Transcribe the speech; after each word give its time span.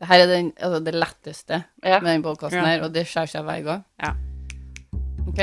Det 0.00 0.08
her 0.08 0.22
er 0.24 0.26
den, 0.30 0.52
altså 0.56 0.78
det 0.84 0.94
letteste 0.94 1.62
Ja. 1.84 2.00
med 2.00 2.12
den 2.14 2.22
podkasten 2.22 2.58
Ja. 2.60 2.66
her, 2.66 2.82
og 2.84 2.94
det 2.94 3.06
skjærer 3.06 3.28
seg 3.28 3.42
hver 3.44 3.62
gang. 3.64 3.84
Ja. 4.02 4.12
OK? 5.28 5.40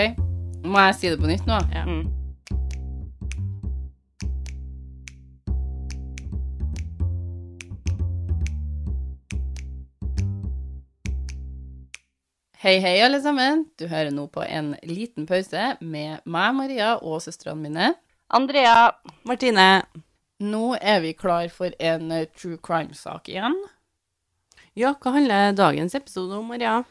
Må 0.66 0.80
jeg 0.80 0.96
si 0.96 1.10
det 1.10 1.20
på 1.20 1.28
nytt 1.28 1.46
nå? 1.46 1.60
Ja. 1.74 1.86
Mm. 1.86 2.14
Hei, 12.58 12.80
hei, 12.82 12.96
alle 13.06 13.20
sammen. 13.22 13.66
Du 13.78 13.86
hører 13.88 14.10
nå 14.14 14.26
på 14.34 14.42
en 14.44 14.72
liten 14.88 15.28
pause 15.30 15.76
med 15.86 16.24
meg, 16.26 16.56
Maria, 16.58 16.96
og 17.06 17.22
søstrene 17.24 17.62
mine. 17.68 17.92
Andrea, 18.34 18.90
Martine. 19.30 19.68
Nå 20.44 20.74
er 20.82 21.00
vi 21.06 21.14
klar 21.18 21.48
for 21.54 21.74
en 21.82 22.12
eh, 22.14 22.26
true 22.38 22.58
crime-sak 22.62 23.30
igjen. 23.32 23.56
Ja, 24.78 24.92
hva 25.02 25.10
handler 25.16 25.56
dagens 25.58 25.96
episode 25.98 26.36
om, 26.38 26.52
Maria? 26.52 26.84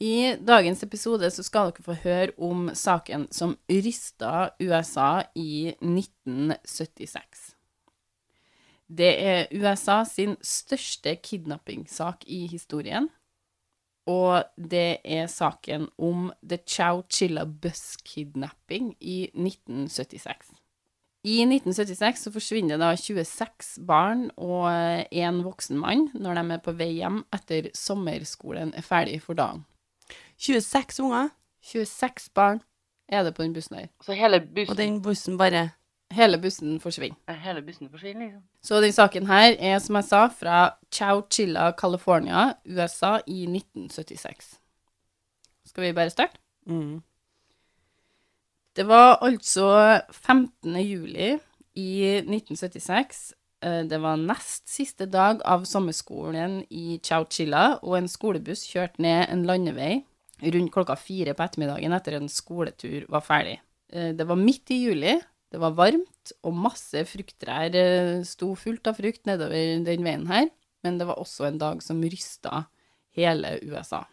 I 0.00 0.38
dagens 0.40 0.80
episode 0.86 1.28
så 1.28 1.42
skal 1.44 1.68
dere 1.68 1.84
få 1.84 1.96
høre 2.00 2.32
om 2.40 2.70
saken 2.72 3.26
som 3.28 3.52
rysta 3.68 4.54
USA 4.56 5.26
i 5.36 5.74
1976. 5.84 7.42
Det 8.88 9.10
er 9.20 9.52
USA 9.52 9.98
sin 10.08 10.38
største 10.40 11.12
kidnappingssak 11.20 12.24
i 12.24 12.46
historien, 12.48 13.10
og 14.08 14.48
det 14.56 15.04
er 15.04 15.28
saken 15.28 15.90
om 16.00 16.30
The 16.40 16.62
Chowchilla 16.64 17.44
Bus 17.44 17.98
Kidnapping 18.00 18.94
i 19.00 19.26
1976. 19.28 20.56
I 21.24 21.38
1976 21.46 22.26
så 22.26 22.30
forsvinner 22.34 22.76
da 22.80 22.90
26 23.00 23.78
barn 23.88 24.26
og 24.36 24.68
én 25.08 25.38
voksen 25.44 25.78
mann 25.80 26.10
når 26.12 26.36
de 26.36 26.42
er 26.52 26.60
på 26.66 26.74
vei 26.76 26.90
hjem 26.98 27.22
etter 27.32 27.70
sommerskolen 27.74 28.74
er 28.76 28.84
ferdig 28.84 29.22
for 29.24 29.38
dagen. 29.38 29.62
26 30.36 31.00
unger, 31.06 31.30
26 31.64 32.28
barn 32.36 32.60
er 33.08 33.24
det 33.24 33.32
på 33.36 33.42
den 33.42 33.54
bussen 33.56 33.78
her. 33.78 33.88
så 34.04 34.12
hele 34.12 34.36
og 34.42 34.52
bussen, 34.54 34.76
den 34.76 35.00
bussen 35.02 35.38
bare 35.40 35.70
Hele 36.12 36.38
bussen 36.38 36.76
forsvinner. 36.80 37.16
hele 37.40 37.62
bussen 37.62 37.88
forsvinner, 37.90 38.26
liksom. 38.26 38.42
Så 38.62 38.80
den 38.80 38.92
saken 38.92 39.26
her 39.26 39.56
er, 39.58 39.78
som 39.78 39.96
jeg 39.96 40.04
sa, 40.04 40.26
fra 40.28 40.70
Chowchilla, 40.92 41.72
California, 41.72 42.52
USA 42.66 43.16
i 43.26 43.46
1976. 43.48 44.58
Skal 45.66 45.82
vi 45.82 45.92
bare 45.92 46.10
starte? 46.10 46.38
mm. 46.66 47.02
Det 48.74 48.86
var 48.88 49.20
altså 49.22 49.66
15. 50.10 50.74
juli 50.82 51.34
i 51.78 51.90
1976. 52.24 53.34
Eh, 53.62 53.82
Det 53.86 54.00
var 54.02 54.16
nest 54.18 54.66
siste 54.68 55.06
dag 55.06 55.42
av 55.46 55.64
sommerskolen 55.64 56.64
i 56.70 56.98
Chowchilla, 56.98 57.78
og 57.82 57.98
en 57.98 58.08
skolebuss 58.10 58.66
kjørte 58.66 58.98
ned 58.98 59.28
en 59.30 59.44
landevei 59.46 60.02
rundt 60.42 60.72
klokka 60.74 60.96
fire 60.98 61.34
på 61.34 61.44
ettermiddagen 61.46 61.94
etter 61.94 62.18
en 62.18 62.28
skoletur 62.28 63.06
var 63.08 63.22
ferdig. 63.22 63.60
Eh, 63.92 64.12
Det 64.12 64.26
var 64.26 64.36
midt 64.36 64.70
i 64.70 64.82
juli, 64.88 65.20
det 65.52 65.60
var 65.60 65.70
varmt, 65.70 66.32
og 66.42 66.54
masse 66.54 67.04
frukttrær 67.06 67.74
eh, 67.74 68.24
sto 68.24 68.54
fullt 68.56 68.86
av 68.88 68.98
frukt 68.98 69.24
nedover 69.24 69.84
den 69.84 70.02
veien 70.02 70.26
her, 70.26 70.50
men 70.82 70.98
det 70.98 71.06
var 71.06 71.22
også 71.22 71.46
en 71.46 71.58
dag 71.58 71.80
som 71.82 72.02
rysta 72.02 72.66
hele 73.14 73.60
USA. 73.62 74.04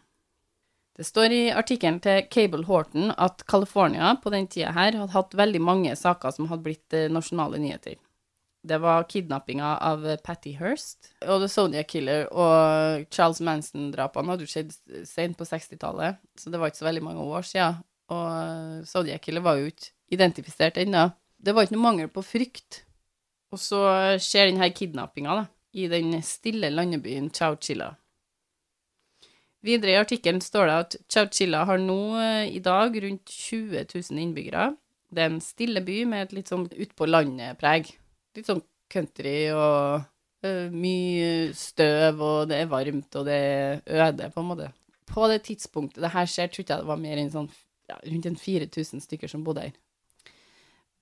Det 0.97 1.05
står 1.07 1.33
i 1.33 1.41
artikkelen 1.55 2.01
til 2.03 2.25
Cable 2.31 2.65
Horton 2.67 3.13
at 3.15 3.45
California 3.47 4.11
på 4.21 4.31
den 4.33 4.47
tida 4.51 4.73
her 4.75 4.97
hadde 4.99 5.15
hatt 5.15 5.35
veldig 5.39 5.61
mange 5.63 5.93
saker 5.95 6.33
som 6.35 6.49
hadde 6.51 6.65
blitt 6.65 6.95
eh, 6.97 7.11
nasjonale 7.11 7.61
nyheter. 7.63 7.95
Det 8.61 8.77
var 8.77 9.07
kidnappinga 9.09 9.77
av 9.81 10.03
eh, 10.05 10.19
Patty 10.21 10.51
Hearst 10.59 11.13
og 11.23 11.41
The 11.41 11.49
Zodiac 11.49 11.87
Killer 11.89 12.27
og 12.29 13.07
Charles 13.09 13.39
Manson-drapene 13.47 14.35
hadde 14.35 14.49
skjedd 14.51 14.75
sent 15.07 15.39
på 15.39 15.47
60-tallet, 15.47 16.19
så 16.37 16.51
det 16.51 16.59
var 16.59 16.69
ikke 16.69 16.83
så 16.83 16.89
veldig 16.89 17.05
mange 17.07 17.23
år 17.23 17.47
siden. 17.47 17.79
Og 18.11 18.27
eh, 18.35 18.83
Zodiac 18.91 19.23
Killer 19.23 19.47
var 19.47 19.61
jo 19.61 19.71
ikke 19.71 19.93
identifisert 20.11 20.81
ennå. 20.83 21.07
Det 21.39 21.55
var 21.55 21.65
ikke 21.65 21.77
noe 21.77 21.87
mangel 21.87 22.11
på 22.11 22.25
frykt. 22.25 22.83
Og 23.51 23.59
så 23.59 23.81
skjer 24.21 24.51
denne 24.51 24.67
kidnappinga 24.75 25.39
i 25.79 25.87
den 25.91 26.13
stille 26.23 26.69
landebyen 26.71 27.31
Chowchilla. 27.31 27.93
Videre 29.61 29.93
i 29.93 29.99
artikkelen 30.01 30.41
står 30.41 30.67
det 30.67 30.77
at 30.83 30.95
Chowchilla 31.11 31.65
har 31.69 31.81
nå 31.81 31.99
eh, 32.17 32.47
i 32.57 32.61
dag 32.65 32.95
rundt 33.03 33.29
20 33.29 33.85
000 33.93 34.21
innbyggere. 34.23 34.71
Det 35.11 35.21
er 35.21 35.29
en 35.29 35.43
stille 35.43 35.83
by 35.85 35.99
med 36.09 36.25
et 36.25 36.33
litt 36.39 36.49
sånn 36.49 36.65
utpå 36.71 37.05
landet-preg. 37.09 37.91
Litt 38.37 38.47
sånn 38.47 38.63
country 38.91 39.51
og 39.53 40.01
uh, 40.45 40.67
mye 40.71 41.51
støv, 41.55 42.23
og 42.23 42.49
det 42.51 42.61
er 42.63 42.71
varmt, 42.71 43.19
og 43.19 43.27
det 43.27 43.37
er 43.37 44.07
øde, 44.07 44.31
på 44.33 44.41
en 44.41 44.49
måte. 44.49 44.71
På 45.11 45.27
det 45.31 45.41
tidspunktet 45.47 46.01
det 46.03 46.13
her 46.15 46.27
skjer, 46.31 46.49
tror 46.51 46.63
ikke 46.63 46.77
jeg 46.77 46.85
det 46.85 46.91
var 46.91 47.03
mer 47.03 47.21
enn 47.21 47.31
sånn 47.33 47.49
ja, 47.91 47.99
rundt 48.07 48.27
en 48.31 48.39
4000 48.39 49.03
stykker 49.03 49.31
som 49.31 49.43
bodde 49.47 49.67
her. 49.67 49.77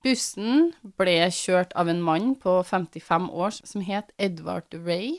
Bussen 0.04 0.70
ble 0.98 1.16
kjørt 1.36 1.74
av 1.78 1.90
en 1.92 2.00
mann 2.02 2.32
på 2.40 2.60
55 2.66 3.28
år 3.30 3.58
som 3.58 3.84
het 3.84 4.14
Edvard 4.18 4.74
Ray, 4.86 5.18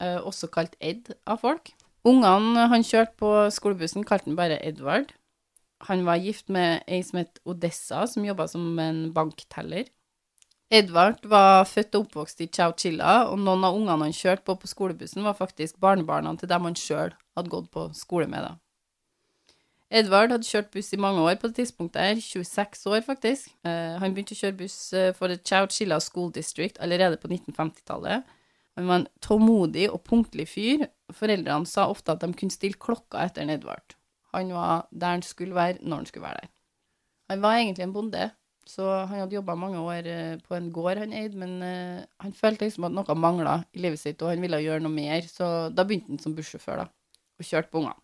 eh, 0.00 0.18
også 0.18 0.48
kalt 0.52 0.76
Ed 0.80 1.12
av 1.28 1.42
folk. 1.44 1.72
Ungene 2.08 2.66
han 2.72 2.84
kjørte 2.86 3.16
på 3.20 3.30
skolebussen, 3.52 4.06
kalte 4.08 4.30
han 4.30 4.38
bare 4.38 4.60
Edvard. 4.64 5.12
Han 5.88 6.04
var 6.06 6.20
gift 6.20 6.48
med 6.52 6.84
ei 6.88 7.00
som 7.04 7.20
het 7.20 7.40
Odessa, 7.48 8.06
som 8.08 8.24
jobba 8.24 8.46
som 8.48 8.78
en 8.80 9.10
bankteller. 9.16 9.88
Edvard 10.70 11.24
var 11.26 11.64
født 11.66 11.96
og 11.98 12.06
oppvokst 12.06 12.40
i 12.44 12.48
Chowchilla, 12.48 13.26
og 13.28 13.40
noen 13.42 13.64
av 13.66 13.76
ungene 13.76 14.06
han 14.06 14.14
kjørte 14.14 14.46
på 14.46 14.54
på 14.62 14.70
skolebussen, 14.70 15.24
var 15.26 15.34
faktisk 15.34 15.80
barnebarna 15.82 16.36
til 16.38 16.48
dem 16.48 16.68
han 16.68 16.78
sjøl 16.78 17.14
hadde 17.36 17.52
gått 17.52 17.70
på 17.74 17.88
skole 17.96 18.28
med. 18.30 18.46
da. 18.46 18.52
Edvard 19.90 20.30
hadde 20.30 20.46
kjørt 20.46 20.70
buss 20.70 20.92
i 20.94 21.00
mange 21.02 21.20
år 21.26 21.40
på 21.40 21.50
det 21.50 21.58
tidspunktet, 21.58 22.00
her, 22.00 22.20
26 22.22 22.86
år 22.86 23.00
faktisk. 23.02 23.50
Eh, 23.66 23.96
han 23.98 24.14
begynte 24.14 24.36
å 24.36 24.42
kjøre 24.44 24.58
buss 24.60 24.76
eh, 24.94 25.10
for 25.18 25.34
Chowchilla 25.42 25.98
School 26.00 26.30
District 26.30 26.78
allerede 26.78 27.18
på 27.18 27.28
1950-tallet. 27.28 28.36
Han 28.78 28.88
var 28.88 29.00
en 29.00 29.08
tålmodig 29.24 29.88
og 29.90 30.02
punktlig 30.06 30.46
fyr. 30.48 30.86
Foreldrene 31.12 31.68
sa 31.68 31.88
ofte 31.90 32.14
at 32.14 32.22
de 32.22 32.30
kunne 32.36 32.54
stille 32.54 32.78
klokka 32.80 33.24
etter 33.24 33.44
en 33.44 33.54
Edvard. 33.56 33.96
Han 34.34 34.52
var 34.54 34.86
der 34.90 35.16
han 35.16 35.24
skulle 35.26 35.56
være, 35.56 35.80
når 35.82 36.02
han 36.02 36.10
skulle 36.10 36.26
være 36.28 36.42
der. 36.44 36.52
Han 37.30 37.42
var 37.42 37.56
egentlig 37.58 37.82
en 37.86 37.94
bonde, 37.94 38.28
så 38.66 38.86
han 39.06 39.22
hadde 39.22 39.34
jobba 39.34 39.56
mange 39.58 39.80
år 39.82 40.06
eh, 40.10 40.36
på 40.46 40.54
en 40.54 40.70
gård 40.74 40.98
han 41.02 41.14
eide, 41.14 41.38
men 41.38 41.62
eh, 41.62 42.04
han 42.22 42.34
følte 42.36 42.66
liksom 42.66 42.86
at 42.86 42.94
noe 42.94 43.16
mangla 43.18 43.60
i 43.74 43.82
livet 43.82 44.02
sitt, 44.02 44.22
og 44.22 44.32
han 44.32 44.42
ville 44.42 44.62
gjøre 44.62 44.82
noe 44.84 44.94
mer, 44.94 45.26
så 45.26 45.70
da 45.74 45.86
begynte 45.86 46.14
han 46.14 46.22
som 46.22 46.34
bussjåfør, 46.36 46.84
da, 46.84 47.20
og 47.38 47.46
kjørte 47.46 47.70
på 47.72 47.82
ungene. 47.82 47.98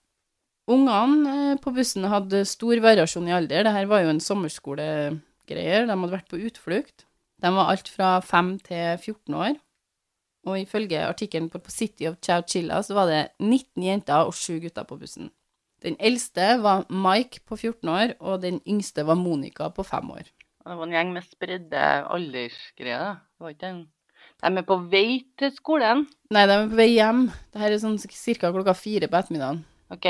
Ungene 0.66 1.34
eh, 1.52 1.58
på 1.62 1.70
bussen 1.74 2.06
hadde 2.10 2.42
stor 2.48 2.82
variasjon 2.82 3.28
i 3.30 3.34
alder. 3.36 3.66
Dette 3.68 3.84
var 3.90 4.02
jo 4.02 4.10
en 4.10 4.22
sommerskolegreier. 4.22 5.86
De 5.86 5.94
hadde 5.94 6.14
vært 6.16 6.32
på 6.32 6.40
utflukt. 6.48 7.06
De 7.42 7.52
var 7.54 7.70
alt 7.70 7.90
fra 7.92 8.16
5 8.24 8.56
til 8.66 8.96
14 8.96 9.38
år. 9.38 9.54
Og 10.46 10.60
ifølge 10.60 11.02
artikkelen 11.02 11.50
på 11.50 11.60
City 11.72 12.06
of 12.06 12.20
Chowchilla 12.22 12.78
så 12.86 12.94
var 12.94 13.10
det 13.10 13.22
19 13.42 13.82
jenter 13.82 14.28
og 14.28 14.34
7 14.34 14.60
gutter 14.62 14.86
på 14.86 14.98
bussen. 15.00 15.32
Den 15.82 15.98
eldste 16.00 16.56
var 16.62 16.86
Mike 16.88 17.42
på 17.46 17.58
14 17.58 17.88
år, 17.90 18.14
og 18.20 18.40
den 18.42 18.60
yngste 18.66 19.04
var 19.06 19.18
Monica 19.18 19.68
på 19.74 19.84
5 19.84 20.10
år. 20.10 20.30
Det 20.66 20.76
var 20.78 20.86
en 20.86 20.94
gjeng 20.94 21.12
med 21.14 21.26
spredde 21.26 21.82
aldersgreier. 22.14 23.20
Det 23.36 23.44
var 23.44 23.52
ikke 23.54 23.68
en... 23.74 23.84
De 24.36 24.50
er 24.50 24.64
på 24.68 24.76
vei 24.92 25.10
til 25.38 25.52
skolen. 25.54 26.06
Nei, 26.34 26.46
de 26.48 26.56
er 26.56 26.70
på 26.70 26.78
vei 26.78 26.88
hjem. 26.90 27.26
Det 27.52 27.60
her 27.62 27.74
er 27.74 27.82
sånn 27.82 27.98
ca. 28.02 28.50
klokka 28.52 28.74
fire 28.76 29.08
på 29.08 29.20
ettermiddagen. 29.20 29.62
OK. 29.94 30.08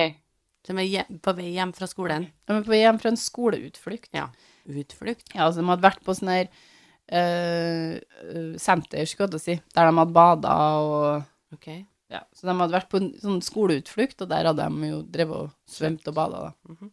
De 0.67 0.77
er 0.83 1.11
på 1.23 1.35
vei 1.37 1.51
hjem 1.55 1.75
fra 1.77 1.87
skolen. 1.91 2.31
De 2.49 2.57
er 2.57 2.65
på 2.65 2.73
vei 2.73 2.81
hjem 2.81 2.99
fra 3.03 3.13
en 3.13 3.21
skoleutflukt. 3.21 4.11
Ja. 4.17 4.31
Utflukt. 4.67 5.29
Ja, 5.35 5.47
altså 5.47 5.61
de 5.63 5.69
hadde 5.71 5.87
vært 5.87 6.03
på 6.07 6.17
sånn 6.17 6.33
her 6.33 6.49
senter, 7.07 9.05
skulle 9.07 9.39
jeg 9.39 9.43
si, 9.45 9.55
der 9.75 9.87
de 9.87 9.99
hadde 10.01 10.15
bada 10.17 10.55
og 10.83 11.55
okay. 11.55 11.85
Ja, 12.11 12.23
så 12.35 12.47
de 12.47 12.55
hadde 12.55 12.75
vært 12.75 12.91
på 12.91 13.01
en 13.01 13.09
sånn 13.19 13.41
skoleutflukt, 13.43 14.21
og 14.23 14.31
der 14.31 14.47
hadde 14.51 14.67
de 14.67 14.91
jo 14.93 15.01
drevet 15.11 15.47
og 15.47 15.55
svømt 15.71 16.07
og 16.07 16.17
bada, 16.19 16.49
da. 16.49 16.73
Mhm. 16.73 16.93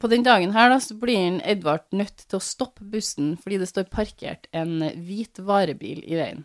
På 0.00 0.08
den 0.08 0.22
dagen 0.24 0.54
her, 0.54 0.70
da, 0.72 0.78
så 0.80 0.94
blir 0.96 1.40
Edvard 1.44 1.84
nødt 1.92 2.22
til 2.24 2.38
å 2.38 2.44
stoppe 2.44 2.84
bussen 2.88 3.34
fordi 3.36 3.58
det 3.60 3.68
står 3.68 3.90
parkert 3.92 4.46
en 4.56 4.78
hvit 4.80 5.40
varebil 5.42 6.00
i 6.06 6.16
veien. 6.16 6.44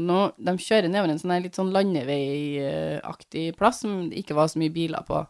Nå, 0.00 0.32
de 0.42 0.56
kjører 0.58 0.88
nedover 0.90 1.12
en 1.12 1.20
sånn 1.20 1.36
litt 1.44 1.54
sånn 1.54 1.70
landeveiaktig 1.74 3.52
plass 3.58 3.84
som 3.84 4.08
det 4.10 4.24
ikke 4.24 4.34
var 4.34 4.50
så 4.50 4.58
mye 4.58 4.74
biler 4.74 5.06
på. 5.06 5.20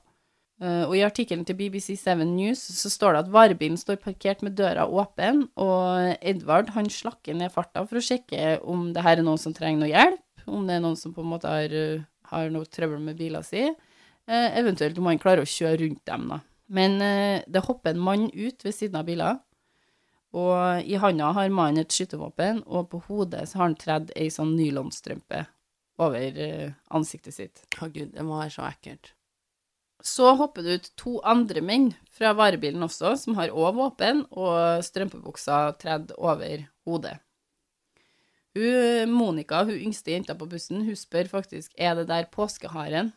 Eh, 0.65 0.85
og 0.87 0.95
i 0.97 1.03
artikkelen 1.05 1.45
til 1.45 1.59
BBC7 1.59 2.23
News 2.29 2.63
så 2.79 2.91
står 2.93 3.15
det 3.15 3.23
at 3.25 3.33
varebilen 3.35 3.77
står 3.81 4.01
parkert 4.01 4.45
med 4.45 4.57
døra 4.57 4.87
åpen, 4.87 5.49
og 5.61 6.15
Edvard 6.25 6.71
han 6.77 6.89
slakker 6.91 7.37
ned 7.37 7.53
farta 7.53 7.83
for 7.85 8.01
å 8.01 8.05
sjekke 8.05 8.61
om 8.63 8.93
det 8.95 9.03
her 9.05 9.19
er 9.19 9.27
noen 9.27 9.41
som 9.41 9.55
trenger 9.57 9.83
noe 9.83 9.93
hjelp, 9.93 10.45
om 10.47 10.65
det 10.69 10.79
er 10.79 10.85
noen 10.85 10.97
som 11.01 11.13
på 11.17 11.25
en 11.25 11.33
måte 11.35 11.51
har, 11.51 11.75
eh, 11.75 12.05
har 12.31 12.53
noe 12.55 12.69
trøbbel 12.71 13.03
med 13.03 13.19
bila 13.19 13.43
si, 13.45 13.67
eh, 13.67 14.49
eventuelt 14.61 14.99
om 14.99 15.11
han 15.11 15.21
klarer 15.21 15.45
å 15.45 15.55
kjøre 15.57 15.81
rundt 15.83 16.05
dem, 16.09 16.29
da. 16.33 16.41
Men 16.69 17.03
eh, 17.03 17.43
det 17.47 17.67
hopper 17.67 17.93
en 17.93 18.07
mann 18.07 18.31
ut 18.33 18.65
ved 18.65 18.73
siden 18.73 18.97
av 18.97 19.05
bila, 19.11 19.35
og 20.35 20.83
i 20.83 20.97
handa 20.99 21.33
har 21.33 21.53
mannen 21.53 21.85
et 21.85 21.93
skytevåpen, 21.93 22.65
og 22.67 22.89
på 22.91 23.03
hodet 23.07 23.45
så 23.47 23.61
har 23.61 23.69
han 23.69 23.77
tredd 23.79 24.15
ei 24.17 24.31
sånn 24.33 24.57
nylonstrømpe. 24.57 25.47
over 25.97 26.75
ansiktet 26.91 27.35
sitt. 27.35 27.61
Å 27.79 27.87
gud, 27.87 28.17
det 28.17 28.25
må 28.27 28.41
være 28.41 28.51
så 28.51 28.65
ekkelt. 28.67 29.13
Så 30.05 30.35
hopper 30.37 30.65
det 30.65 30.75
ut 30.79 30.89
to 31.01 31.19
andre 31.25 31.63
menn 31.65 31.89
fra 32.13 32.35
varebilen 32.37 32.85
også, 32.85 33.15
som 33.17 33.39
har 33.39 33.53
òg 33.55 33.79
våpen 33.79 34.27
og 34.31 34.85
strømpebuksa 34.85 35.61
tredd 35.81 36.13
over 36.19 36.67
hodet. 36.85 37.17
Hun, 38.55 39.11
Monica, 39.11 39.65
hun 39.65 39.81
yngste 39.89 40.13
jenta 40.13 40.37
på 40.39 40.47
bussen, 40.47 40.85
hun 40.87 40.99
spør 40.99 41.31
faktisk 41.33 41.73
er 41.81 41.97
det 41.99 42.07
der 42.13 42.29
påskeharen. 42.31 43.11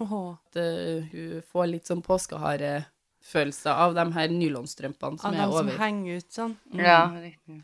Oho. 0.00 0.38
At 0.38 0.62
uh, 0.62 1.10
hun 1.10 1.42
får 1.50 1.68
litt 1.74 1.90
sånn 1.90 2.00
påskeharefølelse 2.06 3.74
av 3.84 3.98
de 3.98 4.06
her 4.14 4.32
nylonstrømpene 4.32 5.20
som 5.20 5.34
Av 5.34 5.36
er 5.36 5.42
dem 5.42 5.58
som 5.58 5.82
henger 5.82 6.22
ut 6.22 6.38
sånn. 6.38 6.56
Ja, 6.78 7.04
riktig. 7.18 7.60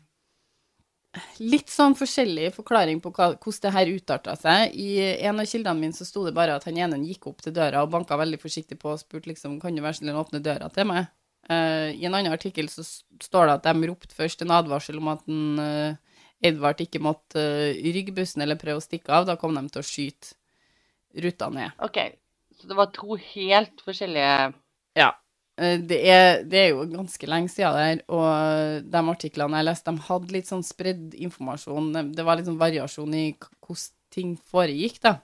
Litt 1.39 1.71
sånn 1.71 1.95
forskjellig 1.97 2.51
forklaring 2.55 3.01
på 3.03 3.11
hva, 3.15 3.31
hvordan 3.35 3.61
det 3.65 3.73
her 3.75 3.91
utarta 3.93 4.35
seg. 4.39 4.75
I 4.75 4.89
en 5.29 5.41
av 5.41 5.47
kildene 5.49 5.79
mine 5.79 5.95
så 5.95 6.07
sto 6.07 6.25
det 6.25 6.35
bare 6.37 6.57
at 6.57 6.67
han 6.69 6.77
ene 6.79 6.99
gikk 7.05 7.29
opp 7.31 7.43
til 7.45 7.55
døra 7.55 7.83
og 7.85 7.93
banka 7.93 8.17
veldig 8.19 8.39
forsiktig 8.41 8.79
på 8.81 8.93
og 8.93 9.01
spurte 9.01 9.31
liksom 9.31 9.59
kan 9.61 9.75
du 9.75 9.83
være 9.85 10.01
snill 10.01 10.17
å 10.17 10.25
åpne 10.25 10.43
døra 10.43 10.69
til 10.73 10.89
meg. 10.89 11.09
Uh, 11.49 11.89
I 11.95 12.05
en 12.05 12.13
annen 12.13 12.35
artikkel 12.35 12.67
så 12.69 12.83
står 12.85 13.49
det 13.49 13.53
at 13.57 13.69
de 13.69 13.89
ropte 13.89 14.13
først 14.13 14.43
en 14.45 14.53
advarsel 14.53 14.99
om 15.01 15.07
at 15.15 15.23
en, 15.31 15.61
uh, 15.61 16.19
Edvard 16.45 16.81
ikke 16.83 17.01
måtte 17.01 17.41
uh, 17.41 17.79
rygge 17.89 18.13
bussen 18.15 18.43
eller 18.45 18.59
prøve 18.59 18.81
å 18.81 18.85
stikke 18.85 19.15
av. 19.15 19.25
Da 19.25 19.37
kom 19.39 19.57
de 19.57 19.63
til 19.71 19.81
å 19.81 19.87
skyte 19.87 20.35
ruta 21.23 21.49
ned. 21.53 21.73
OK, 21.85 21.97
så 22.59 22.69
det 22.69 22.77
var 22.77 22.93
to 22.93 23.17
helt 23.31 23.81
forskjellige 23.85 24.53
Ja. 24.99 25.13
Eh, 25.59 25.77
Det 25.83 25.99
er, 26.07 26.43
det 26.47 26.59
er 26.59 26.69
jo 26.71 26.85
ganske 26.87 27.27
lenge 27.27 27.51
siden 27.51 27.75
der, 27.75 28.03
og 28.07 28.85
de 28.91 29.01
artiklene 29.11 29.59
jeg 29.59 29.67
leste, 29.67 29.91
de 29.91 30.05
hadde 30.07 30.31
litt 30.35 30.47
sånn 30.47 30.63
spredd 30.63 31.15
informasjon. 31.19 31.91
Det- 32.15 32.25
var 32.25 32.37
litt 32.39 32.47
sånn 32.47 32.61
variasjon 32.61 33.13
i 33.15 33.25
hvordan 33.35 33.89
ting 34.09 34.37
foregikk, 34.37 35.01
da. 35.01 35.19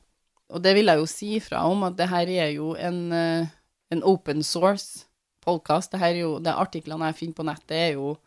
Og 0.53 0.61
det 0.61 0.75
vil 0.75 0.85
jeg 0.85 0.99
jo 0.99 1.05
si 1.09 1.39
fra 1.39 1.63
om, 1.65 1.83
at 1.83 1.95
det 1.97 2.07
her 2.09 2.27
er 2.29 2.51
jo 2.53 2.75
en, 2.75 3.11
eh, 3.11 3.47
en 3.91 4.03
open 4.03 4.43
source 4.43 5.05
podkast. 5.41 5.91
Det 5.91 5.99
her 5.99 6.13
er 6.13 6.19
jo, 6.21 6.39
de 6.39 6.51
artiklene 6.51 7.07
jeg 7.07 7.15
finner 7.15 7.33
på 7.33 7.45
nettet, 7.45 7.71
er 7.71 7.93
jo 7.93 8.17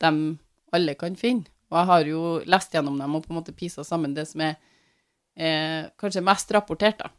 dem 0.00 0.38
alle 0.72 0.94
kan 0.94 1.14
finne. 1.16 1.44
Og 1.70 1.76
jeg 1.78 1.86
har 1.86 2.04
jo 2.04 2.38
lest 2.46 2.72
gjennom 2.72 2.96
dem 2.98 3.14
og 3.16 3.26
på 3.26 3.30
en 3.34 3.42
måte 3.42 3.54
pisa 3.54 3.82
sammen 3.84 4.14
det 4.14 4.26
som 4.28 4.40
er 4.40 4.56
eh, 5.36 5.90
kanskje 5.98 6.24
mest 6.24 6.48
rapportert, 6.50 6.98
da. 6.98 7.10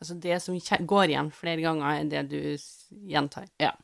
Altså 0.00 0.16
det 0.16 0.38
som 0.40 0.56
går 0.88 1.12
igjen 1.12 1.30
flere 1.34 1.60
ganger, 1.60 2.00
er 2.00 2.08
det 2.08 2.22
du 2.32 3.06
gjentar. 3.10 3.48
Ja. 3.60 3.74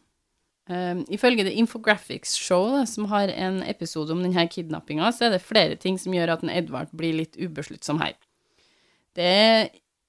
Um, 0.67 1.05
ifølge 1.13 1.45
The 1.47 1.53
Infographics 1.61 2.33
Show, 2.41 2.73
da, 2.73 2.83
som 2.91 3.07
har 3.13 3.31
en 3.31 3.61
episode 3.63 4.11
om 4.11 4.23
denne 4.25 4.49
kidnappinga, 4.51 5.13
så 5.15 5.29
er 5.29 5.37
det 5.37 5.45
flere 5.45 5.77
ting 5.79 5.99
som 6.01 6.15
gjør 6.17 6.33
at 6.35 6.43
en 6.43 6.51
Edvard 6.51 6.91
blir 6.97 7.15
litt 7.21 7.37
ubesluttsom 7.39 8.01
her. 8.03 8.17
Det 9.15 9.27
er 9.27 9.69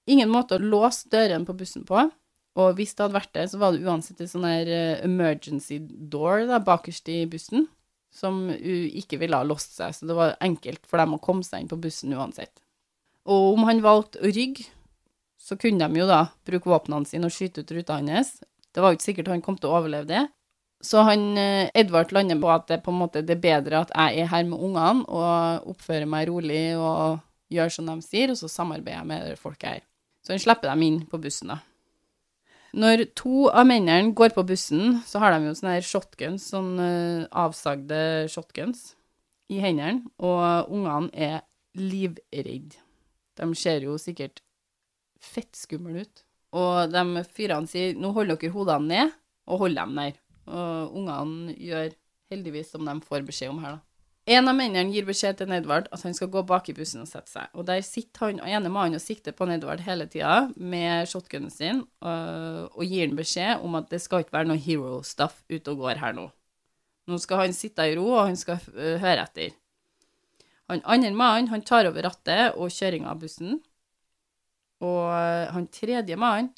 ingen 0.10 0.32
måte 0.34 0.58
å 0.58 0.64
låse 0.64 1.12
døren 1.14 1.46
på 1.46 1.54
bussen 1.60 1.86
på, 1.86 2.08
og 2.58 2.80
hvis 2.80 2.96
det 2.96 3.06
hadde 3.06 3.20
vært 3.20 3.36
det, 3.38 3.46
så 3.52 3.60
var 3.62 3.76
det 3.76 3.86
uansett 3.86 4.24
en 4.24 4.32
sånn 4.32 4.48
her 4.50 4.72
eh, 4.74 5.04
emergency 5.06 5.78
door 5.84 6.48
da, 6.50 6.58
bakerst 6.64 7.12
i 7.14 7.20
bussen, 7.30 7.68
som 8.10 8.48
ikke 8.50 9.20
ville 9.22 9.38
ha 9.38 9.46
låst 9.46 9.76
seg, 9.78 9.94
så 9.94 10.08
det 10.10 10.16
var 10.18 10.40
enkelt 10.42 10.88
for 10.90 10.98
dem 10.98 11.14
å 11.14 11.22
komme 11.22 11.46
seg 11.46 11.62
inn 11.62 11.70
på 11.70 11.78
bussen 11.84 12.16
uansett. 12.18 12.64
Og 13.30 13.60
om 13.60 13.68
han 13.68 13.84
valgte 13.86 14.24
å 14.24 14.32
rygge, 14.34 14.66
så 15.48 15.56
kunne 15.60 15.88
de 15.88 16.02
jo 16.02 16.08
da 16.10 16.26
bruke 16.48 16.68
våpnene 16.68 17.08
sine 17.08 17.30
og 17.30 17.36
skyte 17.36 17.64
ut 17.64 17.72
ruta 17.72 18.02
hans. 18.02 18.34
Det 18.76 18.84
var 18.84 18.92
jo 18.92 19.00
ikke 19.00 19.08
sikkert 19.08 19.32
han 19.32 19.44
kom 19.46 19.56
til 19.60 19.72
å 19.72 19.78
overleve 19.80 20.10
det. 20.10 20.26
Så 20.84 21.02
han, 21.08 21.38
eh, 21.38 21.70
Edvard 21.74 22.12
lander 22.14 22.38
på 22.38 22.50
at 22.54 22.68
det 22.68 22.84
på 22.84 22.92
en 22.92 23.00
måte 23.00 23.24
det 23.26 23.38
er 23.38 23.46
bedre 23.46 23.80
at 23.82 23.94
jeg 23.96 24.20
er 24.22 24.28
her 24.30 24.44
med 24.46 24.60
ungene 24.60 25.08
og 25.08 25.72
oppfører 25.72 26.06
meg 26.06 26.28
rolig 26.30 26.76
og 26.78 27.24
gjør 27.50 27.72
som 27.72 27.88
de 27.88 27.96
sier, 28.04 28.30
og 28.30 28.38
så 28.38 28.50
samarbeider 28.52 29.00
jeg 29.00 29.08
med 29.08 29.40
folket 29.40 29.70
her. 29.70 29.82
Så 30.22 30.36
han 30.36 30.44
slipper 30.44 30.70
dem 30.70 30.84
inn 30.84 31.00
på 31.08 31.20
bussen, 31.24 31.56
da. 31.56 31.62
Når 32.78 33.08
to 33.16 33.48
av 33.48 33.66
mennene 33.66 34.14
går 34.14 34.36
på 34.36 34.44
bussen, 34.46 35.00
så 35.08 35.24
har 35.24 35.34
de 35.34 35.48
jo 35.48 35.56
sånne 35.56 35.78
her 35.78 35.88
shotguns, 35.88 36.50
sånn 36.52 36.74
eh, 36.84 37.28
avsagde 37.32 38.28
shotguns, 38.30 38.92
i 39.50 39.62
hendene, 39.64 40.12
og 40.20 40.68
ungene 40.76 41.08
er 41.16 41.40
livredde. 41.80 42.76
De 43.40 43.48
ser 43.56 43.86
jo 43.88 43.96
sikkert 44.02 44.42
fett 45.24 45.56
skumle 45.58 46.06
ut. 46.06 46.24
Og 46.58 46.94
de 46.94 47.24
fyrene 47.36 47.70
sier 47.70 47.98
nå 48.00 48.14
holder 48.16 48.40
dere 48.40 48.56
hodene 48.56 48.88
ned, 48.92 49.18
og 49.48 49.66
hold 49.66 49.78
dem 49.80 49.98
der. 50.00 50.16
Og 50.48 50.96
ungene 51.02 51.56
gjør 51.60 51.92
heldigvis 52.32 52.72
som 52.74 52.88
de 52.88 52.96
får 53.04 53.28
beskjed 53.28 53.52
om 53.52 53.62
her, 53.64 53.78
da. 53.78 53.84
En 54.28 54.44
av 54.52 54.58
mennene 54.58 54.92
gir 54.92 55.06
beskjed 55.08 55.38
til 55.40 55.48
Nedvard 55.48 55.86
at 55.96 56.02
han 56.04 56.16
skal 56.16 56.28
gå 56.28 56.42
bak 56.44 56.66
i 56.68 56.74
bussen 56.76 57.06
og 57.06 57.08
sette 57.08 57.32
seg. 57.32 57.48
Og 57.56 57.64
der 57.70 57.80
sitter 57.86 58.26
han 58.26 58.42
ene 58.44 58.68
mannen 58.68 59.00
og 59.00 59.04
sikter 59.04 59.32
på 59.32 59.46
Nedvard 59.48 59.86
hele 59.86 60.04
tida 60.12 60.50
med 60.60 61.08
shotgunen 61.08 61.54
sin, 61.54 61.80
og, 62.04 62.74
og 62.76 62.84
gir 62.84 63.06
han 63.06 63.16
beskjed 63.16 63.64
om 63.64 63.78
at 63.80 63.88
det 63.94 64.02
skal 64.04 64.26
ikke 64.26 64.36
være 64.36 64.50
noe 64.50 64.60
hero 64.60 64.98
stuff 65.08 65.40
ute 65.48 65.72
og 65.72 65.86
går 65.86 66.04
her 66.04 66.18
nå. 66.18 66.28
Nå 67.08 67.22
skal 67.24 67.46
han 67.46 67.56
sitte 67.56 67.88
i 67.88 67.96
ro, 67.96 68.10
og 68.18 68.26
han 68.28 68.36
skal 68.36 68.60
øh, 68.76 68.98
høre 69.00 69.24
etter. 69.24 69.56
Han 70.68 70.84
andre 70.84 71.14
mannen, 71.16 71.64
tar 71.64 71.88
over 71.88 72.04
rattet 72.04 72.60
og 72.60 72.74
kjøringa 72.76 73.14
av 73.14 73.22
bussen. 73.24 73.62
Og 74.84 75.04
øh, 75.10 75.48
han 75.54 75.70
tredje 75.74 76.18
mannen, 76.20 76.52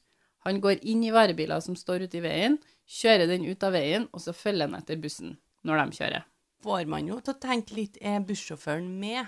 han 0.48 0.60
går 0.64 0.82
inn 0.88 1.04
i 1.04 1.14
varebiler 1.14 1.62
som 1.64 1.76
står 1.78 2.08
ute 2.08 2.20
i 2.20 2.24
veien, 2.24 2.58
kjører 2.90 3.28
den 3.30 3.46
ut 3.46 3.64
av 3.64 3.76
veien, 3.76 4.08
og 4.16 4.24
så 4.24 4.34
følger 4.36 4.68
han 4.68 4.80
etter 4.80 5.00
bussen 5.02 5.36
når 5.68 5.84
de 5.84 6.00
kjører. 6.00 6.26
Får 6.64 6.88
man 6.92 7.08
jo 7.08 7.20
til 7.24 7.36
å 7.36 7.42
tenke 7.44 7.76
litt, 7.78 8.00
er 8.02 8.24
bussjåføren 8.26 8.88
med 9.00 9.28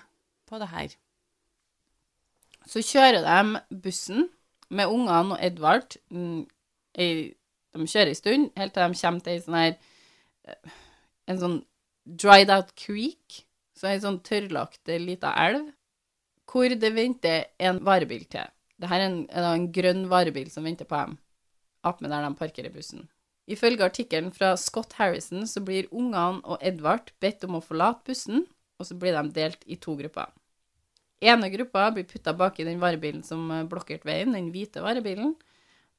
på 0.49 0.59
det 0.59 0.69
her? 0.71 0.95
Så 2.67 2.83
kjører 2.85 3.23
de 3.25 3.79
bussen 3.83 4.27
med 4.71 4.91
ungene 4.91 5.35
og 5.35 5.43
Edvard. 5.43 5.97
mm, 6.09 6.47
De 6.95 7.87
kjører 7.87 8.11
en 8.11 8.19
stund, 8.19 8.49
helt 8.57 8.73
til 8.75 8.83
de 8.83 8.99
kommer 9.01 9.23
til 9.23 9.33
ei 9.33 9.43
sånn 9.43 9.59
her 9.59 9.75
eh, 10.47 10.79
En 11.31 11.39
sånn 11.39 11.59
dried 12.03 12.49
out 12.51 12.73
creek, 12.75 13.45
så 13.77 13.91
ei 13.91 14.01
sånn 14.03 14.19
tørrlagt 14.25 14.89
eh, 14.89 14.99
lita 14.99 15.31
elv, 15.39 15.69
hvor 16.51 16.73
det 16.75 16.91
venter 16.95 17.45
en 17.59 17.79
varebil 17.85 18.25
til. 18.27 18.49
Dette 18.81 18.97
er 18.97 19.05
en, 19.05 19.17
en 19.29 19.67
grønn 19.73 20.07
varebil 20.09 20.49
som 20.49 20.65
venter 20.65 20.87
på 20.89 20.97
dem, 20.97 21.17
attmed 21.85 22.13
der 22.13 22.25
de 22.25 22.37
parkerer 22.39 22.73
bussen. 22.73 23.05
Ifølge 23.51 23.85
artikkelen 23.85 24.31
fra 24.33 24.53
Scott 24.57 24.95
Harrison 24.97 25.45
så 25.49 25.61
blir 25.65 25.89
ungene 25.91 26.41
og 26.45 26.61
Edvard 26.65 27.11
bedt 27.21 27.45
om 27.45 27.57
å 27.57 27.63
forlate 27.65 28.05
bussen, 28.07 28.45
og 28.79 28.87
så 28.87 28.97
blir 28.97 29.13
de 29.17 29.33
delt 29.35 29.65
i 29.65 29.77
to 29.77 29.95
grupper. 29.99 30.31
ene 31.21 31.51
gruppa 31.53 31.91
blir 31.93 32.07
putta 32.09 32.33
bak 32.33 32.59
i 32.59 32.65
den 32.65 32.79
varebilen 32.81 33.21
som 33.23 33.45
blokkerte 33.69 34.07
veien, 34.09 34.33
den 34.33 34.49
hvite 34.49 34.81
varebilen, 34.81 35.35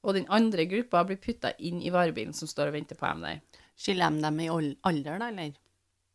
og 0.02 0.14
den 0.14 0.26
andre 0.28 0.66
gruppa 0.66 1.04
blir 1.06 1.20
putta 1.22 1.52
inn 1.58 1.82
i 1.82 1.92
varebilen 1.94 2.34
som 2.34 2.50
står 2.50 2.72
og 2.72 2.74
venter 2.74 2.98
på 2.98 3.06
dem 3.06 3.22
der. 3.22 3.42
Skiller 3.78 4.10
de 4.10 4.22
dem 4.24 4.40
i 4.42 4.48
alder, 4.50 5.18
da, 5.18 5.28
eller? 5.28 5.54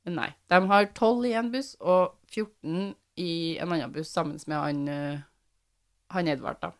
Nei. 0.07 0.29
De 0.51 0.59
har 0.71 0.89
12 0.93 1.25
i 1.27 1.33
en 1.39 1.51
buss 1.51 1.75
og 1.79 2.17
14 2.31 2.93
i 3.17 3.31
en 3.57 3.71
annen 3.71 3.93
buss 3.95 4.11
sammen 4.13 4.39
med 4.47 4.57
han, 4.57 4.87
eh, 4.87 5.23
han 6.13 6.27
Edvard, 6.31 6.59
da. 6.61 6.71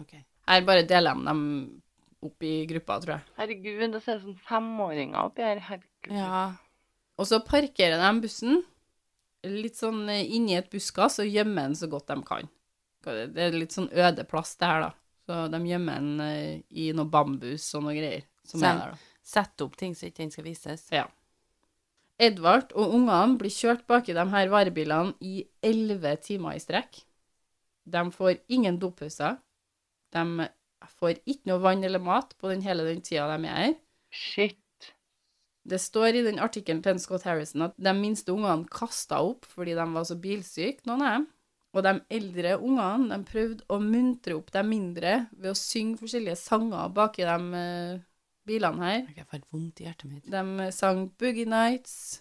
Okay. 0.00 0.24
Her 0.48 0.66
bare 0.66 0.84
deler 0.88 1.16
de 1.16 1.28
dem 1.28 1.42
opp 2.24 2.44
i 2.44 2.54
grupper, 2.68 3.02
tror 3.04 3.14
jeg. 3.16 3.32
Herregud, 3.38 3.82
det 3.94 4.02
ser 4.04 4.20
ut 4.20 4.28
som 4.28 4.36
femåringer 4.48 5.20
oppi 5.20 5.44
her. 5.44 5.60
Herregud. 5.60 6.12
Ja. 6.16 6.44
Og 7.20 7.28
så 7.30 7.40
parkerer 7.44 8.00
de 8.00 8.12
bussen 8.24 8.62
litt 9.44 9.76
sånn 9.78 10.06
eh, 10.08 10.24
inni 10.36 10.56
et 10.56 10.70
buskas 10.72 11.20
og 11.22 11.28
gjemmer 11.28 11.68
den 11.68 11.78
så 11.78 11.88
godt 11.92 12.10
de 12.10 12.20
kan. 12.26 12.50
Det 13.04 13.48
er 13.48 13.56
litt 13.56 13.74
sånn 13.76 13.90
øde 13.92 14.24
plass, 14.28 14.54
det 14.60 14.70
her, 14.70 14.86
da. 14.86 14.92
Så 15.24 15.40
de 15.52 15.60
gjemmer 15.68 16.00
den 16.00 16.22
eh, 16.24 16.62
i 16.80 16.90
noe 16.96 17.08
bambus 17.08 17.66
og 17.76 17.86
noe 17.86 17.96
greier 17.96 18.24
som 18.44 18.60
Sen, 18.60 18.70
er 18.70 18.80
der, 18.80 18.96
da. 18.96 19.20
Sette 19.24 19.64
opp 19.64 19.76
ting 19.80 19.94
så 19.96 20.08
ikke 20.08 20.24
den 20.24 20.32
skal 20.32 20.48
vises. 20.48 20.86
Ja. 20.92 21.06
Edvard 22.20 22.72
og 22.78 22.92
ungene 22.94 23.38
blir 23.40 23.52
kjørt 23.52 23.86
bak 23.90 24.08
i 24.08 24.16
de 24.16 24.24
her 24.32 24.50
varebilene 24.52 25.16
i 25.24 25.42
elleve 25.64 26.14
timer 26.22 26.56
i 26.56 26.62
strekk. 26.62 27.02
De 27.84 28.04
får 28.12 28.38
ingen 28.48 28.78
dopauser. 28.80 29.38
De 30.14 30.48
får 30.98 31.18
ikke 31.24 31.50
noe 31.50 31.62
vann 31.64 31.84
eller 31.84 32.02
mat 32.02 32.34
på 32.40 32.50
den 32.52 32.64
hele 32.64 32.86
den 32.86 33.02
tida 33.04 33.26
de 33.32 33.48
er 33.48 33.60
her. 33.60 33.74
Shit. 34.14 34.60
Det 35.64 35.80
står 35.80 36.18
i 36.18 36.24
den 36.26 36.42
artikkelen 36.44 36.82
til 36.84 36.98
Scott 37.00 37.24
Harrison 37.24 37.64
at 37.70 37.76
de 37.80 37.92
minste 37.96 38.34
ungene 38.34 38.68
kasta 38.70 39.22
opp 39.24 39.48
fordi 39.48 39.76
de 39.76 39.86
var 39.94 40.04
så 40.04 40.16
bilsyke, 40.20 40.84
noen 40.88 41.04
av 41.04 41.14
dem. 41.16 41.28
Og 41.74 41.82
de 41.82 41.94
eldre 42.18 42.56
ungene 42.60 43.08
de 43.10 43.26
prøvde 43.26 43.64
å 43.72 43.80
muntre 43.82 44.36
opp 44.36 44.52
de 44.54 44.62
mindre 44.66 45.14
ved 45.32 45.50
å 45.50 45.58
synge 45.58 45.98
forskjellige 46.04 46.36
sanger 46.38 46.92
baki 46.94 47.24
de 47.26 47.64
uh, 47.64 48.02
bilene 48.46 48.84
her. 48.84 49.00
Jeg 49.16 49.26
får 49.30 49.42
vondt 49.48 49.80
i 49.80 49.88
hjertet 49.88 50.10
mitt. 50.10 50.28
De 50.30 50.68
sang 50.76 51.08
Boogie 51.18 51.48
Nights, 51.48 52.20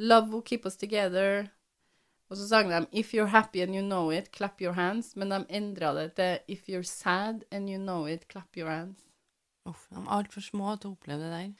Love 0.00 0.32
Will 0.32 0.42
Keep 0.42 0.66
Us 0.66 0.80
Together, 0.80 1.46
og 2.34 2.38
så 2.40 2.48
sang 2.50 2.70
de 2.72 2.80
If 2.90 3.12
You're 3.14 3.30
Happy 3.30 3.60
and 3.62 3.76
You 3.76 3.82
Know 3.84 4.10
It, 4.10 4.32
Clap 4.34 4.58
Your 4.60 4.74
Hands, 4.74 5.06
men 5.14 5.30
de 5.30 5.44
endra 5.54 5.92
det 5.94 6.16
til 6.18 6.38
If 6.50 6.66
You're 6.66 6.82
Sad 6.82 7.44
and 7.54 7.70
You 7.70 7.78
Know 7.78 8.08
It, 8.10 8.26
Clap 8.26 8.56
Your 8.58 8.72
Hands. 8.72 8.98
Uff, 9.70 9.84
de 9.92 10.00
er 10.00 10.08
altfor 10.16 10.42
små 10.42 10.72
til 10.74 10.90
å 10.90 10.96
oppleve 10.96 11.22
det 11.22 11.30
der. 11.30 11.52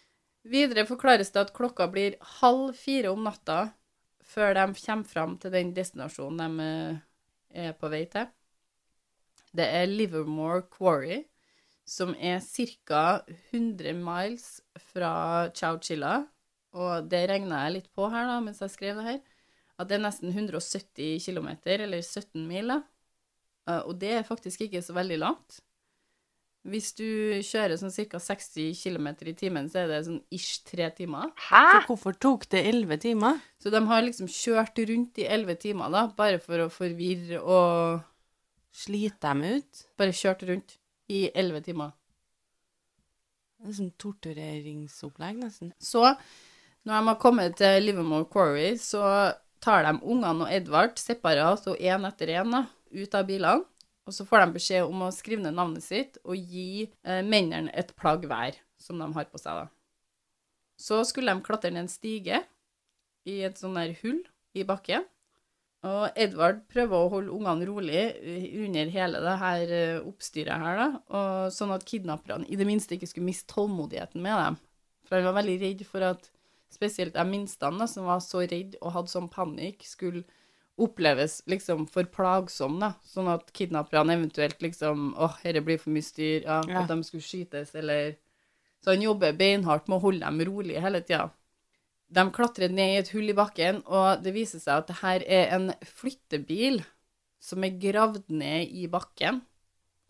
Videre 0.50 0.84
forklares 0.88 1.30
det 1.30 1.44
at 1.44 1.52
klokka 1.54 1.86
blir 1.92 2.16
halv 2.40 2.74
fire 2.74 3.12
om 3.14 3.22
natta 3.22 3.68
før 4.26 4.56
de 4.58 4.64
kommer 4.80 5.06
fram 5.06 5.36
til 5.38 5.54
den 5.54 5.70
destinasjonen 5.76 6.58
de 6.58 6.66
eh, 6.66 6.98
er 7.68 7.78
på 7.78 7.92
vei 7.92 8.02
til. 8.10 8.26
Det 9.54 9.68
er 9.78 9.86
Livermore 9.86 10.64
Quarry, 10.74 11.20
som 11.86 12.16
er 12.18 12.42
ca. 12.42 13.22
100 13.52 13.94
miles 13.94 14.58
fra 14.90 15.14
Chowchilla. 15.54 16.24
Og 16.74 17.06
det 17.06 17.28
regna 17.30 17.62
jeg 17.68 17.76
litt 17.76 17.90
på 17.94 18.10
her 18.10 18.26
da, 18.26 18.40
mens 18.42 18.58
jeg 18.64 18.74
skrev 18.74 18.98
det 18.98 19.06
her, 19.06 19.22
at 19.84 19.92
det 19.92 19.98
er 20.00 20.04
nesten 20.06 20.32
170 20.32 21.20
km, 21.24 21.52
eller 21.76 22.00
17 22.02 22.42
mil. 22.48 22.72
da. 22.74 22.80
Eh, 23.68 23.82
Og 23.88 23.98
det 24.00 24.12
er 24.18 24.26
faktisk 24.26 24.66
ikke 24.66 24.82
så 24.84 24.96
veldig 24.96 25.20
langt. 25.22 25.60
Hvis 26.64 26.94
du 26.96 27.04
kjører 27.44 27.76
sånn 27.76 27.92
ca. 27.92 28.18
60 28.18 28.72
km 28.80 29.08
i 29.28 29.34
timen, 29.36 29.66
så 29.68 29.82
er 29.82 29.90
det 29.90 29.98
sånn 30.06 30.22
ish 30.32 30.62
tre 30.64 30.86
timer. 30.96 31.28
Hæ? 31.50 31.60
Så 31.74 31.80
hvorfor 31.90 32.16
tok 32.16 32.46
det 32.48 32.62
elleve 32.70 32.96
timer? 33.02 33.36
Så 33.60 33.68
de 33.70 33.82
har 33.84 34.00
liksom 34.06 34.30
kjørt 34.32 34.80
rundt 34.88 35.20
i 35.20 35.26
elleve 35.28 35.58
timer, 35.60 35.92
da, 35.92 36.06
bare 36.16 36.40
for 36.40 36.64
å 36.64 36.70
forvirre 36.72 37.42
og 37.44 38.00
Slite 38.74 39.20
dem 39.22 39.42
ut? 39.60 39.84
Bare 39.96 40.10
kjørt 40.10 40.40
rundt 40.48 40.72
i 41.08 41.28
elleve 41.30 41.60
timer. 41.62 41.92
Det 43.60 43.68
er 43.70 43.76
sånn 43.76 43.92
tortureringsopplegg, 44.02 45.36
nesten. 45.44 45.70
Så, 45.78 46.02
når 46.82 46.96
de 46.98 47.06
har 47.12 47.20
kommet 47.22 47.54
til 47.60 47.86
Livermore 47.86 48.26
Quarry, 48.32 48.72
så 48.82 49.04
tar 49.64 49.86
de 49.86 49.94
ungene 50.02 50.44
og 50.44 50.52
Edvard 50.52 50.98
separat 51.00 51.64
og 51.70 51.80
én 51.80 52.04
etter 52.08 52.34
én 52.36 52.58
ut 52.60 53.16
av 53.16 53.28
bilene. 53.28 53.64
Og 54.04 54.12
så 54.12 54.26
får 54.28 54.42
de 54.42 54.56
beskjed 54.58 54.84
om 54.84 55.06
å 55.06 55.14
skrive 55.16 55.40
ned 55.40 55.56
navnet 55.56 55.84
sitt 55.84 56.18
og 56.28 56.36
gi 56.36 56.84
eh, 56.84 57.22
mennene 57.24 57.72
et 57.72 57.94
plagg 57.96 58.26
hver 58.28 58.58
som 58.76 59.00
de 59.00 59.08
har 59.16 59.30
på 59.30 59.40
seg. 59.40 59.62
da. 59.62 59.70
Så 60.76 61.00
skulle 61.08 61.32
de 61.32 61.44
klatre 61.46 61.72
ned 61.72 61.86
en 61.86 61.88
stige 61.88 62.42
i 63.24 63.38
et 63.48 63.56
sånn 63.56 63.78
der 63.78 63.94
hull 64.02 64.20
i 64.52 64.66
bakken. 64.68 65.06
Og 65.84 66.16
Edvard 66.20 66.62
prøver 66.72 66.96
å 66.96 67.10
holde 67.12 67.32
ungene 67.32 67.66
rolig 67.68 67.96
eh, 68.00 68.44
under 68.64 68.92
hele 68.92 69.24
det 69.24 69.34
her 69.40 69.74
eh, 69.78 70.04
oppstyret 70.04 70.60
her, 70.60 70.80
da, 70.80 70.86
og 71.16 71.56
sånn 71.56 71.74
at 71.74 71.84
kidnapperne 71.88 72.48
i 72.48 72.60
det 72.60 72.68
minste 72.68 72.96
ikke 72.96 73.08
skulle 73.08 73.28
miste 73.28 73.52
tålmodigheten 73.52 74.20
med 74.24 74.36
dem. 74.40 74.60
For 75.04 75.16
han 75.16 75.28
var 75.28 75.40
veldig 75.40 75.58
redd 75.60 75.84
for 75.88 76.04
at 76.12 76.30
spesielt 76.74 77.14
de 77.14 77.24
minste, 77.28 77.70
da, 77.78 77.86
som 77.90 78.04
var 78.08 78.20
så 78.24 78.42
redd 78.44 78.76
og 78.82 78.92
hadde 78.96 79.12
sånn 79.12 79.30
panikk, 79.32 79.84
skulle 79.86 80.24
oppleves 80.78 81.36
liksom 81.46 81.84
for 81.88 82.04
plagsom, 82.10 82.80
da. 82.82 82.92
Sånn 83.06 83.28
at 83.30 83.52
kidnapperne 83.54 84.16
eventuelt 84.18 84.58
liksom 84.64 85.12
åh, 85.22 85.36
dette 85.44 85.62
blir 85.64 85.78
for 85.78 85.94
mye 85.94 86.02
styr, 86.02 86.42
ja, 86.42 86.60
Ja. 86.68 86.82
at 86.82 86.88
de 86.90 87.02
skulle 87.06 87.22
skytes, 87.22 87.74
eller 87.78 88.16
Så 88.84 88.90
han 88.92 89.00
jobber 89.00 89.32
beinhardt 89.32 89.86
med 89.88 89.96
å 89.96 90.02
holde 90.02 90.20
dem 90.26 90.40
rolig 90.44 90.74
hele 90.78 91.00
tida. 91.00 91.30
De 92.12 92.20
klatrer 92.30 92.68
ned 92.68 92.90
i 92.92 92.98
et 93.00 93.08
hull 93.14 93.30
i 93.30 93.32
bakken, 93.32 93.78
og 93.86 94.22
det 94.22 94.34
viser 94.34 94.60
seg 94.60 94.76
at 94.82 94.86
det 94.90 94.96
her 95.00 95.22
er 95.24 95.54
en 95.56 95.70
flyttebil 95.82 96.82
som 97.40 97.64
er 97.64 97.70
gravd 97.80 98.28
ned 98.28 98.68
i 98.68 98.84
bakken. 98.86 99.40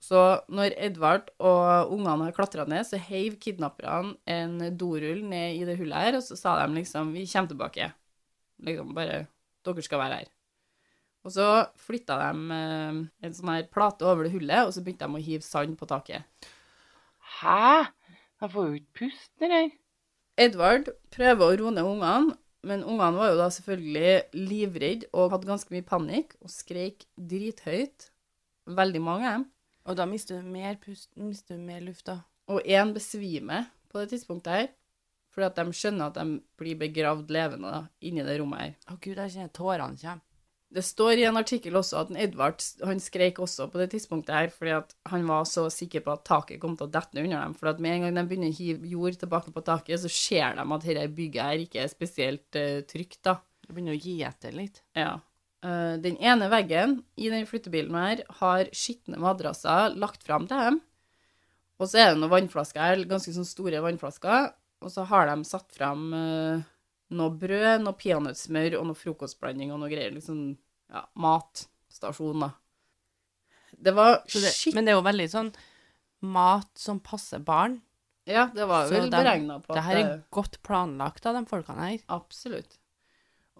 Så 0.04 0.20
når 0.52 0.74
Edvard 0.84 1.30
og 1.40 1.92
ungene 1.94 2.26
har 2.26 2.36
klatra 2.36 2.66
ned, 2.68 2.84
så 2.84 3.00
heiv 3.00 3.38
kidnapperne 3.40 4.16
en 4.28 4.58
dorull 4.76 5.22
ned 5.24 5.60
i 5.60 5.64
det 5.64 5.78
hullet 5.80 6.08
her, 6.08 6.18
og 6.18 6.24
så 6.26 6.36
sa 6.36 6.56
de 6.60 6.74
liksom 6.76 7.12
'Vi 7.14 7.26
kommer 7.32 7.48
tilbake'. 7.52 7.92
Liksom 8.66 8.94
bare 8.94 9.26
'Dere 9.64 9.82
skal 9.82 9.98
være 9.98 10.18
her'. 10.18 10.32
Og 11.24 11.32
så 11.32 11.46
flytta 11.80 12.18
de 12.20 12.58
eh, 12.58 12.98
en 13.24 13.32
sånn 13.32 13.54
her 13.54 13.70
plate 13.72 14.04
over 14.04 14.24
det 14.24 14.34
hullet, 14.34 14.66
og 14.66 14.74
så 14.74 14.84
begynte 14.84 15.08
de 15.08 15.16
å 15.16 15.24
hive 15.24 15.42
sand 15.42 15.78
på 15.78 15.88
taket. 15.88 16.28
Hæ? 17.40 17.88
De 18.40 18.48
får 18.52 18.68
jo 18.68 18.74
ikke 18.74 18.98
puste, 19.00 19.32
det 19.40 19.48
der. 19.48 19.70
Edvard 20.36 20.90
prøver 21.14 21.46
å 21.46 21.56
roe 21.56 21.72
ned 21.72 21.88
ungene, 21.88 22.36
men 22.64 22.84
ungene 22.84 23.16
var 23.16 23.30
jo 23.30 23.40
da 23.40 23.48
selvfølgelig 23.48 24.44
livredde 24.50 25.08
og 25.12 25.30
hadde 25.32 25.48
ganske 25.48 25.72
mye 25.72 25.86
panikk 25.86 26.36
og 26.42 26.52
skreik 26.52 27.06
drithøyt. 27.16 28.10
Veldig 28.66 29.00
mange 29.00 29.28
av 29.28 29.38
dem. 29.38 29.50
Og 29.84 29.98
da 29.98 30.06
mister 30.08 30.40
du 30.40 30.48
mer 30.48 30.78
pust, 30.80 31.10
mister 31.20 31.58
du 31.58 31.64
mer 31.64 31.82
luft, 31.84 32.06
da. 32.08 32.22
Og 32.48 32.64
én 32.64 32.92
besvimer 32.96 33.68
på 33.92 34.00
det 34.00 34.14
tidspunktet 34.14 34.52
her, 34.52 34.68
fordi 35.34 35.48
at 35.48 35.58
de 35.58 35.74
skjønner 35.76 36.10
at 36.10 36.20
de 36.20 36.38
blir 36.60 36.78
begravd 36.80 37.32
levende 37.34 37.72
da, 37.72 37.82
inni 38.04 38.24
det 38.24 38.38
rommet 38.40 38.62
her. 38.62 38.78
Å 38.92 38.96
gud, 38.96 39.18
jeg 39.18 39.34
kjenner 39.34 39.52
tårene 39.54 40.00
kommer. 40.00 40.24
Det 40.74 40.82
står 40.82 41.20
i 41.20 41.26
en 41.28 41.38
artikkel 41.38 41.76
også 41.78 42.00
at 42.00 42.08
Edvard 42.18 42.62
han 42.82 42.98
skreik 43.02 43.36
også 43.38 43.68
på 43.70 43.78
det 43.78 43.92
tidspunktet 43.92 44.34
her, 44.34 44.48
fordi 44.50 44.72
at 44.74 44.94
han 45.12 45.26
var 45.28 45.44
så 45.46 45.68
sikker 45.70 46.02
på 46.02 46.14
at 46.16 46.24
taket 46.26 46.58
kom 46.62 46.74
til 46.74 46.88
å 46.88 46.94
dette 46.96 47.14
ned 47.14 47.28
under 47.28 47.44
dem. 47.44 47.54
For 47.60 47.70
at 47.70 47.82
med 47.82 47.94
en 47.94 48.06
gang 48.06 48.16
de 48.18 48.24
begynner 48.30 48.50
å 48.50 48.56
hive 48.56 48.90
jord 48.90 49.20
tilbake 49.20 49.54
på 49.54 49.62
taket, 49.68 50.02
så 50.02 50.10
ser 50.10 50.56
de 50.58 50.64
at 50.64 50.88
dette 50.88 51.04
bygget 51.14 51.46
her 51.46 51.62
ikke 51.62 51.84
er 51.84 51.92
spesielt 51.92 52.58
uh, 52.58 52.80
trygt, 52.90 53.20
da. 53.28 53.36
Det 53.62 53.70
begynner 53.70 53.94
å 53.94 54.02
gi 54.02 54.16
etter 54.26 54.56
litt. 54.56 54.82
Ja. 54.98 55.12
Eh, 55.64 55.94
den 56.04 56.18
ene 56.20 56.50
veggen 56.52 56.98
i 57.16 57.30
den 57.32 57.46
flyttebilen 57.48 57.96
her 57.96 58.20
har 58.40 58.68
skitne 58.76 59.20
madrasser 59.22 59.94
lagt 59.96 60.26
fram 60.26 60.48
til 60.50 60.60
dem. 60.60 60.82
Og 61.80 61.88
så 61.90 62.02
er 62.02 62.12
det 62.12 62.20
noen 62.20 62.32
vannflasker 62.32 62.82
her, 62.82 63.04
ganske 63.08 63.32
sånn 63.34 63.48
store 63.48 63.80
vannflasker. 63.82 64.52
Og 64.84 64.92
så 64.92 65.06
har 65.08 65.30
de 65.30 65.48
satt 65.48 65.72
fram 65.74 66.10
eh, 66.16 66.66
noe 67.16 67.38
brød, 67.40 67.86
noe 67.86 67.96
peanøttsmør 67.96 68.78
og 68.80 68.90
noe 68.90 68.98
frokostblanding 68.98 69.72
og 69.72 69.80
noe 69.80 69.92
greier. 69.92 70.12
Liksom, 70.14 70.44
ja, 70.92 71.06
matstasjon, 71.24 72.44
da. 72.44 72.52
Det 73.74 73.96
var 73.96 74.20
skitt... 74.28 74.74
men 74.76 74.86
det 74.86 74.92
er 74.92 75.00
jo 75.00 75.08
veldig 75.08 75.30
sånn 75.32 75.50
mat 76.34 76.70
som 76.78 77.00
passer 77.04 77.40
barn. 77.44 77.80
Ja, 78.28 78.46
det 78.54 78.64
var 78.68 78.86
jo 78.86 78.94
vel 78.94 79.10
beregna 79.12 79.58
på 79.60 79.74
Det 79.76 79.82
her 79.84 79.98
er 80.00 80.12
godt 80.32 80.60
planlagt 80.64 81.26
av 81.28 81.36
de 81.36 81.44
folkene 81.48 81.88
her. 81.90 82.04
Absolutt. 82.12 82.78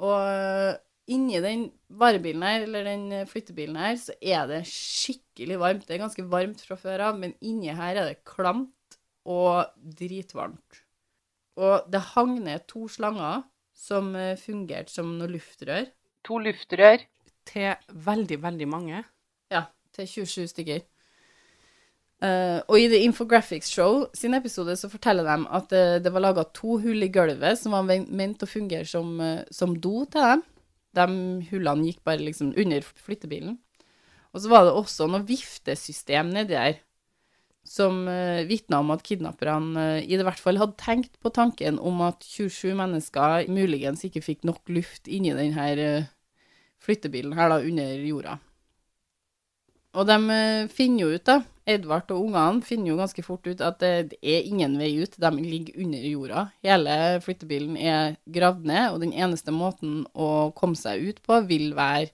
Og 0.00 0.14
øh, 0.16 0.76
inni 1.10 1.40
den 1.44 1.66
varebilen 1.92 2.44
her, 2.46 2.64
eller 2.66 2.86
den 2.88 3.08
øh, 3.12 3.26
flyttebilen 3.28 3.76
her, 3.76 3.96
så 4.00 4.14
er 4.22 4.46
det 4.50 4.62
skikkelig 4.70 5.58
varmt. 5.60 5.86
Det 5.88 5.96
er 5.96 6.04
ganske 6.04 6.26
varmt 6.30 6.62
fra 6.64 6.78
før 6.80 7.08
av, 7.10 7.18
men 7.20 7.36
inni 7.44 7.72
her 7.74 8.00
er 8.00 8.10
det 8.10 8.22
klamt 8.28 8.98
og 9.24 9.74
dritvarmt. 9.98 10.80
Og 11.60 11.84
det 11.92 12.00
hang 12.14 12.38
ned 12.44 12.64
to 12.70 12.88
slanger 12.90 13.44
som 13.74 14.14
øh, 14.16 14.36
fungerte 14.40 14.92
som 14.92 15.16
noe 15.18 15.30
luftrør. 15.30 15.90
To 16.24 16.40
luftrør. 16.42 17.04
Til 17.44 17.74
veldig, 17.92 18.38
veldig 18.40 18.66
mange. 18.72 19.02
Ja, 19.52 19.66
til 19.92 20.08
27 20.08 20.46
stykker. 20.54 20.84
Uh, 22.24 22.62
og 22.70 22.78
i 22.80 22.86
The 22.88 23.02
Infographics 23.04 23.68
Show 23.68 24.06
sin 24.16 24.32
episode 24.38 24.76
så 24.80 24.88
forteller 24.88 25.26
de 25.26 25.34
at 25.58 25.74
uh, 25.74 25.96
det 26.00 26.12
var 26.14 26.22
laga 26.24 26.44
to 26.56 26.78
hull 26.80 27.04
i 27.04 27.10
gulvet 27.12 27.58
som 27.60 27.74
var 27.74 27.84
ment 27.84 28.44
å 28.46 28.48
fungere 28.48 28.86
som, 28.88 29.18
uh, 29.20 29.42
som 29.52 29.74
do 29.76 30.06
til 30.06 30.22
dem. 30.22 30.44
De 30.94 31.06
hullene 31.50 31.88
gikk 31.90 32.02
bare 32.06 32.22
liksom 32.22 32.52
under 32.60 32.84
flyttebilen. 32.84 33.58
Og 34.34 34.42
så 34.42 34.50
var 34.50 34.66
det 34.66 34.74
også 34.74 35.06
noe 35.10 35.26
viftesystem 35.26 36.32
nedi 36.34 36.56
der 36.56 36.80
som 37.64 38.02
uh, 38.08 38.44
vitna 38.44 38.82
om 38.82 38.90
at 38.92 39.02
kidnapperne 39.06 39.80
eh, 39.80 40.04
i 40.04 40.18
det 40.18 40.26
hvert 40.26 40.42
fall 40.42 40.58
hadde 40.60 40.76
tenkt 40.76 41.14
på 41.24 41.32
tanken 41.32 41.78
om 41.80 42.02
at 42.04 42.20
27 42.28 42.74
mennesker 42.76 43.48
muligens 43.48 44.04
ikke 44.04 44.20
fikk 44.20 44.44
nok 44.44 44.68
luft 44.68 45.08
inni 45.08 45.32
denne 45.32 45.70
uh, 45.80 46.10
flyttebilen 46.84 47.32
her 47.38 47.54
da 47.54 47.62
under 47.64 48.04
jorda. 48.04 48.36
Og 49.94 50.06
de 50.08 50.16
eh, 50.34 50.70
finner 50.74 51.04
jo 51.04 51.14
ut, 51.14 51.24
da, 51.26 51.38
Edvard 51.64 52.10
og 52.12 52.26
ungene 52.26 52.64
finner 52.66 52.90
jo 52.90 52.98
ganske 52.98 53.22
fort 53.24 53.46
ut 53.46 53.62
at 53.64 53.78
det, 53.80 54.18
er 54.20 54.44
ingen 54.44 54.76
vei 54.76 54.90
ut. 55.00 55.14
De 55.20 55.30
ligger 55.38 55.78
under 55.80 56.06
jorda. 56.10 56.42
Hele 56.66 56.96
flyttebilen 57.24 57.78
er 57.80 58.18
gravd 58.26 58.66
ned, 58.68 58.88
og 58.92 59.00
den 59.04 59.14
eneste 59.16 59.54
måten 59.54 60.02
å 60.12 60.50
komme 60.58 60.76
seg 60.76 61.06
ut 61.08 61.22
på 61.24 61.40
vil 61.48 61.72
være 61.78 62.10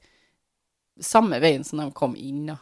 samme 1.00 1.40
veien 1.42 1.64
som 1.66 1.80
de 1.80 1.88
kom 1.96 2.14
inn, 2.20 2.44
da. 2.52 2.60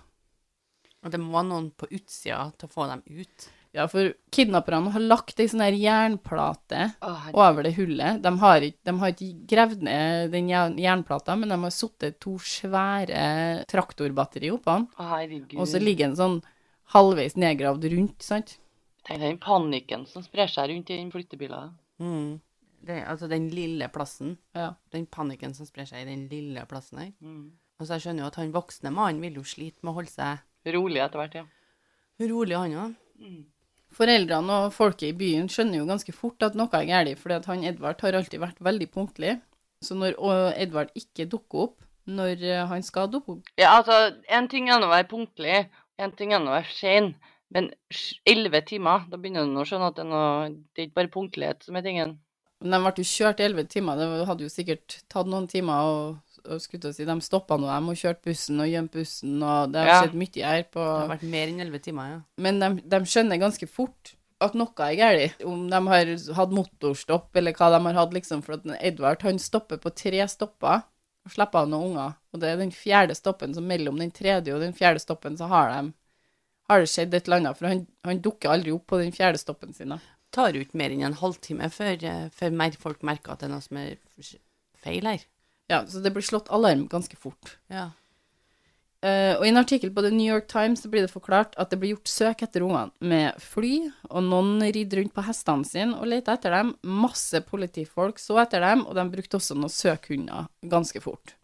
Og 1.04 1.12
det 1.12 1.20
må 1.20 1.34
være 1.34 1.50
noen 1.50 1.70
på 1.78 1.90
utsida 1.94 2.48
til 2.58 2.70
å 2.70 2.72
få 2.72 2.88
dem 2.90 3.04
ut. 3.06 3.48
Ja, 3.76 3.84
for 3.90 4.14
kidnapperne 4.32 4.90
har 4.94 5.02
lagt 5.04 5.40
ei 5.42 5.48
sånn 5.50 5.60
her 5.60 5.76
jernplate 5.76 6.86
Å, 7.04 7.10
over 7.34 7.66
det 7.66 7.74
hullet. 7.76 8.22
De 8.24 8.32
har 8.40 8.64
ikke, 8.64 8.80
de 8.88 8.94
har 9.02 9.12
ikke 9.12 9.48
gravd 9.50 9.84
ned 9.84 10.32
den 10.32 10.48
jernplata, 10.50 11.36
men 11.36 11.52
de 11.52 11.58
har 11.66 11.74
satt 11.74 12.08
to 12.22 12.38
svære 12.40 13.66
traktorbatteri 13.68 14.50
oppå 14.54 14.78
den. 14.78 14.88
Og 15.60 15.68
så 15.68 15.82
ligger 15.82 16.08
den 16.08 16.18
sånn 16.18 16.40
halvveis 16.94 17.36
nedgravd 17.36 17.84
rundt, 17.92 18.24
sant? 18.24 18.56
Tenk 19.08 19.22
den 19.24 19.38
panikken 19.40 20.08
som 20.08 20.24
sprer 20.24 20.50
seg 20.50 20.72
rundt 20.72 20.90
i 20.92 20.98
den 20.98 21.12
flyttebilen. 21.12 21.76
Mm. 22.00 22.40
Det, 22.88 22.98
altså 23.04 23.28
den 23.28 23.48
lille 23.52 23.88
plassen. 23.92 24.36
Ja. 24.56 24.72
Den 24.94 25.06
panikken 25.10 25.54
som 25.56 25.68
sprer 25.68 25.88
seg 25.88 26.04
i 26.04 26.08
den 26.08 26.26
lille 26.32 26.64
plassen 26.70 27.02
her. 27.02 27.12
Mm. 27.20 27.52
Og 27.78 27.86
så 27.86 27.96
jeg 27.96 28.08
skjønner 28.08 28.24
jo 28.24 28.30
at 28.32 28.38
han 28.40 28.54
voksne 28.54 28.92
mannen 28.94 29.22
vil 29.22 29.38
jo 29.38 29.44
slite 29.46 29.84
med 29.84 29.92
å 29.92 29.98
holde 30.00 30.14
seg 30.14 30.44
Rolig 30.68 31.00
etter 31.00 31.20
hvert, 31.20 31.36
ja. 31.38 31.44
rolig, 32.28 32.56
han 32.58 32.74
òg. 32.76 32.96
Mm. 33.22 33.44
Foreldrene 33.96 34.56
og 34.64 34.72
folket 34.76 35.08
i 35.10 35.16
byen 35.16 35.48
skjønner 35.50 35.80
jo 35.80 35.88
ganske 35.88 36.12
fort 36.14 36.44
at 36.44 36.56
noe 36.58 36.70
er 36.76 36.88
galt, 36.90 37.20
fordi 37.20 37.38
at 37.38 37.48
han 37.50 37.64
Edvard 37.66 38.02
har 38.04 38.18
alltid 38.18 38.42
vært 38.42 38.60
veldig 38.62 38.88
punktlig. 38.94 39.38
Så 39.84 39.96
når 39.96 40.18
Edvard 40.58 40.92
ikke 40.98 41.28
dukker 41.30 41.68
opp 41.68 41.88
når 42.08 42.44
eh, 42.44 42.66
han 42.70 42.84
skal 42.84 43.10
dukke 43.12 43.36
opp 43.36 43.50
Ja, 43.60 43.74
altså, 43.78 44.14
en 44.32 44.48
ting 44.50 44.70
er 44.72 44.82
å 44.82 44.90
være 44.90 45.08
punktlig, 45.10 45.58
en 46.00 46.14
ting 46.16 46.32
er 46.32 46.40
å 46.40 46.54
være 46.54 46.72
sein. 46.72 47.12
Men 47.52 47.70
elleve 48.28 48.60
timer, 48.68 49.06
da 49.08 49.16
begynner 49.20 49.48
du 49.48 49.60
å 49.62 49.66
skjønne 49.68 49.88
at 49.88 49.96
det 49.96 50.04
er, 50.04 50.08
noe, 50.10 50.48
det 50.76 50.82
er 50.82 50.88
ikke 50.88 50.98
bare 51.00 51.12
punktlighet 51.14 51.64
som 51.64 51.78
er 51.80 51.84
tingen. 51.86 52.16
Men 52.60 52.74
de 52.74 52.80
ble 52.84 53.04
jo 53.04 53.08
kjørt 53.08 53.40
i 53.40 53.46
elleve 53.46 53.64
timer, 53.70 54.00
det 54.00 54.26
hadde 54.28 54.44
jo 54.44 54.52
sikkert 54.52 54.98
tatt 55.08 55.30
noen 55.30 55.46
timer 55.48 55.88
å 55.88 55.94
skulle 56.60 56.92
si, 56.94 57.04
de 57.04 57.16
stoppa 57.24 57.56
nå 57.58 57.66
dem 57.70 57.88
og 57.92 57.96
kjørte 57.98 58.22
bussen 58.28 58.60
og 58.60 58.68
gjemt 58.70 58.92
bussen, 58.92 59.42
og 59.42 59.72
det 59.72 59.80
har 59.82 59.88
Ja. 59.88 60.02
skjedd 60.02 60.14
mye 60.20 60.44
her 60.44 60.62
på 60.64 60.84
Det 60.84 61.08
har 61.08 61.16
vært 61.16 61.22
mer 61.30 61.48
enn 61.48 61.60
elleve 61.60 61.80
timer, 61.82 62.10
ja. 62.10 62.20
Men 62.38 62.60
de, 62.60 62.70
de 62.82 63.00
skjønner 63.04 63.38
ganske 63.42 63.68
fort 63.68 64.14
at 64.40 64.54
noe 64.54 64.70
er 64.86 64.94
galt. 64.96 65.42
Om 65.44 65.68
de 65.70 65.80
har 65.88 66.12
hatt 66.38 66.50
motorstopp, 66.54 67.34
eller 67.36 67.52
hva 67.52 67.70
de 67.74 67.80
har 67.88 67.94
hatt, 67.94 68.12
liksom. 68.14 68.42
For 68.46 68.54
at 68.54 68.66
Edvard 68.80 69.22
han 69.22 69.38
stopper 69.38 69.78
på 69.82 69.90
tre 69.94 70.26
stopper 70.30 70.84
og 71.26 71.32
slipper 71.34 71.58
av 71.64 71.68
noen 71.68 71.90
unger. 71.90 72.14
Og 72.32 72.40
det 72.40 72.48
er 72.52 72.56
den 72.60 72.70
fjerde 72.70 73.16
stoppen, 73.18 73.52
så 73.54 73.60
mellom 73.60 73.98
den 73.98 74.10
tredje 74.14 74.54
og 74.54 74.60
den 74.62 74.72
fjerde 74.72 75.00
stoppen 75.02 75.36
så 75.36 75.48
har 75.50 75.72
de 75.74 75.92
har 76.68 76.80
det 76.84 76.88
skjedd 76.92 77.14
et 77.16 77.24
eller 77.26 77.36
annet, 77.40 77.56
for 77.56 77.66
han, 77.66 77.86
han 78.04 78.18
dukker 78.20 78.50
aldri 78.52 78.72
opp 78.74 78.86
på 78.92 78.98
den 79.00 79.10
fjerde 79.12 79.38
stoppen 79.40 79.72
sin. 79.72 79.88
da. 79.88 79.98
tar 80.30 80.52
jo 80.52 80.60
ikke 80.60 80.76
mer 80.76 80.90
enn 80.92 81.02
en 81.06 81.14
halvtime 81.16 81.70
før, 81.72 81.96
eh, 82.04 82.28
før 82.36 82.50
mer 82.52 82.70
folk 82.78 83.00
merker 83.02 83.32
at 83.32 83.40
det 83.40 83.46
er 83.48 83.52
noe 83.54 83.64
som 83.64 83.78
er 83.80 83.94
feil 84.76 85.06
her. 85.08 85.24
Ja, 85.68 85.82
så 85.86 86.00
det 86.00 86.12
blir 86.14 86.24
slått 86.24 86.48
alarm 86.54 86.86
ganske 86.88 87.16
fort. 87.16 87.58
Ja. 87.68 87.90
Uh, 88.98 89.38
og 89.38 89.44
I 89.46 89.50
en 89.52 89.60
artikkel 89.60 89.92
på 89.94 90.02
The 90.02 90.10
New 90.10 90.26
York 90.26 90.48
Times 90.50 90.80
blir 90.90 91.04
det 91.04 91.12
forklart 91.12 91.52
at 91.60 91.70
det 91.70 91.78
blir 91.78 91.92
gjort 91.92 92.10
søk 92.10 92.40
etter 92.42 92.64
ungene 92.66 92.90
med 92.98 93.36
fly, 93.38 93.92
og 94.10 94.24
noen 94.26 94.56
ridde 94.64 94.98
rundt 94.98 95.14
på 95.14 95.22
hestene 95.28 95.68
sine 95.68 95.94
og 96.00 96.08
lette 96.10 96.34
etter 96.34 96.56
dem. 96.56 96.72
Masse 96.82 97.44
politifolk 97.46 98.18
så 98.18 98.40
etter 98.42 98.64
dem, 98.64 98.82
og 98.88 98.98
de 98.98 99.06
brukte 99.12 99.38
også 99.38 99.54
noen 99.54 99.70
søkhunder 99.70 100.48
ganske 100.66 101.02
fort. 101.04 101.36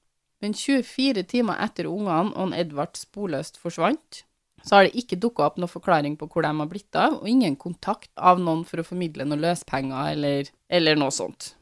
Men 0.43 0.57
24 0.59 1.23
timer 1.31 1.61
etter 1.63 1.87
ungene 1.87 2.35
og 2.35 2.57
Edvard 2.59 2.99
sporløst 2.99 3.61
forsvant, 3.63 4.25
så 4.65 4.81
har 4.81 4.89
det 4.89 4.99
ikke 4.99 5.21
dukka 5.21 5.47
opp 5.47 5.61
noen 5.61 5.71
forklaring 5.71 6.17
på 6.19 6.27
hvor 6.33 6.43
de 6.43 6.51
har 6.59 6.71
blitt 6.71 6.99
av, 6.99 7.21
og 7.21 7.29
ingen 7.31 7.55
kontakt 7.61 8.11
av 8.17 8.43
noen 8.43 8.65
for 8.67 8.81
å 8.81 8.89
formidle 8.89 9.29
noen 9.29 9.45
løspenger 9.45 10.17
eller, 10.17 10.51
eller 10.67 10.99
noe 10.99 11.15
sånt. 11.15 11.53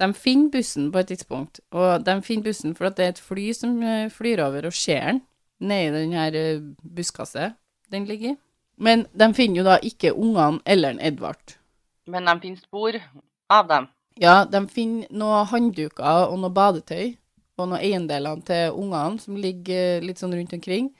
De 0.00 0.08
finner 0.18 0.50
bussen 0.50 0.88
på 0.92 0.98
et 0.98 1.12
tidspunkt, 1.12 1.60
og 1.70 2.02
de 2.06 2.16
finner 2.26 2.48
bussen 2.48 2.74
for 2.74 2.88
at 2.88 2.96
det 2.98 3.04
er 3.04 3.12
et 3.14 3.22
fly 3.22 3.52
som 3.54 3.76
eh, 3.82 4.10
flyr 4.10 4.42
over 4.42 4.66
og 4.66 4.74
ser 4.74 5.12
den 5.12 5.20
nedi 5.62 6.00
den 6.02 6.12
her 6.12 6.38
buskaset 6.82 7.54
den 7.92 8.08
ligger 8.08 8.34
i. 8.34 8.36
Men 8.76 9.06
de 9.14 9.28
finner 9.34 9.60
jo 9.60 9.66
da 9.68 9.76
ikke 9.82 10.14
ungene 10.14 10.58
eller 10.66 10.94
en 10.94 11.00
Edvard. 11.00 11.58
Men 12.10 12.26
de 12.26 12.40
finner 12.42 12.62
spor 12.64 12.98
av 13.50 13.68
dem. 13.68 13.86
Ja, 14.20 14.44
de 14.44 14.60
finner 14.70 15.10
noen 15.14 15.46
håndduker 15.50 16.28
og 16.30 16.38
noe 16.42 16.54
badetøy 16.54 17.14
og 17.58 17.68
noen 17.68 17.80
eiendeler 17.80 18.42
til 18.46 18.74
ungene 18.74 19.22
som 19.22 19.38
ligger 19.38 19.98
eh, 19.98 20.04
litt 20.04 20.20
sånn 20.20 20.34
rundt 20.34 20.54
omkring. 20.56 20.90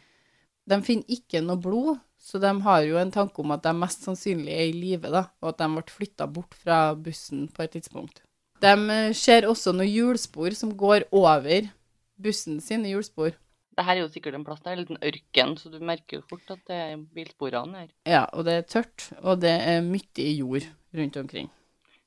De 0.70 0.78
finner 0.86 1.18
ikke 1.18 1.42
noe 1.44 1.60
blod, 1.60 1.98
så 2.18 2.40
de 2.40 2.50
har 2.64 2.84
jo 2.86 2.98
en 2.98 3.12
tanke 3.12 3.42
om 3.42 3.52
at 3.52 3.64
de 3.66 3.74
mest 3.76 4.06
sannsynlig 4.06 4.54
er 4.54 4.68
i 4.70 4.76
live, 4.76 5.10
da, 5.12 5.26
og 5.42 5.50
at 5.50 5.60
de 5.60 5.68
ble 5.74 5.84
flytta 5.92 6.28
bort 6.30 6.54
fra 6.56 6.78
bussen 6.96 7.48
på 7.52 7.66
et 7.66 7.74
tidspunkt. 7.76 8.22
De 8.62 8.73
eh, 8.90 9.12
ser 9.16 9.46
også 9.49 9.73
noen 9.75 9.90
hjulspor 9.90 10.54
som 10.56 10.75
går 10.78 11.06
over 11.12 11.70
bussen 12.20 12.61
sine 12.62 12.92
hjulspor. 12.92 13.34
Det 13.75 13.82
her 13.84 13.96
er 13.99 14.04
jo 14.04 14.12
sikkert 14.12 14.37
en 14.38 14.44
plass 14.46 14.61
der, 14.62 14.76
en 14.76 14.84
liten 14.84 15.00
ørken, 15.02 15.56
så 15.58 15.70
du 15.73 15.80
merker 15.82 16.20
jo 16.20 16.23
fort 16.30 16.50
at 16.54 16.61
det 16.70 16.76
er 16.78 16.96
bilsporene 17.16 17.80
her. 17.82 17.88
Ja, 18.06 18.20
og 18.32 18.44
det 18.46 18.54
er 18.61 18.68
tørt, 18.70 19.08
og 19.18 19.40
det 19.42 19.50
er 19.50 19.80
mye 19.82 20.28
jord 20.38 20.68
rundt 20.94 21.16
omkring. 21.18 21.50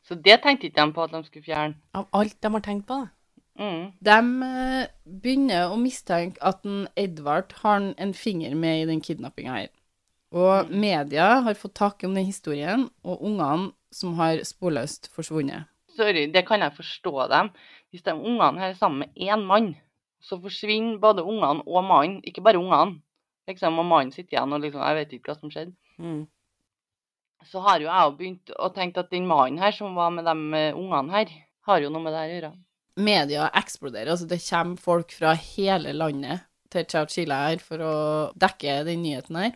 Så 0.08 0.16
det 0.16 0.38
tenkte 0.46 0.70
ikke 0.70 0.80
de 0.86 0.94
på 0.96 1.04
at 1.04 1.12
de 1.12 1.24
skulle 1.27 1.44
fjerne. 1.44 1.75
Av 1.94 2.08
alt 2.16 2.38
de 2.42 2.51
har 2.54 2.63
tenkt 2.63 2.88
på, 2.88 3.01
da. 3.04 3.10
Mm. 3.60 3.84
De 4.06 4.18
eh, 4.48 4.88
begynner 5.20 5.74
å 5.74 5.80
mistenke 5.82 6.39
at 6.46 6.63
en 6.70 6.86
Edvard 6.96 7.51
har 7.63 7.82
en- 7.82 7.96
en 7.98 8.13
finger 8.13 8.56
med 8.56 8.84
i 8.84 8.86
den 8.86 9.01
kidnappinga 9.01 9.56
her. 9.58 9.68
Og 10.32 10.70
media 10.72 11.42
har 11.42 11.54
fått 11.56 11.74
tak 11.75 12.04
om 12.04 12.13
den 12.16 12.25
historien, 12.25 12.89
og 13.04 13.22
ungene 13.22 13.74
som 13.92 14.13
har 14.16 14.38
sporløst 14.46 15.10
forsvunnet. 15.12 15.66
Sorry, 15.98 16.27
det 16.34 16.46
kan 16.48 16.62
jeg 16.62 16.75
forstå 16.77 17.27
dem. 17.32 17.51
Hvis 17.92 18.06
de 18.06 18.13
ungene 18.13 18.62
her 18.62 18.72
er 18.72 18.80
sammen 18.80 19.06
med 19.06 19.18
én 19.18 19.44
mann, 19.50 19.74
så 20.22 20.38
forsvinner 20.42 21.00
både 21.01 21.25
ungene 21.25 21.66
og 21.66 21.84
mannen, 21.86 22.22
ikke 22.25 22.44
bare 22.46 22.62
ungene. 22.62 23.00
Liksom, 23.48 23.80
og 23.80 23.88
mannen 23.88 24.12
sitter 24.12 24.36
igjen 24.36 24.54
og 24.54 24.63
liksom, 24.63 24.84
jeg 24.84 24.98
vet 24.98 25.13
ikke 25.16 25.32
hva 25.32 25.38
som 25.39 25.51
skjedde. 25.54 25.74
Mm. 26.04 26.25
Så 27.48 27.62
har 27.63 27.80
jo 27.80 27.88
jeg 27.88 28.15
begynt 28.17 28.56
å 28.60 28.69
tenke 28.76 29.04
at 29.04 29.13
den 29.13 29.28
mannen 29.30 29.62
her 29.62 29.76
som 29.76 29.95
var 29.95 30.12
med 30.13 30.28
de 30.28 30.36
eh, 30.58 30.76
ungene 30.76 31.13
her, 31.13 31.32
har 31.67 31.84
jo 31.84 31.91
noe 31.91 32.04
med 32.04 32.13
det 32.13 32.24
her 32.24 32.30
å 32.30 32.36
gjøre. 32.36 32.52
Media 33.08 33.48
eksploderer, 33.56 34.12
altså 34.13 34.28
det 34.28 34.41
kommer 34.41 34.82
folk 34.82 35.13
fra 35.13 35.36
hele 35.38 35.93
landet 35.93 36.48
til 36.74 36.88
Chowchilla 36.89 37.43
her 37.45 37.62
for 37.63 37.84
å 37.84 37.95
dekke 38.39 38.82
den 38.88 39.04
nyheten 39.06 39.39
her. 39.39 39.54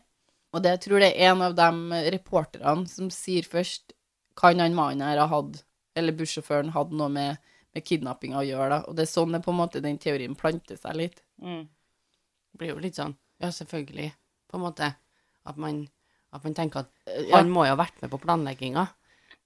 Og 0.51 0.63
det 0.63 0.75
jeg 0.75 0.83
tror 0.85 1.03
det 1.03 1.11
er 1.11 1.31
en 1.31 1.43
av 1.47 1.55
de 1.57 2.05
reporterne 2.15 2.87
som 2.91 3.09
sier 3.13 3.47
først 3.47 3.95
kan 4.39 4.59
han 4.63 4.75
mannen 4.77 5.03
her 5.03 5.19
ha 5.19 5.27
hatt, 5.31 5.63
eller 5.95 6.15
bussjåføren 6.15 6.71
hadde 6.75 6.97
noe 6.97 7.09
med, 7.11 7.37
med 7.75 7.85
kidnappinga 7.87 8.39
å 8.41 8.45
gjøre, 8.47 8.69
da. 8.69 8.79
Og 8.87 8.95
det 8.97 9.05
er 9.05 9.11
sånn 9.11 9.35
det 9.35 9.43
på 9.45 9.51
en 9.53 9.59
måte 9.61 9.81
den 9.83 9.99
teorien 10.01 10.35
planter 10.39 10.79
seg 10.79 10.95
litt. 10.99 11.21
Mm. 11.41 11.65
Det 12.51 12.59
blir 12.61 12.73
jo 12.73 12.79
litt 12.83 12.97
sånn, 12.99 13.15
ja, 13.41 13.51
selvfølgelig, 13.55 14.09
på 14.51 14.59
en 14.59 14.65
måte, 14.65 14.89
at 15.47 15.57
man, 15.61 15.85
at 16.35 16.43
man 16.47 16.55
tenker 16.57 16.85
at 16.85 16.91
Ja. 17.07 17.37
han 17.37 17.51
må 17.51 17.65
jo 17.65 17.75
ha 17.75 17.79
vært 17.83 18.01
med 18.03 18.11
på 18.11 18.19
planlegginga. 18.23 18.87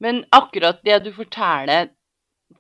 Men 0.04 0.26
akkurat 0.36 0.82
det 0.84 1.04
du 1.06 1.12
forteller 1.16 1.90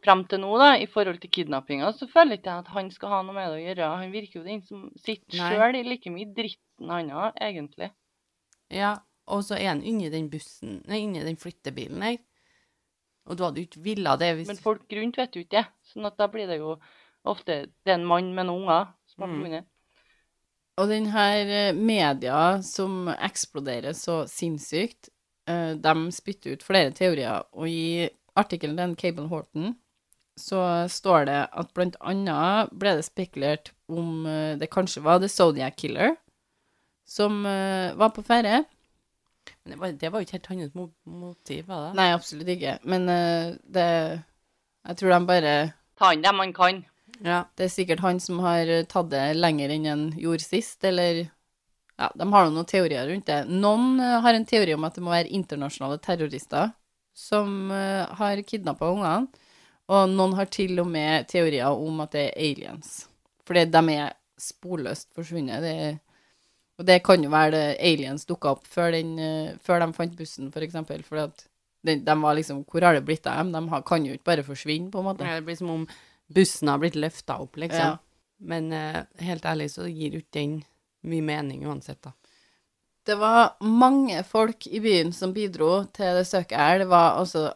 frem 0.02 0.24
til 0.30 0.40
nå, 0.42 0.52
da, 0.58 0.70
i 0.82 0.88
forhold 0.90 1.20
til 1.22 1.30
kidnappinga, 1.30 1.92
så 1.94 2.08
føler 2.10 2.40
ikke 2.40 2.50
jeg 2.54 2.64
at 2.64 2.72
han 2.74 2.88
skal 2.94 3.12
ha 3.12 3.20
noe 3.26 3.36
med 3.36 3.50
det 3.52 3.58
å 3.58 3.66
gjøre. 3.66 3.90
Han 4.02 4.14
virker 4.14 4.40
jo 4.40 4.46
den 4.48 4.62
som 4.66 4.88
sitter 4.98 5.38
sjøl 5.38 5.78
i 5.78 5.84
like 5.86 6.10
mye 6.14 6.30
dritten 6.34 6.90
han 6.94 7.12
har, 7.14 7.34
egentlig. 7.42 7.92
Ja, 8.74 8.96
og 9.30 9.44
så 9.46 9.58
er 9.60 9.70
han 9.74 9.84
inni 9.86 10.10
den 10.14 10.30
bussen, 10.32 10.80
nei, 10.90 11.04
inni 11.06 11.22
den 11.26 11.38
flyttebilen 11.38 12.02
her. 12.06 12.18
Og 13.26 13.38
du 13.38 13.46
hadde 13.46 13.62
jo 13.62 13.68
ikke 13.70 13.86
villa 13.86 14.16
det 14.22 14.32
hvis 14.38 14.50
Men 14.52 14.62
folk 14.62 14.92
rundt 14.98 15.18
vet 15.18 15.36
jo 15.36 15.42
ikke 15.46 15.58
det. 15.58 15.66
Sånn 15.90 16.06
at 16.08 16.18
da 16.20 16.28
blir 16.32 16.50
det 16.50 16.60
jo 16.62 16.76
ofte 17.26 17.64
Det 17.84 17.94
er 17.94 17.98
en 17.98 18.06
mann 18.06 18.34
med 18.38 18.50
noen 18.50 18.66
unger 18.68 18.92
som 19.10 19.26
har 19.26 19.34
Mm. 19.36 19.66
Og 20.76 20.90
den 20.92 21.06
her 21.08 21.48
eh, 21.48 21.74
media 21.74 22.62
som 22.62 23.08
eksploderer 23.08 23.96
så 23.96 24.26
sinnssykt, 24.28 25.10
eh, 25.48 25.72
de 25.80 25.94
spytter 26.12 26.58
ut 26.58 26.66
flere 26.68 26.92
teorier, 26.92 27.46
og 27.56 27.70
i 27.70 28.10
artikkelen 28.36 28.76
til 28.76 28.96
Cable 29.00 29.30
Horton 29.32 29.78
så 30.36 30.84
står 30.92 31.30
det 31.30 31.40
at 31.48 31.72
blant 31.72 31.96
annet 32.04 32.74
ble 32.76 32.98
det 32.98 33.06
spekulert 33.08 33.72
om 33.88 34.28
eh, 34.28 34.60
det 34.60 34.68
kanskje 34.68 35.06
var 35.06 35.24
The 35.24 35.32
Zodiac 35.32 35.78
Killer 35.80 36.18
som 37.08 37.44
var 37.46 38.10
på 38.10 38.24
ferie. 38.26 38.64
Men 39.64 39.72
det 39.72 39.80
var, 39.80 39.94
det 40.02 40.12
var 40.12 40.22
jo 40.22 40.28
ikke 40.28 40.38
helt 40.38 40.52
hans 40.52 40.76
motiv, 40.76 41.66
var 41.70 41.88
det? 41.88 41.94
Nei, 42.00 42.10
absolutt 42.16 42.52
ikke, 42.56 42.78
men 42.84 43.08
uh, 43.10 43.56
det 43.66 43.88
Jeg 44.86 45.00
tror 45.00 45.16
de 45.16 45.20
bare 45.30 45.56
Ta 45.96 46.12
inn 46.12 46.26
dem 46.26 46.36
man 46.36 46.52
kan. 46.54 46.84
Ja. 47.24 47.46
Det 47.56 47.70
er 47.70 47.72
sikkert 47.72 48.04
han 48.04 48.20
som 48.20 48.42
har 48.44 48.68
tatt 48.92 49.08
det 49.14 49.24
lenger 49.38 49.72
enn 49.72 49.88
han 49.88 50.06
gjorde 50.20 50.44
sist, 50.44 50.84
eller 50.84 51.24
Ja, 51.96 52.10
de 52.12 52.28
har 52.28 52.50
noen 52.52 52.68
teorier 52.68 53.08
rundt 53.08 53.30
det. 53.30 53.46
Noen 53.48 54.02
uh, 54.04 54.20
har 54.26 54.36
en 54.36 54.48
teori 54.48 54.76
om 54.76 54.84
at 54.84 54.98
det 54.98 55.06
må 55.06 55.14
være 55.14 55.32
internasjonale 55.32 56.02
terrorister 56.04 56.74
som 57.16 57.72
uh, 57.72 58.04
har 58.20 58.44
kidnappa 58.44 58.92
ungene, 58.92 59.46
og 59.88 60.10
noen 60.12 60.34
har 60.36 60.50
til 60.52 60.82
og 60.82 60.90
med 60.92 61.30
teorier 61.32 61.72
om 61.72 62.02
at 62.04 62.16
det 62.18 62.26
er 62.28 62.40
aliens. 62.50 63.06
Fordi 63.48 63.64
de 63.70 63.84
er 63.94 64.16
sporløst 64.42 65.12
forsvunnet. 65.16 65.64
Det 65.64 65.74
er, 65.86 65.98
og 66.76 66.88
det 66.88 67.00
kan 67.08 67.24
jo 67.24 67.32
være 67.32 67.54
det 67.54 67.66
aliens 67.88 68.26
dukka 68.28 68.56
opp 68.58 68.66
før, 68.68 68.92
den, 68.98 69.14
eh, 69.20 69.54
før 69.64 69.80
de 69.84 69.94
fant 69.96 70.16
bussen, 70.18 70.52
for 70.52 70.66
eksempel. 70.66 71.04
For 71.08 71.22
at 71.24 71.46
de, 71.86 72.00
de 72.04 72.16
var 72.22 72.36
liksom 72.36 72.64
Hvor 72.68 72.84
har 72.84 72.98
det 72.98 73.06
blitt 73.08 73.28
av 73.30 73.38
dem? 73.40 73.54
De 73.54 73.62
har, 73.72 73.84
kan 73.88 74.06
jo 74.06 74.16
ikke 74.16 74.32
bare 74.32 74.44
forsvinne, 74.48 74.92
på 74.92 75.00
en 75.00 75.08
måte. 75.08 75.24
Det 75.24 75.46
blir 75.48 75.60
som 75.60 75.72
om 75.72 75.88
bussen 76.28 76.72
har 76.72 76.82
blitt 76.82 76.98
løfta 77.00 77.40
opp, 77.40 77.56
liksom. 77.62 77.96
Ja. 77.96 77.98
Men 78.46 78.72
uh, 78.74 79.06
helt 79.24 79.46
ærlig 79.48 79.70
så 79.72 79.86
gir 79.88 80.18
jo 80.18 80.24
ikke 80.24 80.40
den 80.40 80.56
mye 81.08 81.24
mening 81.24 81.64
uansett, 81.70 82.02
da. 82.04 82.12
Det 83.06 83.16
var 83.22 83.54
mange 83.62 84.24
folk 84.26 84.66
i 84.66 84.82
byen 84.82 85.12
som 85.14 85.34
bidro 85.34 85.86
til 85.94 86.18
det 86.18 86.26
søket 86.26 86.58
her. 86.58 86.80
Det 86.82 86.88
var 86.90 87.20
altså 87.20 87.52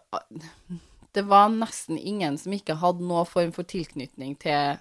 Det 1.12 1.24
var 1.26 1.50
nesten 1.50 1.98
ingen 1.98 2.38
som 2.38 2.54
ikke 2.54 2.78
hadde 2.78 3.02
noen 3.02 3.26
form 3.26 3.52
for 3.52 3.66
tilknytning 3.66 4.36
til 4.38 4.78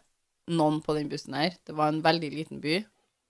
noen 0.53 0.83
på 0.85 0.93
den 0.95 1.09
bussen 1.09 1.35
her. 1.35 1.57
Det 1.65 1.75
var 1.77 1.89
en 1.89 2.03
veldig 2.05 2.31
liten 2.35 2.61
by. 2.61 2.83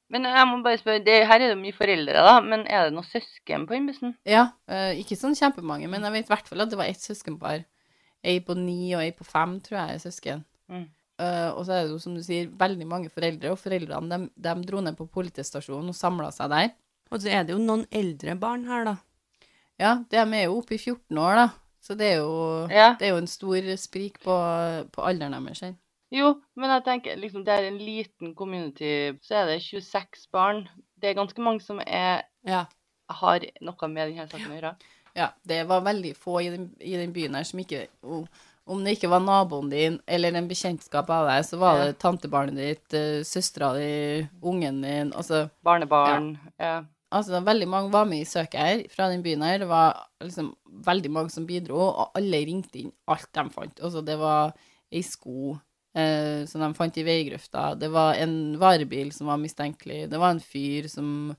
Men 0.09 0.25
jeg 0.25 0.45
må 0.49 0.61
bare 0.65 0.81
spørre, 0.81 1.03
det, 1.05 1.17
her 1.29 1.43
er 1.45 1.51
det 1.53 1.59
mye 1.61 1.77
foreldre, 1.77 2.21
da, 2.25 2.37
men 2.41 2.63
er 2.65 2.87
det 2.87 2.95
noen 2.97 3.05
søsken 3.05 3.67
på 3.69 3.75
den 3.77 3.89
bussen? 3.91 4.15
Ja, 4.29 4.47
eh, 4.71 4.95
ikke 5.03 5.19
sånn 5.21 5.37
kjempemange, 5.37 5.91
men 5.93 6.07
jeg 6.07 6.15
vet 6.15 6.31
i 6.31 6.33
hvert 6.33 6.49
fall 6.49 6.65
at 6.65 6.71
det 6.73 6.79
var 6.81 6.89
ett 6.89 7.03
søskenpar. 7.05 7.67
Ei 8.25 8.39
på 8.45 8.57
ni 8.57 8.95
og 8.97 9.03
ei 9.05 9.11
på 9.15 9.27
fem, 9.29 9.59
tror 9.65 9.83
jeg 9.83 9.99
er 9.99 10.01
søsken. 10.07 10.47
Mm. 10.73 10.87
Uh, 11.19 11.51
og 11.59 11.65
så 11.67 11.75
er 11.75 11.85
det 11.85 11.93
jo, 11.93 11.99
som 12.01 12.15
du 12.15 12.23
sier, 12.23 12.49
veldig 12.61 12.87
mange 12.89 13.11
foreldre, 13.11 13.51
og 13.53 13.59
foreldrene 13.61 14.09
de, 14.09 14.31
de 14.49 14.55
dro 14.69 14.81
ned 14.87 14.97
på 14.97 15.09
politistasjonen 15.13 15.91
og 15.93 15.99
samla 15.99 16.31
seg 16.35 16.53
der. 16.55 16.69
Og 17.11 17.21
så 17.21 17.33
er 17.35 17.45
det 17.45 17.57
jo 17.57 17.61
noen 17.61 17.85
eldre 17.91 18.37
barn 18.39 18.65
her, 18.69 18.87
da. 18.87 18.97
Ja, 19.79 19.93
de 20.11 20.19
er 20.23 20.45
jo 20.47 20.59
oppe 20.61 20.77
i 20.77 20.81
14 20.81 21.19
år, 21.21 21.43
da. 21.43 21.49
Så 21.85 21.97
det 21.99 22.13
er 22.15 22.23
jo, 22.23 22.33
Ja. 22.71 22.95
det 22.99 23.09
er 23.09 23.15
jo 23.15 23.21
en 23.23 23.31
stor 23.31 23.69
sprik 23.81 24.19
på, 24.25 24.35
på 24.93 25.05
alderen 25.05 25.37
deres. 25.37 25.61
her. 25.61 25.75
Jo, 26.15 26.31
men 26.57 26.71
jeg 26.73 26.85
tenker 26.87 27.19
liksom 27.21 27.43
det 27.45 27.53
er 27.53 27.67
en 27.69 27.79
liten 27.83 28.35
community, 28.35 29.13
så 29.23 29.43
er 29.43 29.51
det 29.51 29.59
26 29.63 30.29
barn. 30.33 30.63
Det 30.97 31.11
er 31.11 31.19
ganske 31.19 31.43
mange 31.45 31.61
som 31.61 31.81
er, 31.85 32.23
Ja. 32.47 32.65
har 33.11 33.41
noe 33.61 33.89
med 33.89 34.09
denne 34.15 34.29
saken 34.29 34.51
å 34.53 34.57
gjøre. 34.61 34.75
Ja, 35.17 35.31
det 35.47 35.67
var 35.69 35.81
veldig 35.83 36.15
få 36.17 36.41
i 36.45 36.51
den, 36.51 36.71
i 36.81 36.97
den 36.97 37.13
byen 37.13 37.35
her 37.35 37.43
som 37.45 37.59
ikke 37.61 37.89
Om 38.69 38.85
det 38.85 38.99
ikke 38.99 39.09
var 39.09 39.21
naboen 39.25 39.71
din 39.71 39.95
eller 40.07 40.35
en 40.37 40.47
bekjentskap 40.49 41.09
av 41.11 41.27
deg, 41.27 41.45
så 41.45 41.57
var 41.59 41.79
Ja. 41.79 41.85
det 41.87 41.99
tantebarnet 41.99 42.55
ditt, 42.55 42.93
uh, 42.93 43.23
søstera 43.25 43.73
di, 43.75 44.29
ungen 44.43 44.83
din 44.83 45.13
Altså, 45.13 45.49
Barnebarn. 45.65 46.39
Ja. 46.61 46.83
altså 47.11 47.41
veldig 47.43 47.67
mange 47.69 47.91
var 47.91 48.05
med 48.05 48.21
i 48.21 48.25
søket 48.25 48.61
her 48.61 48.83
fra 48.91 49.09
den 49.09 49.23
byen 49.23 49.41
her. 49.43 49.59
Det 49.59 49.69
var 49.69 50.09
liksom 50.21 50.55
veldig 50.85 51.11
mange 51.11 51.31
som 51.31 51.47
bidro, 51.47 51.79
og 51.81 52.11
alle 52.15 52.45
ringte 52.45 52.77
inn 52.79 52.93
alt 53.09 53.33
de 53.33 53.49
fant. 53.51 53.81
Altså, 53.81 54.05
det 54.05 54.19
var 54.19 54.53
ei 54.93 55.01
sko 55.03 55.59
eh, 55.95 56.45
som 56.49 56.65
de 56.65 56.73
fant 56.77 56.99
i 56.99 57.07
veigrøfta. 57.07 57.75
Det 57.79 57.91
var 57.93 58.19
en 58.21 58.59
varebil 58.61 59.13
som 59.15 59.31
var 59.31 59.41
mistenkelig. 59.41 60.07
Det 60.11 60.21
var 60.21 60.35
en 60.35 60.43
fyr 60.43 60.89
som 60.93 61.33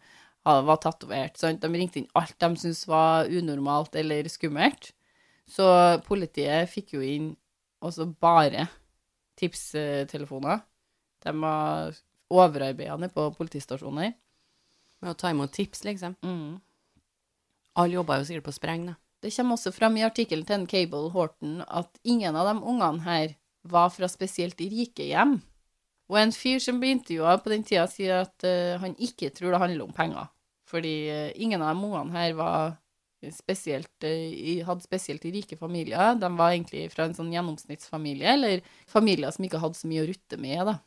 var 0.44 0.80
tatovert. 0.82 1.38
sant? 1.38 1.62
De 1.62 1.70
ringte 1.70 2.00
inn 2.00 2.10
alt 2.18 2.38
de 2.40 2.50
syntes 2.58 2.88
var 2.88 3.28
unormalt 3.30 3.96
eller 4.00 4.30
skummelt. 4.32 4.94
Så 5.50 5.66
politiet 6.06 6.70
fikk 6.72 6.96
jo 6.96 7.04
inn 7.06 7.34
også 7.86 8.08
bare 8.22 8.68
tipstelefoner. 9.40 10.62
De 11.24 11.34
var 11.42 11.96
overarbeidende 12.30 13.10
på 13.14 13.30
politistasjoner. 13.38 14.14
Med 15.00 15.14
å 15.14 15.18
ta 15.18 15.32
imot 15.32 15.54
tips, 15.56 15.86
liksom. 15.88 16.16
Mm. 16.24 16.60
Alle 17.80 17.96
jobba 17.96 18.20
jo 18.20 18.28
sikkert 18.28 18.50
på 18.50 18.56
spreng, 18.58 18.90
da. 18.92 18.98
Det 19.20 19.32
kommer 19.36 19.58
også 19.58 19.72
fram 19.76 19.98
i 20.00 20.06
artikkelen 20.08 20.46
til 20.48 20.62
en 20.62 20.68
Cable 20.70 21.10
Horton 21.12 21.60
at 21.68 21.98
ingen 22.08 22.36
av 22.40 22.48
de 22.48 22.56
ungene 22.64 23.04
her 23.04 23.34
var 23.70 23.92
fra 23.94 24.10
spesielt 24.12 24.60
rike 24.62 25.08
hjem. 25.12 25.38
Og 26.10 26.18
en 26.18 26.34
fyr 26.34 26.58
som 26.64 26.80
ble 26.82 26.96
intervjua 26.96 27.38
på 27.44 27.52
den 27.54 27.64
tida, 27.68 27.86
sier 27.90 28.24
at 28.24 28.46
uh, 28.48 28.80
han 28.82 28.96
ikke 28.98 29.30
tror 29.36 29.54
det 29.54 29.62
handler 29.62 29.86
om 29.86 29.96
penger. 29.96 30.30
Fordi 30.70 30.96
uh, 31.14 31.28
ingen 31.38 31.62
av 31.62 31.76
de 31.78 31.86
ungene 31.86 32.18
her 32.18 32.34
var 32.38 32.78
spesielt, 33.36 33.92
uh, 34.02 34.66
hadde 34.66 34.86
spesielt 34.86 35.28
rike 35.30 35.58
familier. 35.60 36.18
De 36.18 36.32
var 36.34 36.56
egentlig 36.56 36.88
fra 36.96 37.06
en 37.06 37.18
sånn 37.18 37.30
gjennomsnittsfamilie, 37.36 38.34
eller 38.34 38.66
familier 38.90 39.36
som 39.36 39.46
ikke 39.46 39.62
hadde 39.62 39.78
så 39.78 39.90
mye 39.92 40.06
å 40.06 40.10
rutte 40.10 40.42
med, 40.42 40.64
da. 40.72 40.80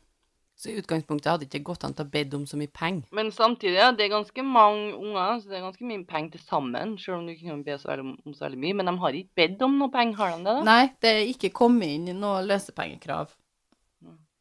Så 0.55 0.69
i 0.69 0.77
utgangspunktet 0.77 1.31
hadde 1.31 1.45
det 1.47 1.49
ikke 1.49 1.71
gått 1.71 1.83
an 1.87 1.95
til 1.97 2.05
å 2.05 2.11
be 2.13 2.23
om 2.37 2.43
så 2.47 2.57
mye 2.59 2.71
penger. 2.71 3.07
Men 3.17 3.31
samtidig, 3.33 3.75
ja, 3.79 3.91
det 3.91 4.05
er 4.05 4.13
ganske 4.13 4.45
mange 4.45 4.93
unger, 4.93 5.39
så 5.41 5.49
det 5.49 5.57
er 5.57 5.65
ganske 5.65 5.87
mye 5.89 6.03
penger 6.07 6.35
til 6.35 6.43
sammen, 6.45 6.97
selv 7.01 7.17
om 7.17 7.27
du 7.27 7.33
ikke 7.33 7.49
kan 7.49 7.63
be 7.65 7.77
så 7.81 7.89
veldig 7.89 8.05
om, 8.05 8.35
så 8.37 8.45
veldig 8.45 8.59
mye. 8.61 8.77
Men 8.79 8.91
de 8.91 8.95
har 9.01 9.17
ikke 9.19 9.41
bedt 9.41 9.63
om 9.65 9.79
noe 9.81 9.93
penger, 9.93 10.19
har 10.21 10.35
de 10.35 10.41
det? 10.43 10.57
da? 10.59 10.65
Nei, 10.69 10.83
det 11.03 11.13
er 11.13 11.31
ikke 11.31 11.53
kommet 11.57 11.95
inn 11.97 12.21
noe 12.21 12.43
løsepengekrav. 12.45 13.33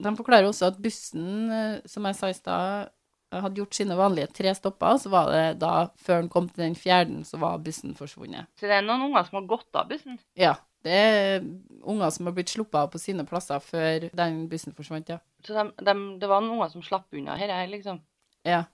De 0.03 0.17
forklarer 0.19 0.51
også 0.51 0.73
at 0.73 0.83
bussen, 0.83 1.31
eh, 1.55 1.79
som 1.89 2.07
jeg 2.09 2.19
sa 2.19 2.31
i 2.31 2.37
stad, 2.37 2.93
hadde 3.33 3.63
gjort 3.63 3.77
sine 3.77 3.97
vanlige 3.97 4.29
tre 4.37 4.53
stopper, 4.57 4.99
så 5.01 5.13
var 5.13 5.31
det 5.33 5.45
da, 5.63 5.87
før 6.05 6.21
den 6.21 6.29
kom 6.33 6.51
til 6.51 6.67
den 6.67 6.77
fjerde, 6.77 7.23
så 7.25 7.41
var 7.41 7.63
bussen 7.65 7.95
forsvunnet. 7.97 8.51
Så 8.61 8.69
det 8.69 8.77
er 8.77 8.85
noen 8.85 9.07
unger 9.09 9.25
som 9.29 9.41
har 9.41 9.49
gått 9.49 9.79
av 9.79 9.89
bussen. 9.89 10.19
Ja, 10.39 10.59
det 10.83 10.93
er 10.99 11.45
unger 11.87 12.11
som 12.15 12.29
har 12.29 12.35
blitt 12.37 12.53
sluppet 12.53 12.79
av 12.81 12.91
på 12.93 13.01
sine 13.01 13.25
plasser 13.29 13.63
før 13.63 14.09
den 14.19 14.47
bussen 14.51 14.75
forsvant, 14.75 15.11
ja. 15.13 15.19
Så 15.47 15.55
de, 15.55 15.67
de, 15.79 15.95
det 16.23 16.31
var 16.31 16.43
noen 16.43 16.59
unger 16.59 16.73
som 16.73 16.85
slapp 16.87 17.13
unna 17.15 17.37
her, 17.39 17.53
liksom. 17.71 18.01
Ja. 18.47 18.65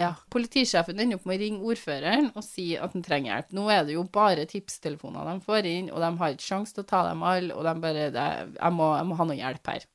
ja. 0.00 0.10
Politisjefen 0.32 1.00
ender 1.00 1.20
opp 1.20 1.28
med 1.28 1.38
å 1.38 1.44
ringe 1.44 1.70
ordføreren 1.72 2.30
og 2.34 2.44
si 2.44 2.74
at 2.76 2.96
han 2.96 3.04
trenger 3.04 3.32
hjelp. 3.32 3.56
Nå 3.56 3.66
er 3.72 3.86
det 3.88 3.96
jo 3.96 4.04
bare 4.12 4.46
tipstelefoner 4.50 5.30
de 5.30 5.46
får 5.46 5.70
inn, 5.70 5.90
og 5.92 6.04
de 6.04 6.12
har 6.20 6.36
ikke 6.36 6.48
sjanse 6.50 6.76
til 6.76 6.84
å 6.84 6.90
ta 6.92 7.02
dem 7.08 7.24
alle, 7.24 7.56
og 7.56 7.64
de 7.68 7.74
bare 7.84 8.06
jeg, 8.10 8.72
må, 8.76 8.90
jeg 8.98 9.08
må 9.08 9.18
ha 9.20 9.28
noe 9.30 9.40
hjelp 9.40 9.72
her. 9.72 9.88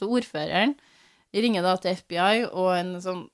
Så 0.00 0.08
ordføreren 0.08 0.74
ringer 1.34 1.66
da 1.66 1.76
til 1.80 2.00
FBI, 2.00 2.48
og 2.52 2.72
en 2.78 2.96
sånn 3.04 3.26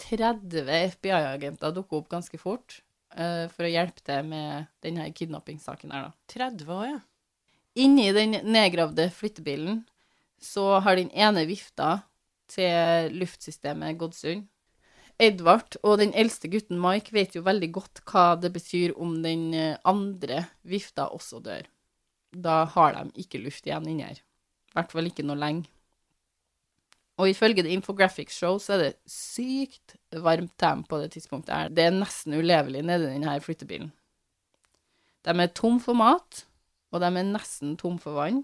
30 0.00 0.70
FBI-agenter 0.94 1.74
dukker 1.76 2.00
opp 2.00 2.08
ganske 2.12 2.38
fort 2.40 2.78
for 3.10 3.66
å 3.66 3.70
hjelpe 3.70 4.04
til 4.06 4.26
med 4.28 4.68
denne 4.84 5.08
kidnappingssaken 5.10 5.90
her, 5.94 6.10
da. 6.10 6.12
30 6.30 6.74
år, 6.76 6.84
ja. 6.92 7.00
Inni 7.80 8.08
den 8.14 8.36
nedgravde 8.50 9.08
flyttebilen 9.14 9.84
så 10.42 10.80
har 10.82 10.98
den 10.98 11.10
ene 11.14 11.44
vifta 11.46 12.00
til 12.50 13.14
luftsystemet 13.20 13.98
Godsund. 14.00 14.48
Edvard 15.20 15.76
og 15.84 15.98
den 16.00 16.14
eldste 16.16 16.48
gutten 16.48 16.80
Mike 16.80 17.12
vet 17.12 17.36
jo 17.36 17.44
veldig 17.44 17.68
godt 17.74 18.00
hva 18.08 18.32
det 18.40 18.50
betyr 18.54 18.94
om 18.96 19.18
den 19.22 19.50
eh, 19.52 19.76
andre 19.84 20.46
vifta 20.64 21.10
også 21.12 21.42
dør. 21.44 21.68
Da 22.32 22.62
har 22.72 22.96
de 22.96 23.20
ikke 23.20 23.42
luft 23.42 23.68
igjen 23.68 23.88
inni 23.90 24.06
her. 24.06 24.22
I 24.70 24.78
hvert 24.78 24.94
fall 24.94 25.10
ikke 25.10 25.26
noe 25.26 25.36
lenge. 25.38 25.68
Og 27.20 27.28
ifølge 27.28 27.64
The 27.66 27.74
Infographics 27.76 28.38
Show 28.40 28.56
så 28.62 28.76
er 28.76 28.84
det 28.84 28.92
sykt 29.10 29.98
varmt 30.24 30.54
tem 30.60 30.84
på 30.88 31.02
det 31.02 31.10
tidspunktet 31.12 31.52
her. 31.52 31.72
Det 31.72 31.84
er 31.84 31.96
nesten 31.96 32.36
ulevelig 32.38 32.80
nedi 32.86 33.10
denne 33.10 33.34
flyttebilen. 33.44 33.90
De 35.28 35.34
er 35.36 35.52
tom 35.52 35.76
for 35.84 35.98
mat, 35.98 36.46
og 36.90 37.02
de 37.02 37.10
er 37.10 37.26
nesten 37.28 37.76
tom 37.80 37.98
for 38.00 38.16
vann. 38.16 38.40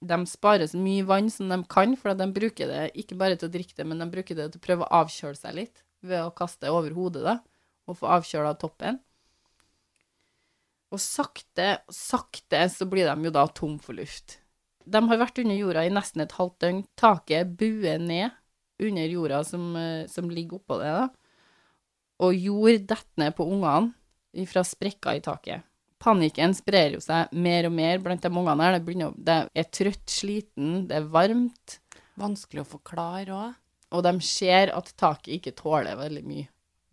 De 0.00 0.16
sparer 0.28 0.68
så 0.68 0.80
mye 0.80 1.04
vann 1.08 1.30
som 1.32 1.48
de 1.48 1.58
kan, 1.72 1.96
for 1.96 2.16
de 2.16 2.28
bruker 2.32 2.68
det 2.68 2.82
ikke 3.00 3.16
bare 3.20 3.38
til 3.40 3.48
å 3.48 3.54
drikke 3.54 3.76
det, 3.76 3.86
men 3.88 4.00
de 4.00 4.08
bruker 4.12 4.36
det 4.36 4.50
til 4.52 4.60
å 4.60 4.66
prøve 4.66 4.84
å 4.84 5.00
avkjøle 5.02 5.38
seg 5.38 5.56
litt 5.56 5.82
ved 6.04 6.24
å 6.24 6.34
kaste 6.36 6.66
det 6.66 6.72
over 6.72 6.92
hodet 6.96 7.24
da, 7.24 7.38
og 7.88 7.98
få 8.00 8.08
avkjøla 8.18 8.54
toppen. 8.60 9.00
Og 10.90 11.00
sakte, 11.00 11.80
sakte 11.92 12.64
så 12.72 12.88
blir 12.90 13.08
de 13.08 13.28
jo 13.28 13.34
da 13.34 13.46
tom 13.54 13.76
for 13.80 13.96
luft. 13.96 14.40
De 14.84 15.00
har 15.10 15.20
vært 15.20 15.40
under 15.42 15.58
jorda 15.58 15.84
i 15.86 15.92
nesten 15.92 16.24
et 16.24 16.36
halvt 16.38 16.60
døgn. 16.64 16.84
Taket 16.98 17.56
buer 17.60 18.00
ned 18.02 18.36
under 18.80 19.10
jorda 19.12 19.42
som, 19.44 19.74
eh, 19.76 20.06
som 20.08 20.30
ligger 20.30 20.60
oppå 20.60 20.78
det, 20.80 20.92
da. 20.96 21.08
Og 22.20 22.36
jord 22.36 22.86
detter 22.86 23.20
ned 23.22 23.36
på 23.36 23.46
ungene 23.48 24.46
fra 24.48 24.64
sprekker 24.64 25.16
i 25.18 25.24
taket. 25.24 25.66
Panikken 26.00 26.54
sprer 26.56 26.94
jo 26.96 27.00
seg 27.04 27.32
mer 27.32 27.68
og 27.68 27.74
mer 27.76 27.98
blant 28.00 28.22
de 28.24 28.28
ungene 28.28 28.64
her. 28.64 28.78
Det, 28.80 29.10
det 29.20 29.36
er 29.54 29.68
trøtt, 29.68 30.06
sliten, 30.08 30.86
det 30.88 31.00
er 31.00 31.12
varmt, 31.12 31.80
Vanskelig 32.20 32.60
å 32.66 32.68
forklare 32.68 33.32
òg. 33.32 33.52
og 33.96 34.02
de 34.04 34.12
ser 34.20 34.70
at 34.76 34.90
taket 35.00 35.38
ikke 35.38 35.54
tåler 35.56 35.96
veldig 35.96 36.22
mye 36.26 36.48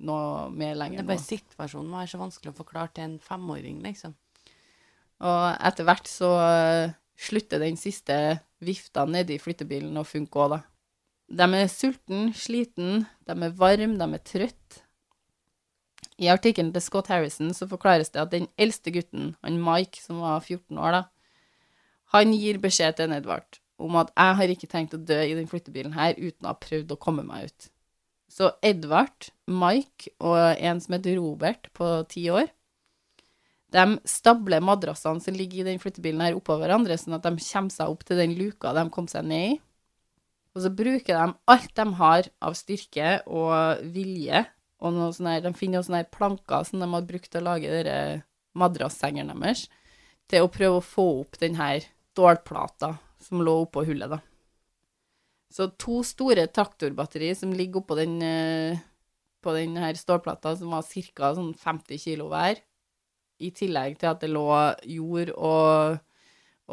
noe 0.05 0.47
mer 0.53 0.77
lenger. 0.77 1.01
Det 1.01 1.05
er 1.05 1.09
bare 1.09 1.25
situasjonen 1.25 1.91
var 1.93 2.09
så 2.09 2.19
vanskelig 2.21 2.53
å 2.53 2.57
forklare 2.57 2.93
til 2.93 3.07
en 3.07 3.17
femåring, 3.23 3.81
liksom. 3.85 4.13
Og 5.25 5.45
etter 5.65 5.87
hvert 5.87 6.09
så 6.09 6.31
eh, 6.43 6.95
slutter 7.17 7.61
den 7.61 7.77
siste 7.79 8.15
vifta 8.63 9.05
nedi 9.09 9.39
flyttebilen 9.41 9.97
å 9.97 10.05
funke 10.07 10.39
òg, 10.43 10.55
da. 10.55 10.61
De 11.27 11.47
er 11.59 11.71
sultne, 11.71 12.31
sliten, 12.37 13.03
de 13.27 13.35
er 13.35 13.55
varme, 13.57 13.97
de 13.99 14.07
er 14.07 14.23
trøtt. 14.23 14.81
I 16.17 16.29
artikkelen 16.33 16.71
til 16.73 16.81
Scott 16.81 17.11
Harrison 17.11 17.51
så 17.53 17.67
forklares 17.69 18.13
det 18.13 18.23
at 18.23 18.33
den 18.33 18.47
eldste 18.57 18.93
gutten, 18.95 19.35
han 19.43 19.59
Mike, 19.61 19.99
som 20.01 20.23
var 20.23 20.39
14 20.39 20.79
år 20.79 20.95
da, 20.95 21.03
han 22.15 22.31
gir 22.31 22.61
beskjed 22.63 22.95
til 22.97 23.11
Edvard 23.11 23.59
om 23.77 23.97
at 23.99 24.09
jeg 24.15 24.37
har 24.39 24.51
ikke 24.53 24.69
tenkt 24.71 24.95
å 24.95 25.01
dø 25.01 25.17
i 25.21 25.35
den 25.37 25.49
flyttebilen 25.49 25.93
her 25.93 26.15
uten 26.17 26.47
å 26.47 26.53
ha 26.53 26.57
prøvd 26.57 26.93
å 26.95 27.01
komme 27.01 27.25
meg 27.27 27.49
ut. 27.51 27.67
Så 28.31 28.49
Edvard, 28.65 29.29
Mike 29.47 30.11
og 30.17 30.39
en 30.57 30.81
som 30.83 30.95
heter 30.97 31.19
Robert 31.19 31.69
på 31.77 31.91
ti 32.11 32.25
år, 32.33 32.49
de 33.75 33.85
stabler 34.07 34.63
madrassene 34.63 35.21
som 35.23 35.35
ligger 35.35 35.61
i 35.61 35.69
den 35.71 35.81
flyttebilen 35.81 36.23
her 36.23 36.37
oppå 36.37 36.55
hverandre, 36.59 36.95
sånn 36.99 37.17
at 37.17 37.25
de 37.25 37.33
kommer 37.35 37.73
seg 37.73 37.91
opp 37.91 38.05
til 38.07 38.19
den 38.21 38.35
luka 38.37 38.71
de 38.75 38.85
kom 38.93 39.09
seg 39.11 39.27
ned 39.27 39.47
i. 39.49 39.57
Og 40.55 40.63
så 40.63 40.71
bruker 40.73 41.13
de 41.13 41.25
alt 41.53 41.73
de 41.77 41.85
har 41.99 42.29
av 42.41 42.55
styrke 42.57 43.17
og 43.27 43.83
vilje, 43.93 44.45
og 44.81 45.01
sånn 45.13 45.29
her, 45.29 45.43
de 45.43 45.51
finner 45.57 45.79
noen 45.79 45.87
sånne 45.89 46.07
planker 46.13 46.65
som 46.65 46.81
de 46.81 46.87
har 46.89 47.05
brukt 47.09 47.29
til 47.33 47.43
å 47.43 47.49
lage 47.51 47.69
dere 47.69 47.97
madrassengene 48.57 49.35
deres, 49.37 49.67
til 50.27 50.45
å 50.45 50.51
prøve 50.51 50.79
å 50.79 50.85
få 50.85 51.05
opp 51.21 51.37
denne 51.41 51.69
stålplata 52.17 52.95
som 53.21 53.43
lå 53.45 53.53
oppå 53.67 53.83
hullet, 53.85 54.09
da. 54.09 54.21
Så 55.53 55.69
to 55.79 56.01
store 56.05 56.47
traktorbatteri 56.51 57.29
som 57.37 57.53
ligger 57.55 57.81
oppå 57.81 57.95
den, 57.95 58.21
eh, 58.21 58.79
på 59.41 59.53
den 59.53 59.77
her 59.77 59.93
stålplata, 59.93 60.57
som 60.57 60.71
var 60.71 60.83
ca. 60.83 61.35
sånn 61.35 61.53
50 61.55 61.97
kilo 61.97 62.29
hver, 62.29 62.57
i 63.39 63.51
tillegg 63.55 63.97
til 64.01 64.11
at 64.11 64.23
det 64.23 64.29
lå 64.31 64.45
jord 64.89 65.31
og, 65.35 65.97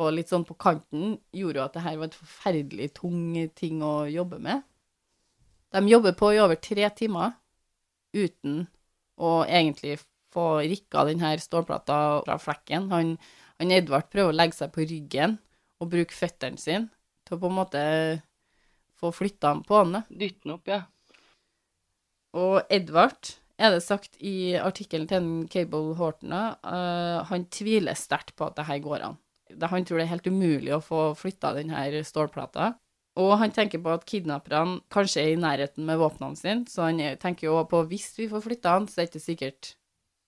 og 0.00 0.12
litt 0.14 0.32
sånn 0.32 0.46
på 0.48 0.56
kanten, 0.60 1.18
gjorde 1.34 1.60
jo 1.60 1.64
at 1.66 1.76
det 1.76 1.84
her 1.84 1.98
var 2.00 2.10
et 2.10 2.18
forferdelig 2.18 2.90
tung 2.98 3.34
ting 3.58 3.82
å 3.84 3.94
jobbe 4.10 4.40
med. 4.42 4.64
De 5.74 5.82
jobber 5.90 6.14
på 6.16 6.32
i 6.34 6.40
over 6.42 6.58
tre 6.62 6.88
timer 6.94 7.34
uten 8.14 8.64
å 9.18 9.42
egentlig 9.44 9.98
få 10.34 10.60
rikka 10.66 11.04
denne 11.08 11.34
stålplata 11.38 11.98
fra 12.26 12.38
flekken. 12.42 12.90
Han, 12.92 13.14
han 13.60 13.74
Edvard 13.74 14.10
prøver 14.10 14.32
å 14.32 14.38
legge 14.38 14.58
seg 14.58 14.72
på 14.74 14.86
ryggen 14.86 15.38
og 15.82 15.90
bruke 15.92 16.16
føttene 16.16 16.60
sine 16.60 16.90
til 17.24 17.36
å 17.36 17.40
på 17.42 17.50
en 17.50 17.58
måte 17.58 17.84
få 19.00 19.10
flytta 19.14 19.52
den 19.52 19.62
på 19.66 19.80
han. 19.80 20.02
Dytte 20.08 20.44
den 20.44 20.56
opp, 20.56 20.70
ja. 20.70 20.82
Og 22.34 22.72
Edvard, 22.72 23.34
er 23.58 23.74
det 23.74 23.82
sagt 23.84 24.16
i 24.18 24.54
artikkelen 24.58 25.06
til 25.10 25.20
en 25.20 25.48
Cable 25.50 25.94
Horton, 25.98 26.32
uh, 26.34 27.22
han 27.28 27.46
tviler 27.54 27.94
sterkt 27.98 28.34
på 28.38 28.48
at 28.48 28.56
det 28.58 28.66
her 28.68 28.80
går 28.82 29.04
an. 29.10 29.20
Han 29.60 29.84
tror 29.86 30.00
det 30.00 30.06
er 30.08 30.14
helt 30.14 30.26
umulig 30.26 30.72
å 30.74 30.82
få 30.82 31.02
flytta 31.18 31.52
denne 31.54 32.02
stålplata. 32.06 32.72
Og 33.22 33.36
han 33.38 33.52
tenker 33.54 33.78
på 33.78 33.92
at 33.94 34.06
kidnapperne 34.10 34.80
kanskje 34.90 35.22
er 35.22 35.32
i 35.36 35.38
nærheten 35.38 35.86
med 35.86 36.00
våpnene 36.00 36.38
sine, 36.38 36.66
så 36.66 36.88
han 36.88 36.98
er- 36.98 37.16
tenker 37.16 37.46
jo 37.46 37.62
på 37.70 37.84
hvis 37.86 38.18
vi 38.18 38.26
får 38.28 38.42
flytta 38.42 38.72
han, 38.74 38.88
så 38.88 39.00
er 39.00 39.06
det 39.06 39.14
ikke 39.14 39.28
sikkert 39.28 39.74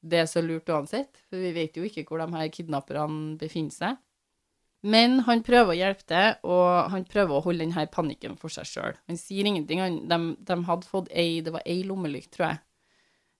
det 0.07 0.21
er 0.21 0.27
så 0.31 0.43
lurt 0.45 0.69
uansett, 0.71 1.19
for 1.29 1.41
vi 1.41 1.53
vet 1.57 1.77
jo 1.77 1.83
ikke 1.83 2.05
hvor 2.07 2.23
de 2.23 2.31
her 2.37 2.49
kidnapperne 2.49 3.37
befinner 3.41 3.75
seg. 3.75 3.97
Men 4.87 5.21
han 5.27 5.43
prøver 5.43 5.73
å 5.73 5.79
hjelpe 5.79 6.07
til, 6.07 6.37
og 6.47 6.91
han 6.93 7.07
prøver 7.09 7.35
å 7.35 7.43
holde 7.43 7.65
denne 7.65 7.87
panikken 7.91 8.37
for 8.39 8.53
seg 8.53 8.69
sjøl. 8.71 8.99
Han 9.09 9.19
sier 9.19 9.49
ingenting. 9.49 9.81
Han, 9.83 9.97
de, 10.07 10.37
de 10.47 10.57
hadde 10.69 10.87
fått 10.87 11.09
ei, 11.11 11.41
det 11.43 11.55
var 11.57 11.65
ei 11.67 11.81
lommelykt, 11.83 12.31
tror 12.37 12.53
jeg, 12.53 12.61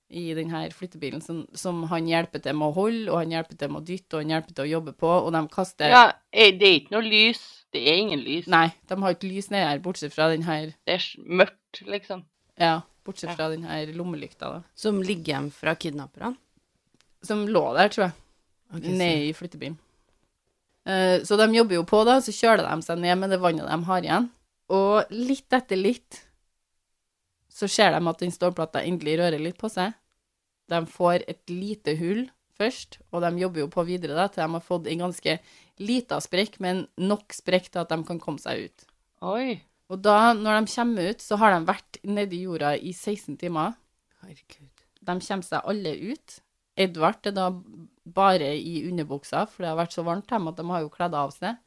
i 0.09 0.35
denne 0.39 0.61
flyttebilen 0.71 1.21
som, 1.23 1.41
som 1.55 1.83
han 1.91 2.07
hjelper 2.07 2.43
til 2.45 2.55
med 2.55 2.69
å 2.69 2.75
holde, 2.77 3.11
og 3.11 3.19
han 3.19 3.33
hjelper 3.35 3.59
til 3.59 3.71
med 3.73 3.81
å 3.83 3.87
dytte, 3.89 4.15
og 4.15 4.23
han 4.23 4.35
hjelper 4.37 4.55
til 4.55 4.65
å 4.67 4.71
jobbe 4.71 4.93
på, 4.95 5.09
og 5.27 5.33
de 5.35 5.41
kaster 5.51 5.91
Ja, 5.91 6.03
eh, 6.33 6.53
det 6.55 6.69
er 6.69 6.77
ikke 6.81 6.95
noe 6.95 7.07
lys. 7.09 7.41
Det 7.75 7.83
er 7.91 7.99
ingen 8.05 8.23
lys. 8.23 8.47
Nei, 8.47 8.69
de 8.89 8.99
har 9.03 9.17
ikke 9.17 9.29
lys 9.33 9.51
nedi 9.51 9.65
her, 9.67 9.81
bortsett 9.83 10.15
fra 10.15 10.29
den 10.31 10.47
her 10.47 10.71
Det 10.87 10.95
er 10.95 11.09
mørkt, 11.27 11.83
liksom. 11.91 12.23
Ja, 12.59 12.77
bortsett 13.05 13.33
Ja. 13.33 13.37
fra 13.37 13.49
den 13.51 13.65
her 13.67 13.87
lommelykta, 13.93 14.53
da. 14.53 14.63
Som 14.75 15.03
ligger 15.03 15.33
igjen 15.35 15.51
fra 15.53 15.75
kidnapperne. 15.75 16.37
Som 17.27 17.47
lå 17.49 17.65
der, 17.75 17.89
tror 17.89 18.05
jeg. 18.07 18.13
Okay, 18.77 18.95
så- 18.95 19.29
i 19.31 19.33
flyttebilen. 19.35 19.77
Eh, 20.87 21.21
så 21.27 21.37
de 21.37 21.51
jobber 21.55 21.75
jo 21.75 21.83
på, 21.85 22.05
da, 22.07 22.21
så 22.23 22.31
kjøler 22.31 22.69
de 22.71 22.83
seg 22.83 22.99
ned 23.03 23.19
med 23.19 23.31
det 23.31 23.41
vannet 23.43 23.67
de 23.69 23.85
har 23.85 24.01
igjen. 24.03 24.31
Og 24.71 25.05
litt 25.11 25.51
etter 25.51 25.77
litt 25.77 26.23
så 27.57 27.69
ser 27.71 27.95
de 27.95 28.01
at 28.11 28.21
den 28.21 28.35
stålplata 28.35 28.83
endelig 28.85 29.17
rører 29.21 29.41
litt 29.41 29.57
på 29.61 29.71
seg. 29.73 29.95
De 30.69 30.83
får 30.91 31.25
et 31.31 31.53
lite 31.53 31.95
hull 32.01 32.27
først, 32.57 32.99
og 33.13 33.23
de 33.25 33.31
jobber 33.41 33.65
jo 33.65 33.71
på 33.73 33.85
videre 33.89 34.17
da, 34.17 34.27
til 34.29 34.43
de 34.43 34.49
har 34.57 34.65
fått 34.65 34.89
en 34.91 35.07
ganske 35.07 35.39
lita 35.81 36.19
sprekk, 36.25 36.59
men 36.65 36.85
nok 37.01 37.37
sprekk 37.37 37.71
til 37.71 37.83
at 37.85 37.93
de 37.93 38.01
kan 38.09 38.21
komme 38.23 38.43
seg 38.43 38.67
ut. 38.69 38.87
Oi. 39.27 39.61
Og 39.93 40.01
da, 40.03 40.35
når 40.35 40.65
de 40.65 40.73
kommer 40.75 41.13
ut, 41.13 41.23
så 41.23 41.39
har 41.41 41.55
de 41.55 41.69
vært 41.69 42.01
nedi 42.05 42.43
jorda 42.45 42.75
i 42.77 42.93
16 42.93 43.37
timer. 43.41 43.77
Herregud. 44.25 44.73
De 45.07 45.15
kommer 45.15 45.47
seg 45.47 45.71
alle 45.71 45.95
ut. 46.11 46.41
Edvard 46.77 47.29
er 47.29 47.37
da 47.37 47.51
bare 48.17 48.51
i 48.59 48.83
underbuksa, 48.89 49.47
for 49.49 49.63
det 49.63 49.71
har 49.71 49.79
vært 49.79 49.95
så 49.97 50.05
varmt 50.07 50.33
hjemme 50.33 50.53
at 50.53 50.59
de 50.59 50.67
har 50.69 50.83
jo 50.85 50.93
kledd 50.93 51.15
av 51.17 51.33
seg. 51.35 51.61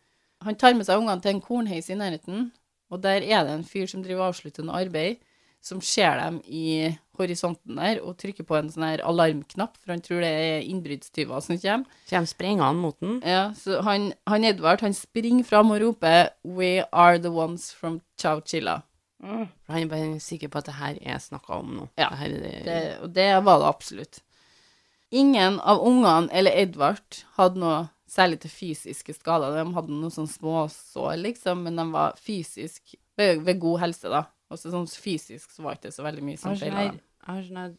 Han 0.46 0.58
tar 0.60 0.76
med 0.76 0.88
seg 0.88 1.00
ungene 1.02 1.24
til 1.24 1.36
en 1.36 1.44
kornheis 1.44 1.90
i 1.90 1.98
nærheten, 2.00 2.50
og 2.90 3.02
der 3.04 3.24
er 3.24 3.46
det 3.46 3.56
en 3.56 3.66
fyr 3.68 3.90
som 3.90 4.04
driver 4.04 4.30
avsluttende 4.30 4.76
arbeid, 4.76 5.20
som 5.62 5.82
ser 5.84 6.18
dem 6.20 6.40
i 6.48 6.96
horisonten 7.20 7.76
der 7.80 8.00
og 8.00 8.16
trykker 8.22 8.46
på 8.48 8.56
en 8.56 8.70
sånn 8.72 8.86
her 8.88 9.04
alarmknapp, 9.06 9.76
for 9.78 9.92
han 9.92 10.04
tror 10.04 10.24
det 10.24 10.30
er 10.32 10.68
innbruddstyver 10.68 11.44
som 11.44 11.60
kommer. 11.60 11.98
Kommer 12.10 12.32
springende 12.32 12.80
mot 12.80 13.00
den. 13.04 13.18
Ja, 13.28 13.50
så 13.60 13.82
han, 13.88 14.12
han 14.30 14.48
Edvard, 14.48 14.84
han 14.86 14.96
springer 14.96 15.48
fram 15.48 15.74
og 15.76 15.82
roper 15.84 16.32
«We 16.48 16.86
are 16.92 17.20
the 17.20 17.34
ones 17.34 17.74
from 17.76 18.00
Chowchilla». 18.22 18.82
Mm. 19.20 19.50
For 19.66 19.76
han 19.76 19.84
er 19.84 19.92
bare 19.92 20.24
sikker 20.24 20.48
på 20.48 20.62
at 20.62 20.70
det 20.70 20.78
her 20.80 21.00
er 21.04 21.20
snakka 21.20 21.60
om 21.60 21.76
nå. 21.76 21.90
Ja, 22.00 22.08
Det 22.16 22.40
det, 22.40 22.54
Det, 22.66 22.82
og 23.04 23.10
det 23.16 23.30
var 23.44 23.60
det 23.60 23.68
absolutt. 23.68 24.22
Ingen 25.12 25.60
av 25.60 25.82
ungene 25.84 26.30
eller 26.32 26.56
Edvard 26.56 27.24
hadde 27.36 27.60
noe 27.60 27.90
særlig 28.10 28.40
til 28.42 28.54
fysiske 28.54 29.14
skader. 29.18 29.58
De 29.58 29.74
hadde 29.76 29.92
noen 29.92 30.14
sånn 30.14 30.30
småsår, 30.30 31.18
liksom, 31.20 31.66
men 31.66 31.76
de 31.76 31.86
var 31.92 32.16
fysisk 32.18 32.96
ved, 33.18 33.44
ved 33.44 33.60
god 33.60 33.80
helse, 33.84 34.10
da. 34.10 34.24
Også 34.50 34.72
sånn 34.74 34.88
fysisk 34.90 35.52
så 35.54 35.64
var 35.64 35.76
det 35.76 35.84
ikke 35.90 35.96
så 36.00 36.04
veldig 36.08 36.24
mye 36.26 36.38
som 36.42 36.56
feila 36.58 36.88
dem. 36.90 37.00
jeg 37.00 37.36
har 37.36 37.44
sånn 37.50 37.78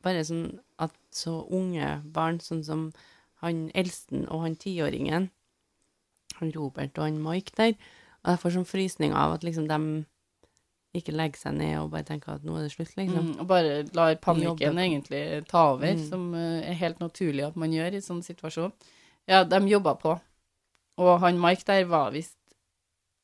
Bare 0.00 0.20
sånn 0.22 0.60
at 0.78 0.92
så 1.10 1.32
unge 1.50 2.02
barn, 2.14 2.36
sånn 2.38 2.60
som 2.64 2.92
han 3.42 3.64
eldsten 3.74 4.28
og 4.30 4.44
han 4.44 4.54
tiåringen, 4.54 5.24
han 6.38 6.52
Robert 6.54 6.96
og 6.98 7.02
han 7.02 7.18
Mike 7.22 7.50
der, 7.58 7.74
og 8.22 8.30
jeg 8.30 8.38
får 8.44 8.54
sånn 8.54 8.68
frysninger 8.70 9.16
av 9.18 9.32
at 9.34 9.42
liksom 9.42 9.66
de 9.66 10.04
ikke 10.94 11.12
legger 11.18 11.36
seg 11.42 11.58
ned 11.58 11.74
og 11.80 11.90
bare 11.90 12.06
tenker 12.06 12.36
at 12.36 12.46
nå 12.46 12.54
er 12.56 12.68
det 12.68 12.72
slutt, 12.76 12.94
liksom. 12.96 13.26
Mm, 13.34 13.40
og 13.42 13.46
bare 13.50 13.82
lar 13.98 14.14
panikken 14.22 14.78
egentlig 14.78 15.44
ta 15.50 15.72
over, 15.74 15.90
Mm. 15.98 16.08
som 16.08 16.34
eh, 16.34 16.70
er 16.70 16.78
helt 16.78 17.00
naturlig 17.00 17.44
at 17.48 17.56
man 17.56 17.70
gjør 17.74 17.94
i 17.98 18.00
sånn 18.00 18.22
situasjon. 18.22 18.72
Ja, 19.26 19.42
de 19.44 19.60
jobba 19.68 19.96
på. 19.98 20.20
Og 20.98 21.20
han 21.20 21.38
Mike 21.40 21.64
der 21.66 21.84
var 21.90 22.10
visst 22.12 22.37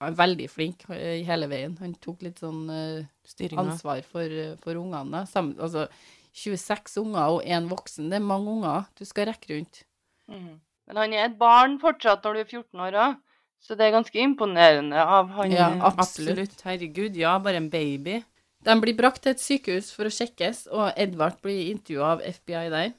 han 0.03 0.11
var 0.11 0.19
veldig 0.27 0.49
flink 0.51 0.85
eh, 0.91 1.23
hele 1.27 1.49
veien. 1.51 1.77
Han 1.81 1.95
tok 2.03 2.25
litt 2.27 2.43
sånn 2.43 2.67
uh, 2.69 3.59
ansvar 3.63 4.03
for, 4.09 4.27
eh, 4.27 4.57
for 4.63 4.79
ungene. 4.81 5.11
da. 5.13 5.25
Sam, 5.31 5.53
altså, 5.63 5.87
26 6.35 6.99
unger 7.05 7.37
og 7.37 7.45
én 7.47 7.69
voksen, 7.71 8.11
det 8.11 8.19
er 8.19 8.27
mange 8.27 8.51
unger 8.57 8.89
du 8.99 9.05
skal 9.07 9.31
rekke 9.31 9.55
rundt. 9.55 9.85
Mm. 10.31 10.59
Men 10.89 11.01
han 11.01 11.15
er 11.15 11.29
et 11.29 11.39
barn 11.39 11.79
fortsatt 11.81 12.27
når 12.27 12.35
du 12.35 12.43
er 12.43 12.51
14 12.51 12.85
år 12.89 12.99
òg, 13.05 13.21
så 13.65 13.79
det 13.79 13.87
er 13.87 13.95
ganske 13.95 14.21
imponerende 14.21 15.01
av 15.01 15.31
han. 15.39 15.55
Ja, 15.55 15.71
absolutt. 15.79 16.35
Absolutt. 16.35 16.65
Herregud, 16.67 17.17
ja, 17.17 17.39
bare 17.41 17.63
en 17.63 17.71
baby. 17.73 18.19
De 18.65 18.75
blir 18.81 18.97
brakt 18.99 19.23
til 19.25 19.33
et 19.33 19.41
sykehus 19.41 19.93
for 19.95 20.09
å 20.09 20.13
sjekkes, 20.13 20.67
og 20.73 20.91
Edvard 21.01 21.39
blir 21.45 21.71
intervjua 21.71 22.17
av 22.17 22.27
FBI 22.27 22.67
der. 22.73 22.93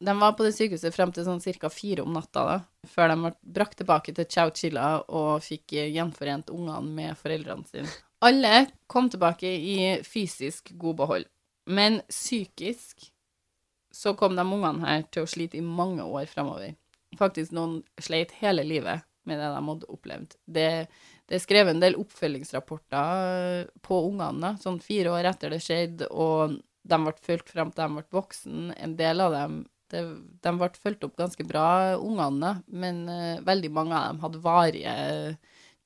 De 0.00 0.18
var 0.18 0.32
på 0.32 0.44
det 0.44 0.54
sykehuset 0.56 0.94
frem 0.94 1.12
til 1.14 1.26
sånn 1.26 1.42
ca. 1.60 1.70
fire 1.70 2.02
om 2.02 2.12
natta, 2.16 2.42
da, 2.44 2.88
før 2.90 3.12
de 3.12 3.16
ble 3.22 3.32
brakt 3.58 3.78
tilbake 3.78 4.14
til 4.16 4.26
Chowchilla 4.26 4.88
og 5.06 5.44
fikk 5.44 5.76
eh, 5.78 5.92
gjenforent 5.94 6.50
ungene 6.50 6.90
med 6.96 7.18
foreldrene 7.20 7.66
sine. 7.70 7.90
Alle 8.24 8.66
kom 8.90 9.10
tilbake 9.12 9.46
i 9.46 9.76
fysisk 10.02 10.72
god 10.80 10.96
behold, 11.02 11.26
men 11.70 12.00
psykisk 12.08 13.10
så 13.94 14.14
kom 14.18 14.34
de 14.34 14.42
ungene 14.42 14.82
her 14.82 15.04
til 15.14 15.24
å 15.24 15.30
slite 15.30 15.60
i 15.60 15.64
mange 15.64 16.02
år 16.02 16.26
fremover. 16.26 16.74
Faktisk 17.18 17.54
noen 17.54 17.82
sleit 18.02 18.32
hele 18.40 18.64
livet 18.66 19.04
med 19.28 19.38
det 19.38 19.50
de 19.52 19.60
hadde 19.68 19.90
opplevd. 19.92 20.34
Det, 20.44 20.68
det 21.28 21.36
er 21.36 21.42
skrevet 21.44 21.74
en 21.74 21.82
del 21.84 21.96
oppfølgingsrapporter 22.00 23.68
på 23.84 24.00
ungene, 24.08 24.56
sånn 24.60 24.80
fire 24.84 25.14
år 25.14 25.30
etter 25.30 25.54
det 25.54 25.62
skjedde, 25.64 26.10
og 26.10 26.58
de 26.84 26.98
ble 27.06 27.14
fulgt 27.24 27.54
frem 27.54 27.70
til 27.72 27.84
de 27.86 28.00
ble 28.00 28.18
voksen. 28.18 28.74
En 28.74 28.96
del 28.98 29.22
av 29.24 29.32
dem 29.36 29.62
det, 29.92 30.00
de 30.44 30.52
ble 30.58 30.68
fulgt 30.80 31.04
opp 31.04 31.16
ganske 31.20 31.44
bra, 31.46 31.96
ungene, 32.00 32.62
men 32.68 33.02
uh, 33.08 33.42
veldig 33.44 33.70
mange 33.74 33.94
av 33.98 34.12
dem 34.12 34.22
hadde 34.24 34.40
varige 34.44 34.94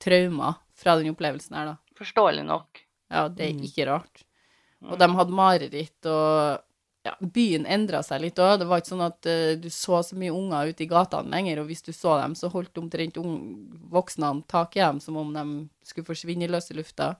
traumer 0.03 0.55
fra 0.79 0.95
den 1.01 1.11
opplevelsen 1.13 1.57
her, 1.59 1.73
da. 1.73 1.77
Forståelig 1.99 2.45
nok. 2.47 2.85
Ja, 3.11 3.27
det 3.29 3.45
er 3.49 3.55
Mm. 3.57 3.65
ikke 3.67 3.87
rart. 3.89 4.25
Og 4.87 4.99
de 5.01 5.09
hadde 5.11 5.35
mareritt, 5.35 6.07
og 6.07 6.61
ja, 7.05 7.15
byen 7.21 7.65
endra 7.67 8.03
seg 8.07 8.21
litt 8.23 8.39
òg. 8.39 8.59
Det 8.61 8.67
var 8.69 8.79
ikke 8.83 8.93
sånn 8.93 9.07
at 9.07 9.27
uh, 9.27 9.55
du 9.59 9.69
så 9.75 10.03
så 10.07 10.15
mye 10.15 10.31
unger 10.35 10.71
ute 10.71 10.85
i 10.85 10.91
gatene 10.91 11.33
lenger, 11.33 11.61
og 11.63 11.67
hvis 11.67 11.83
du 11.83 11.91
så 11.93 12.21
dem, 12.21 12.37
så 12.39 12.51
holdt 12.53 12.79
omtrent 12.79 13.19
voksne 13.91 14.31
tak 14.47 14.77
i 14.77 14.85
dem 14.85 15.01
som 15.01 15.17
om 15.17 15.33
de 15.35 15.45
skulle 15.89 16.07
forsvinne 16.07 16.47
i 16.47 16.53
løse 16.53 16.77
lufta. 16.77 17.17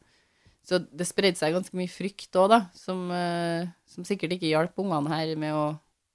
Så 0.63 0.79
det 0.85 1.07
spredde 1.09 1.39
seg 1.41 1.55
ganske 1.57 1.75
mye 1.79 1.89
frykt 1.89 2.37
òg, 2.37 2.51
da, 2.53 2.61
som, 2.77 3.09
uh, 3.11 3.67
som 3.89 4.05
sikkert 4.07 4.37
ikke 4.37 4.51
hjalp 4.53 4.79
ungene 4.79 5.09
her 5.11 5.35
med 5.41 5.55
å 5.57 5.67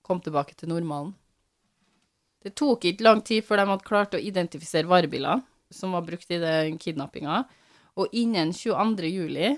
komme 0.05 0.23
tilbake 0.23 0.55
til 0.59 0.71
normalen. 0.71 1.13
Det 2.43 2.53
tok 2.59 2.85
ikke 2.85 3.05
lang 3.05 3.21
tid 3.23 3.43
før 3.47 3.61
de 3.61 3.69
hadde 3.71 3.87
klart 3.87 4.15
å 4.17 4.21
identifisere 4.21 4.89
varebiler 4.91 5.43
som 5.73 5.95
var 5.95 6.03
brukt 6.05 6.29
i 6.31 6.41
den 6.41 6.77
kidnappinga, 6.77 7.43
og 7.97 8.15
innen 8.15 8.51
22. 8.53 9.09
juli 9.09 9.53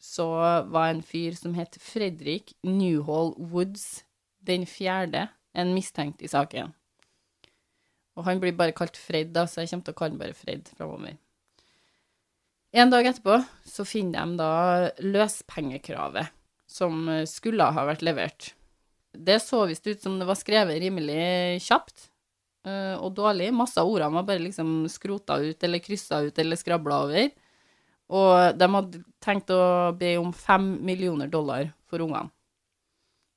så 0.00 0.28
var 0.72 0.92
en 0.92 1.02
fyr 1.04 1.36
som 1.36 1.56
het 1.58 1.76
Fredrik 1.82 2.54
Newhall 2.64 3.34
Woods 3.36 4.04
den 4.40 4.64
fjerde 4.68 5.26
en 5.52 5.74
mistenkt 5.74 6.22
i 6.24 6.30
saken. 6.30 6.72
Og 8.16 8.24
han 8.26 8.40
blir 8.40 8.56
bare 8.56 8.74
kalt 8.76 8.96
Fred, 9.00 9.34
da, 9.34 9.46
så 9.46 9.62
jeg 9.62 9.72
kommer 9.72 9.88
til 9.88 9.94
å 9.96 9.98
kalle 9.98 10.14
han 10.14 10.22
bare 10.22 10.36
Fred 10.36 10.70
framover. 10.76 11.18
En 12.70 12.92
dag 12.92 13.08
etterpå 13.10 13.40
så 13.66 13.84
finner 13.88 14.22
de 14.22 14.38
da 14.38 14.52
løspengekravet 15.02 16.30
som 16.70 17.08
skulle 17.26 17.66
ha 17.74 17.86
vært 17.88 18.04
levert. 18.06 18.52
Det 19.12 19.40
så 19.42 19.64
visst 19.66 19.86
ut 19.86 20.02
som 20.02 20.18
det 20.18 20.28
var 20.28 20.38
skrevet 20.38 20.80
rimelig 20.82 21.60
kjapt 21.64 22.10
uh, 22.66 22.96
og 23.02 23.14
dårlig. 23.16 23.50
Masse 23.54 23.80
av 23.82 23.90
ordene 23.90 24.20
var 24.20 24.28
bare 24.28 24.44
liksom 24.44 24.84
skrota 24.90 25.40
ut 25.42 25.62
eller 25.66 25.82
kryssa 25.82 26.22
ut 26.26 26.38
eller 26.38 26.58
skrabla 26.60 27.02
over. 27.06 27.30
Og 28.10 28.58
de 28.58 28.68
hadde 28.74 29.02
tenkt 29.22 29.50
å 29.54 29.92
be 29.98 30.16
om 30.18 30.32
fem 30.34 30.72
millioner 30.86 31.30
dollar 31.30 31.70
for 31.90 32.02
ungene. 32.02 32.30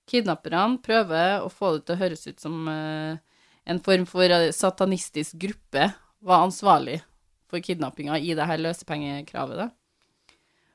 Kidnapperne 0.09 0.81
prøver 0.83 1.45
å 1.45 1.49
få 1.51 1.77
det 1.77 1.85
til 1.87 1.95
å 1.95 2.01
høres 2.01 2.25
ut 2.27 2.41
som 2.43 2.67
uh, 2.67 3.15
en 3.63 3.79
form 3.79 4.05
for 4.09 4.27
eh, 4.27 4.51
satanistisk 4.51 5.37
gruppe 5.39 5.87
var 6.23 6.43
ansvarlig 6.43 6.99
for 7.47 7.63
kidnappinga 7.63 8.17
i 8.19 8.33
det 8.35 8.47
her 8.49 8.59
løsepengekravet. 8.59 9.61
Da. 9.61 9.69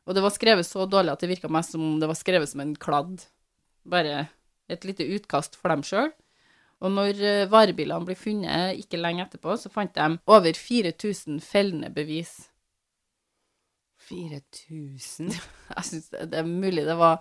Og 0.09 0.17
det 0.17 0.25
var 0.25 0.33
skrevet 0.33 0.67
så 0.67 0.87
dårlig 0.89 1.13
at 1.13 1.25
det 1.25 1.33
virka 1.35 1.51
mest 1.53 1.75
som 1.75 1.85
om 1.85 1.99
det 2.01 2.09
var 2.09 2.17
skrevet 2.17 2.49
som 2.49 2.63
en 2.65 2.75
kladd. 2.81 3.27
Bare 3.89 4.27
et 4.69 4.85
lite 4.89 5.07
utkast 5.17 5.57
for 5.59 5.73
dem 5.73 5.85
sjøl. 5.87 6.13
Og 6.79 6.93
når 6.95 7.23
eh, 7.27 7.47
varebilene 7.51 8.07
ble 8.07 8.15
funnet 8.19 8.79
ikke 8.79 9.01
lenge 9.01 9.25
etterpå, 9.25 9.57
så 9.59 9.73
fant 9.73 9.95
de 9.97 10.13
over 10.31 10.55
4000 10.55 11.41
fellende 11.43 11.91
bevis 11.95 12.37
4000. 14.09 15.35
Jeg 15.75 15.85
syns 15.91 16.09
det, 16.15 16.31
er 16.39 16.47
mulig 16.47 16.87
det 16.87 16.97
var 16.99 17.19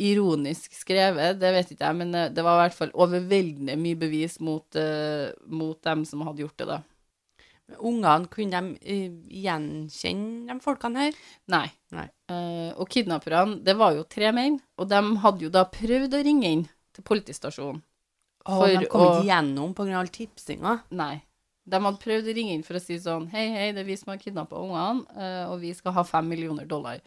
ironisk 0.00 0.72
skrevet, 0.74 1.36
det 1.36 1.50
vet 1.52 1.74
ikke 1.74 1.84
jeg, 1.84 1.96
men 1.98 2.14
eh, 2.16 2.30
det 2.32 2.40
var 2.44 2.56
i 2.56 2.62
hvert 2.62 2.76
fall 2.78 2.92
overveldende 3.04 3.74
mye 3.76 3.98
bevis 4.00 4.38
mot, 4.40 4.64
eh, 4.80 5.28
mot 5.52 5.76
dem 5.84 6.06
som 6.08 6.24
hadde 6.24 6.40
gjort 6.40 6.56
det, 6.56 6.68
da. 6.70 6.78
Ungene, 7.78 8.26
kunne 8.32 8.50
de 8.50 8.74
uh, 8.80 9.14
gjenkjenne 9.44 10.48
de 10.50 10.60
folkene 10.64 11.06
her? 11.06 11.20
Nei. 11.52 11.66
Nei. 11.94 12.08
Uh, 12.30 12.70
og 12.80 12.88
kidnapperne, 12.92 13.60
det 13.64 13.76
var 13.78 13.94
jo 13.96 14.04
tre 14.10 14.32
menn, 14.36 14.58
og 14.78 14.88
de 14.90 15.00
hadde 15.22 15.46
jo 15.46 15.52
da 15.54 15.64
prøvd 15.70 16.18
å 16.18 16.22
ringe 16.26 16.50
inn 16.56 16.66
til 16.96 17.06
politistasjonen. 17.06 17.82
Oh, 18.48 18.62
For 18.62 18.68
de 18.72 18.86
kom 18.88 19.02
å- 19.04 19.08
ikke 19.20 19.28
gjennom 19.28 19.74
all 19.98 20.08
tipsinga. 20.08 20.82
Nei. 20.90 21.22
De 21.70 21.78
hadde 21.78 22.00
prøvd 22.02 22.30
å 22.30 22.34
ringe 22.34 22.54
inn 22.54 22.62
for 22.64 22.74
å 22.74 22.80
si 22.80 22.96
sånn 22.98 23.28
Hei, 23.30 23.48
hei, 23.52 23.72
det 23.72 23.80
er 23.82 23.84
vi 23.84 23.96
som 23.96 24.10
har 24.10 24.18
kidnappa 24.18 24.56
ungene, 24.56 25.04
uh, 25.14 25.52
og 25.52 25.60
vi 25.60 25.72
skal 25.74 25.92
ha 25.92 26.02
fem 26.02 26.26
millioner 26.28 26.66
dollar. 26.66 27.00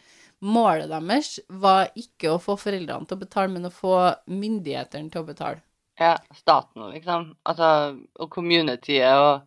Målet 0.43 0.89
deres 0.91 1.39
var 1.49 1.89
ikke 1.95 2.33
å 2.35 2.39
få 2.41 2.55
foreldrene 2.59 3.07
til 3.07 3.17
å 3.17 3.19
betale, 3.19 3.49
men 3.51 3.65
å 3.65 3.71
få 3.73 3.95
myndighetene 4.27 5.09
til 5.11 5.23
å 5.23 5.27
betale. 5.27 5.61
Ja, 5.99 6.17
staten, 6.35 6.91
liksom. 6.93 7.35
Altså, 7.45 7.99
og 8.19 8.29
communityet 8.29 9.13
og 9.17 9.41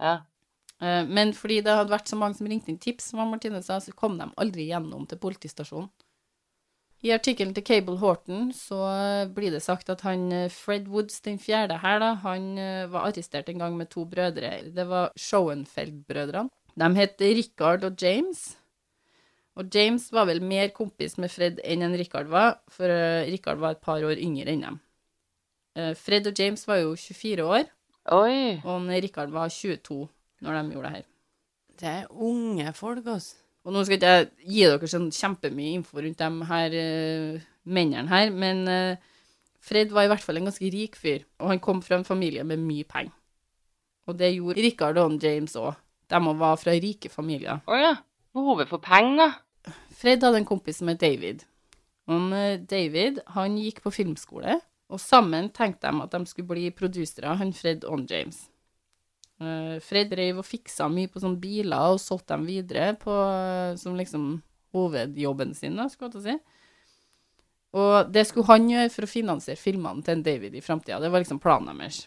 Ja. 0.00 0.20
Eh, 0.80 1.04
Men 1.06 1.32
fordi 1.34 1.60
det 1.64 1.74
hadde 1.74 1.90
vært 1.94 2.08
så 2.10 2.16
mange 2.16 2.38
som 2.38 2.46
ringte 2.46 2.70
inn 2.70 2.78
tips, 2.78 3.10
som 3.10 3.24
Martine 3.30 3.62
sa, 3.62 3.80
så 3.80 3.94
kom 3.94 4.18
de 4.18 4.28
aldri 4.36 4.68
gjennom 4.70 5.06
til 5.08 5.18
politistasjonen. 5.18 5.90
I 7.06 7.12
artikkelen 7.14 7.54
til 7.54 7.62
Cable 7.62 7.94
Horton 8.00 8.48
så 8.50 8.78
blir 9.30 9.52
det 9.54 9.62
sagt 9.62 9.90
at 9.92 10.00
han 10.02 10.32
eh, 10.34 10.48
Fred 10.50 10.88
Woods 10.90 11.20
den 11.22 11.38
fjerde 11.38 11.76
her, 11.78 12.00
da, 12.02 12.14
han 12.24 12.58
eh, 12.58 12.86
var 12.90 13.06
arrestert 13.06 13.48
en 13.48 13.58
gang 13.62 13.76
med 13.78 13.90
to 13.90 14.02
brødre. 14.04 14.72
Det 14.74 14.86
var 14.88 15.12
Schoenfeld-brødrene. 15.14 16.50
De 16.78 16.88
het 16.98 17.20
Richard 17.20 17.84
og 17.86 18.02
James. 18.02 18.56
Og 19.58 19.70
James 19.74 20.04
var 20.14 20.26
vel 20.28 20.38
mer 20.42 20.68
kompis 20.74 21.16
med 21.18 21.30
Fred 21.34 21.58
enn 21.66 21.82
en 21.82 21.96
Richard 21.98 22.28
var, 22.30 22.60
for 22.70 22.90
eh, 22.90 23.26
Richard 23.30 23.58
var 23.62 23.74
et 23.74 23.82
par 23.82 24.02
år 24.06 24.18
yngre 24.18 24.50
enn 24.54 24.62
dem. 24.66 24.80
Eh, 25.78 25.94
Fred 25.98 26.26
og 26.30 26.38
James 26.38 26.62
var 26.66 26.82
jo 26.82 26.92
24 26.98 27.46
år, 27.46 27.66
Oi. 28.14 28.60
og 28.64 28.86
Richard 28.90 29.30
var 29.34 29.50
22 29.50 30.06
når 30.44 30.58
de 30.58 30.74
gjorde 30.74 30.88
det 30.88 30.96
her. 30.96 31.06
Det 31.78 31.92
er 31.92 32.10
unge 32.10 32.72
folk, 32.74 33.06
altså. 33.06 33.36
Og 33.66 33.74
nå 33.74 33.82
skal 33.84 33.98
ikke 33.98 34.10
jeg 34.14 34.28
gi 34.48 34.64
dere 34.64 34.88
sånn 34.88 35.10
kjempemye 35.12 35.74
info 35.76 36.00
rundt 36.00 36.22
de 36.22 36.48
her 36.48 36.76
uh, 36.78 37.46
mennene 37.68 38.08
her, 38.08 38.30
men 38.32 38.62
uh, 38.70 39.18
Fred 39.60 39.92
var 39.92 40.06
i 40.06 40.10
hvert 40.12 40.24
fall 40.24 40.40
en 40.40 40.48
ganske 40.48 40.70
rik 40.72 40.96
fyr, 40.96 41.26
og 41.42 41.52
han 41.52 41.60
kom 41.60 41.82
fra 41.84 41.98
en 41.98 42.06
familie 42.08 42.46
med 42.48 42.62
mye 42.62 42.86
penger. 42.88 43.12
Og 44.08 44.16
det 44.16 44.32
gjorde 44.32 44.64
Richard 44.64 45.00
og 45.02 45.18
James 45.20 45.56
òg. 45.60 45.74
De 46.08 46.16
òg 46.16 46.40
var 46.40 46.56
fra 46.56 46.72
rike 46.72 47.10
familier. 47.12 47.60
Å 47.68 47.76
ja. 47.76 47.92
Behovet 48.32 48.70
for 48.70 48.80
penger. 48.80 49.34
Fred 49.98 50.24
hadde 50.24 50.40
en 50.40 50.48
kompis 50.48 50.80
som 50.80 50.88
het 50.88 51.02
David. 51.02 51.44
Og 52.08 52.32
eh, 52.32 52.56
David 52.64 53.20
han 53.34 53.58
gikk 53.60 53.82
på 53.84 53.92
filmskole, 53.92 54.56
og 54.88 55.02
sammen 55.02 55.50
tenkte 55.52 55.90
de 55.90 56.06
at 56.06 56.14
de 56.14 56.30
skulle 56.30 56.48
bli 56.48 56.70
produsere, 56.72 57.36
han 57.36 57.52
Fred 57.52 57.84
og 57.84 58.06
James. 58.08 58.46
Eh, 59.38 59.78
Fred 59.84 60.10
drev 60.10 60.40
og 60.40 60.46
fiksa 60.46 60.88
mye 60.90 61.10
på 61.10 61.22
sånne 61.22 61.38
biler 61.42 61.94
og 61.94 62.02
solgte 62.02 62.34
dem 62.34 62.46
videre 62.48 62.92
på, 62.98 63.14
eh, 63.14 63.76
som 63.78 63.96
liksom 63.98 64.30
hovedjobben 64.74 65.54
sin, 65.54 65.76
da, 65.78 65.88
skulle 65.88 66.18
jeg 66.18 66.26
si. 66.26 66.38
Og 67.78 68.10
det 68.12 68.26
skulle 68.26 68.48
han 68.48 68.68
gjøre 68.70 68.90
for 68.90 69.04
å 69.04 69.10
finansiere 69.10 69.60
filmene 69.60 70.02
til 70.02 70.16
en 70.16 70.24
David 70.24 70.54
i 70.56 70.64
framtida. 70.64 71.00
Det 71.00 71.10
var 71.12 71.22
liksom 71.22 71.40
planen 71.40 71.78
deres. 71.78 72.06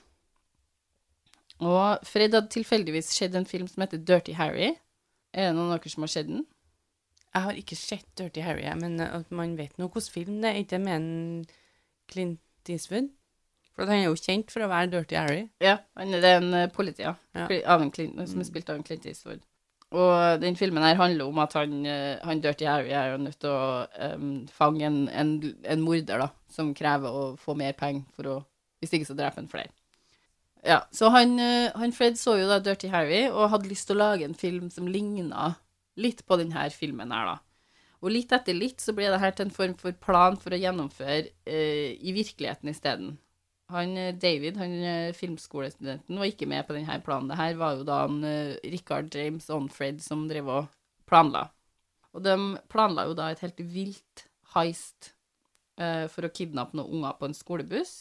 Og 1.61 2.01
Fred 2.03 2.33
hadde 2.33 2.49
tilfeldigvis 2.49 3.13
sett 3.13 3.35
en 3.37 3.45
film 3.45 3.67
som 3.69 3.83
heter 3.83 4.01
Dirty 4.01 4.33
Harry. 4.33 4.73
Er 5.31 5.51
det 5.51 5.55
noen 5.55 5.71
av 5.71 5.79
dere 5.79 5.93
som 5.93 6.03
har 6.03 6.11
sett 6.11 6.27
den? 6.27 6.47
Jeg 7.31 7.45
har 7.45 7.59
ikke 7.61 7.77
sett 7.77 8.07
Dirty 8.17 8.41
Harry, 8.41 8.65
men 8.75 8.99
at 8.99 9.29
man 9.31 9.53
vet 9.55 9.77
nå 9.77 9.87
hvilken 9.87 10.11
film 10.11 10.41
det 10.41 10.49
er. 10.49 10.63
Ikke 10.65 10.81
med 10.81 10.95
en 10.97 11.45
Clint 12.11 12.41
Eastwood? 12.67 13.11
For 13.75 13.87
han 13.87 14.01
er 14.01 14.09
jo 14.09 14.19
kjent 14.19 14.51
for 14.51 14.65
å 14.65 14.71
være 14.71 14.91
Dirty 14.91 15.15
Harry. 15.15 15.45
Ja, 15.63 15.77
han 15.97 16.13
er 16.17 16.27
en 16.33 16.51
uh, 16.53 16.67
politi, 16.73 17.05
ja. 17.05 17.15
Av 17.35 17.81
en 17.81 17.91
Clint, 17.93 18.19
som 18.27 18.43
er 18.43 18.47
spilt 18.49 18.69
av 18.69 18.79
en 18.79 18.85
Clint 18.87 19.07
Eastwood. 19.07 19.45
Og 19.91 20.39
den 20.39 20.55
filmen 20.55 20.83
her 20.85 20.95
handler 20.95 21.27
om 21.27 21.39
at 21.43 21.53
han, 21.57 21.85
eh, 21.85 22.15
han 22.23 22.39
Dirty 22.39 22.63
Harry 22.63 22.93
er 22.95 23.11
jo 23.11 23.17
nødt 23.25 23.41
til 23.43 23.51
å 23.51 23.83
um, 24.15 24.29
fange 24.47 24.85
en, 24.87 25.01
en, 25.09 25.33
en 25.67 25.83
morder, 25.83 26.23
da, 26.23 26.29
som 26.51 26.71
krever 26.75 27.11
å 27.11 27.25
få 27.39 27.57
mer 27.59 27.75
penger 27.79 28.07
for 28.15 28.37
å 28.37 28.39
Hvis 28.81 28.95
ikke 28.97 29.11
så 29.11 29.13
dreper 29.13 29.43
han 29.43 29.49
flere. 29.51 29.69
Ja, 30.65 30.79
så 30.89 31.11
han, 31.13 31.35
eh, 31.37 31.73
han 31.77 31.91
Fred 31.93 32.15
så 32.17 32.33
jo 32.39 32.47
da 32.49 32.57
Dirty 32.63 32.87
Harry 32.89 33.27
og 33.27 33.51
hadde 33.51 33.69
lyst 33.69 33.85
til 33.89 33.99
å 33.99 33.99
lage 33.99 34.25
en 34.25 34.33
film 34.33 34.71
som 34.73 34.87
ligna 34.89 35.51
litt 36.01 36.23
på 36.25 36.37
denne 36.39 36.63
filmen 36.73 37.13
her, 37.13 37.35
da. 37.35 37.35
Og 38.01 38.09
litt 38.15 38.31
etter 38.33 38.57
litt 38.57 38.81
så 38.81 38.95
ble 38.97 39.11
det 39.11 39.19
her 39.21 39.35
til 39.37 39.45
en 39.45 39.53
form 39.53 39.75
for 39.77 39.93
plan 40.01 40.39
for 40.41 40.55
å 40.55 40.57
gjennomføre 40.57 41.27
eh, 41.45 41.93
i 42.01 42.13
virkeligheten 42.15 42.71
isteden. 42.71 43.11
Han, 43.71 43.95
eh, 43.97 44.15
David, 44.15 44.57
han 44.57 44.73
eh, 44.83 45.13
filmskolestudenten, 45.15 46.19
var 46.19 46.27
ikke 46.27 46.47
med 46.49 46.67
på 46.67 46.75
denne 46.75 46.99
planen. 47.05 47.29
Det 47.31 47.39
her 47.39 47.55
var 47.59 47.77
jo 47.79 47.87
da 47.87 48.01
han, 48.03 48.19
eh, 48.27 48.57
Richard 48.73 49.13
James 49.15 49.49
Onfred 49.49 50.01
som 50.03 50.27
drev 50.29 50.49
og 50.51 50.69
planla. 51.09 51.47
Og 52.11 52.23
de 52.25 52.35
planla 52.71 53.07
jo 53.07 53.15
da 53.15 53.29
et 53.31 53.43
helt 53.43 53.59
vilt 53.71 54.25
heist 54.55 55.13
eh, 55.79 56.07
for 56.11 56.27
å 56.27 56.33
kidnappe 56.35 56.75
noen 56.77 56.99
unger 56.99 57.17
på 57.19 57.29
en 57.29 57.37
skolebuss, 57.37 57.93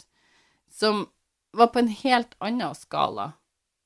som 0.70 1.06
var 1.54 1.70
på 1.74 1.83
en 1.83 1.92
helt 2.02 2.35
annen 2.42 2.74
skala 2.78 3.33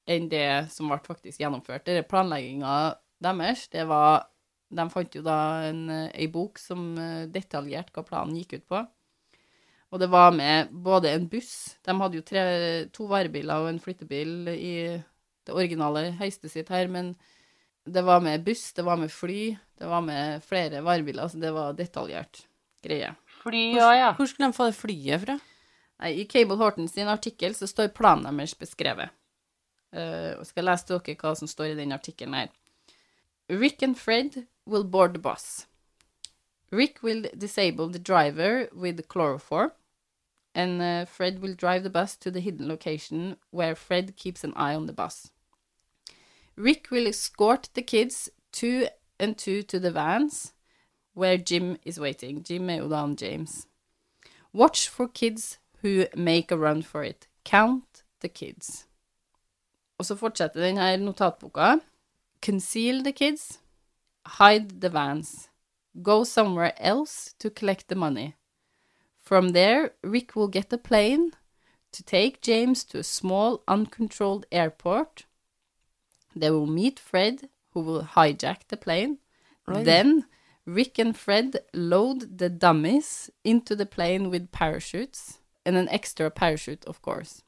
enn 0.09 0.29
det 0.33 0.71
som 0.73 0.89
ble 0.89 1.01
faktisk 1.05 1.41
gjennomført. 1.41 1.87
Denne 1.89 2.05
planlegginga 2.09 2.95
deres, 3.25 3.69
det 3.73 3.89
var 3.89 4.31
De 4.75 4.83
fant 4.91 5.13
jo 5.15 5.21
da 5.23 5.69
en, 5.69 5.85
ei 6.11 6.25
bok 6.27 6.59
som 6.59 6.97
detaljert 7.31 7.93
hva 7.95 8.03
planen 8.03 8.35
gikk 8.41 8.57
ut 8.57 8.65
på. 8.73 8.81
Og 9.95 10.01
det 10.03 10.09
var 10.11 10.33
med 10.35 10.73
både 10.85 11.13
en 11.15 11.29
buss 11.31 11.77
De 11.87 11.95
hadde 11.95 12.19
jo 12.19 12.25
tre, 12.27 12.43
to 12.91 13.07
varebiler 13.07 13.63
og 13.63 13.71
en 13.71 13.79
flyttebil 13.83 14.51
i 14.51 14.75
det 15.45 15.55
originale 15.55 16.09
heistet 16.19 16.51
sitt 16.51 16.71
her, 16.73 16.89
men 16.89 17.13
det 17.85 18.01
var 18.03 18.23
med 18.25 18.43
buss, 18.47 18.73
det 18.73 18.83
var 18.83 18.97
med 18.97 19.13
fly, 19.13 19.53
det 19.79 19.89
var 19.91 20.01
med 20.01 20.41
flere 20.43 20.81
varebiler, 20.81 21.29
så 21.29 21.39
det 21.39 21.51
var 21.53 21.77
detaljert 21.77 22.47
greie. 22.83 23.11
Fly, 23.43 23.75
ja, 23.77 23.91
ja. 23.93 24.09
Hvor 24.17 24.31
skulle 24.31 24.49
de 24.49 24.57
få 24.57 24.71
det 24.71 24.79
flyet 24.79 25.21
fra? 25.27 25.37
Nei, 26.01 26.15
I 26.23 26.25
Cable 26.25 26.57
Horton 26.57 26.89
sin 26.89 27.13
artikkel 27.13 27.53
så 27.55 27.69
står 27.69 27.93
planen 27.93 28.41
deres 28.41 28.57
beskrevet. 28.57 29.13
Uh, 29.95 30.41
og 30.41 30.49
skal 30.49 30.67
lese 30.67 30.89
til 30.89 30.99
dere 30.99 31.21
hva 31.21 31.35
som 31.39 31.51
står 31.51 31.75
i 31.75 31.79
den 31.79 31.95
artikkelen 31.95 32.35
her. 32.41 32.51
Rick 33.53 33.85
and 33.85 34.01
Fred 34.01 34.47
will 34.67 34.85
board 34.85 35.15
the 35.15 35.23
bus. 35.23 35.67
Rick 36.73 37.03
will 37.03 37.29
disable 37.37 37.93
the 37.93 38.01
driver 38.01 38.67
with 38.73 39.05
chloroform, 39.13 39.71
and 40.55 40.81
uh, 40.81 41.05
Fred 41.05 41.43
will 41.43 41.55
drive 41.55 41.83
the 41.83 41.91
bus 41.91 42.17
to 42.17 42.31
the 42.31 42.41
hidden 42.41 42.69
location 42.69 43.37
where 43.51 43.75
Fred 43.75 44.17
keeps 44.17 44.45
an 44.45 44.53
eye 44.57 44.75
on 44.75 44.87
the 44.87 44.93
bus. 44.93 45.31
Rick 46.57 46.89
will 46.91 47.07
escort 47.07 47.69
the 47.75 47.83
kids 47.83 48.31
two 48.53 48.87
and 49.19 49.37
two 49.37 49.63
to 49.63 49.81
the 49.81 49.91
vans 49.91 50.53
where 51.15 51.37
Jim 51.37 51.79
is 51.85 51.99
waiting. 51.99 52.43
Jim 52.43 52.71
er 52.71 53.15
James. 53.17 53.67
Watch 54.53 54.89
for 54.89 55.09
kids 55.09 55.59
who 55.83 56.07
make 56.15 56.53
a 56.53 56.57
run 56.57 56.83
for 56.83 57.03
it. 57.03 57.27
Count 57.45 58.05
the 58.21 58.29
kids. 58.29 58.87
Og 59.99 60.07
så 60.07 60.17
fortsetter 60.17 60.61
den 60.61 60.77
her 60.77 60.97
notatboka. 60.97 61.81
Conceal 62.41 63.03
the 63.03 63.13
kids. 63.13 63.61
Hide 64.27 64.81
the 64.81 64.89
vans. 64.89 65.51
Go 66.03 66.25
somewhere 66.25 66.73
else 66.79 67.35
to 67.39 67.51
collect 67.51 67.89
the 67.89 67.95
money. 67.95 68.35
From 69.25 69.49
there, 69.49 69.93
Rick 70.03 70.37
will 70.37 70.49
get 70.49 70.73
a 70.73 70.79
plane 70.79 71.33
to 71.93 72.03
take 72.03 72.43
James 72.43 72.85
to 72.85 72.99
a 72.99 73.03
small, 73.03 73.63
uncontrolled 73.67 74.45
airport. 74.53 75.25
They 76.37 76.51
will 76.51 76.67
meet 76.67 76.99
Fred, 76.99 77.49
who 77.71 77.81
will 77.81 78.03
hijack 78.03 78.69
the 78.69 78.77
plane. 78.77 79.19
Right. 79.67 79.85
Then, 79.85 80.27
Rick 80.67 80.99
and 80.99 81.17
Fred 81.17 81.61
load 81.73 82.39
the 82.39 82.51
dummies 82.51 83.31
into 83.45 83.75
the 83.75 83.87
plane 83.87 84.29
with 84.29 84.53
parachutes, 84.53 85.39
and 85.65 85.77
an 85.77 85.89
extra 85.89 86.31
parachute, 86.31 86.85
of 86.85 87.01
course. 87.01 87.43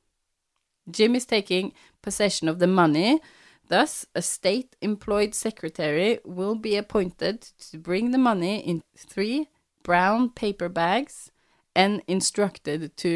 Jim 0.90 1.14
is 1.14 1.26
taking 1.26 1.72
possession 2.00 2.48
of 2.48 2.58
the 2.58 2.66
money. 2.66 3.20
Thus, 3.68 4.06
a 4.14 4.22
state 4.22 4.76
employed 4.80 5.34
secretary 5.34 6.20
will 6.24 6.54
be 6.54 6.76
appointed 6.76 7.42
to 7.70 7.78
bring 7.78 8.12
the 8.12 8.18
money 8.18 8.60
in 8.60 8.82
three 8.96 9.48
brown 9.82 10.30
paper 10.30 10.68
bags 10.68 11.30
and 11.76 12.00
instructed 12.06 12.88
to 12.96 13.12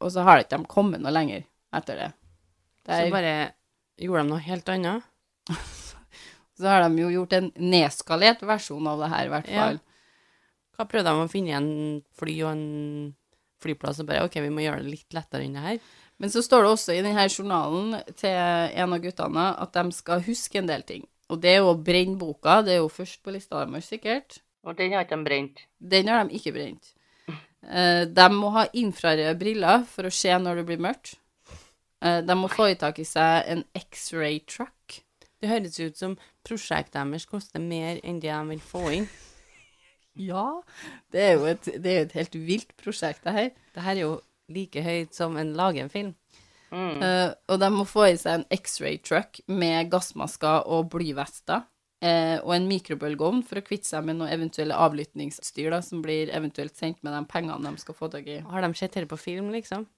Og 0.00 0.12
så 0.12 0.24
har 0.26 0.42
ikke 0.42 0.58
de 0.58 0.68
kommet 0.68 1.00
noe 1.00 1.12
lenger 1.14 1.46
etter 1.74 1.96
det. 1.96 2.10
Der, 2.84 3.06
Så 3.06 3.12
bare 3.14 3.34
gjorde 3.96 4.22
de 4.22 4.28
noe 4.28 4.44
helt 4.44 4.68
annet? 4.68 5.02
så 6.58 6.68
har 6.68 6.84
de 6.84 7.00
jo 7.00 7.10
gjort 7.14 7.32
en 7.38 7.50
nedskalert 7.56 8.42
versjon 8.44 8.86
av 8.90 9.00
det 9.00 9.10
her, 9.14 9.26
i 9.26 9.32
hvert 9.32 9.50
Ja. 9.50 9.66
Hva 10.74 10.88
prøvde 10.90 11.06
de 11.06 11.22
å 11.22 11.30
finne 11.30 11.54
en 11.54 11.72
fly 12.18 12.34
og 12.42 12.50
en 12.50 13.14
flyplass 13.62 14.00
og 14.02 14.08
bare 14.08 14.24
OK, 14.26 14.40
vi 14.42 14.50
må 14.50 14.64
gjøre 14.64 14.82
det 14.82 14.90
litt 14.90 15.14
lettere 15.14 15.46
enn 15.46 15.54
det 15.54 15.62
her? 15.64 15.78
Men 16.18 16.30
så 16.30 16.42
står 16.42 16.64
det 16.64 16.72
også 16.74 16.94
i 16.94 17.02
denne 17.02 17.26
journalen 17.30 17.94
til 18.18 18.34
en 18.34 18.96
av 18.96 19.02
guttene 19.02 19.46
at 19.64 19.74
de 19.74 19.94
skal 19.94 20.22
huske 20.26 20.58
en 20.60 20.70
del 20.70 20.82
ting. 20.86 21.06
Og 21.30 21.40
det 21.42 21.54
er 21.54 21.62
jo 21.62 21.72
å 21.72 21.78
brenne 21.78 22.18
boka, 22.20 22.60
det 22.66 22.76
er 22.76 22.82
jo 22.82 22.90
først 22.92 23.22
på 23.24 23.32
lista 23.34 23.62
deres, 23.62 23.88
sikkert. 23.90 24.40
Og 24.64 24.76
den 24.78 24.94
har 24.94 25.06
ikke 25.06 25.18
de 25.18 25.28
brent. 25.28 25.64
Den 25.78 26.10
har 26.10 26.26
de 26.26 26.36
ikke 26.38 26.54
brent. 26.54 26.92
Eh, 27.68 28.04
de 28.10 28.28
må 28.32 28.52
ha 28.56 28.66
infrarøde 28.76 29.36
briller 29.40 29.84
for 29.88 30.08
å 30.08 30.12
se 30.12 30.32
når 30.38 30.60
det 30.60 30.66
blir 30.68 30.82
mørkt. 30.84 31.16
Eh, 32.04 32.20
de 32.24 32.36
må 32.36 32.50
få 32.52 32.70
i 32.72 32.78
tak 32.80 33.00
i 33.00 33.06
seg 33.08 33.48
en 33.50 33.64
X-ray 33.78 34.42
truck. 34.48 35.00
Det 35.40 35.50
høres 35.50 35.78
ut 35.80 36.00
som 36.00 36.16
prosjektet 36.44 36.96
deres 37.00 37.28
koster 37.28 37.62
mer 37.62 38.00
enn 38.04 38.20
det 38.22 38.32
de 38.32 38.42
vil 38.52 38.66
få 38.72 38.88
inn. 39.00 39.08
Ja, 40.14 40.60
det 41.10 41.22
er 41.26 41.32
jo 41.34 41.46
et, 41.50 41.64
det 41.82 41.90
er 41.90 42.04
et 42.04 42.12
helt 42.14 42.36
vilt 42.38 42.68
prosjekt, 42.78 43.24
det 43.24 43.32
her. 43.34 43.48
Det 43.74 43.82
her 43.82 43.96
er 43.96 44.04
jo 44.04 44.12
like 44.46 44.82
høyt 44.84 45.16
som 45.16 45.34
en 45.34 45.50
lagenfilm. 45.58 46.12
Mm. 46.70 47.02
Uh, 47.02 47.30
og 47.50 47.58
de 47.58 47.70
må 47.74 47.82
få 47.82 48.04
i 48.12 48.14
seg 48.18 48.38
en 48.38 48.44
X-ray 48.54 49.00
truck 49.02 49.40
med 49.50 49.90
gassmasker 49.90 50.68
og 50.70 50.92
blyvester. 50.92 51.66
Eh, 52.04 52.36
og 52.42 52.52
en 52.56 52.68
mikrobølgeovn 52.68 53.42
for 53.48 53.60
å 53.60 53.64
kvitte 53.64 53.88
seg 53.88 54.04
med 54.06 54.20
noe 54.20 54.30
eventuelle 54.34 54.76
avlyttingsstyr 54.76 55.72
da, 55.74 55.80
som 55.84 56.02
blir 56.04 56.32
eventuelt 56.36 56.76
sendt 56.76 57.00
med 57.06 57.16
de 57.16 57.22
pengene 57.30 57.72
de 57.72 57.82
skal 57.82 57.96
få 57.98 58.10
tak 58.12 58.28
i. 58.28 58.42
Har 58.44 58.66
de 58.66 58.72
sett 58.78 58.92
dette 58.94 59.10
på 59.10 59.20
film, 59.20 59.50
liksom? 59.54 59.88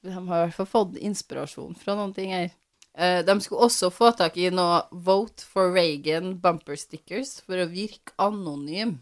De 0.00 0.14
har 0.14 0.22
i 0.22 0.46
hvert 0.46 0.56
fall 0.56 0.70
fått 0.70 0.96
inspirasjon 1.02 1.76
fra 1.78 1.98
noen 1.98 2.14
ting 2.16 2.32
her. 2.32 2.48
Eh, 2.94 3.20
de 3.26 3.36
skulle 3.42 3.66
også 3.68 3.90
få 3.94 4.10
tak 4.18 4.38
i 4.40 4.48
noe 4.54 4.80
Vote 4.90 5.44
for 5.46 5.70
Reagan 5.74 6.32
bumper 6.42 6.78
stickers 6.80 7.36
for 7.44 7.60
å 7.60 7.68
virke 7.70 8.16
anonym. 8.18 8.96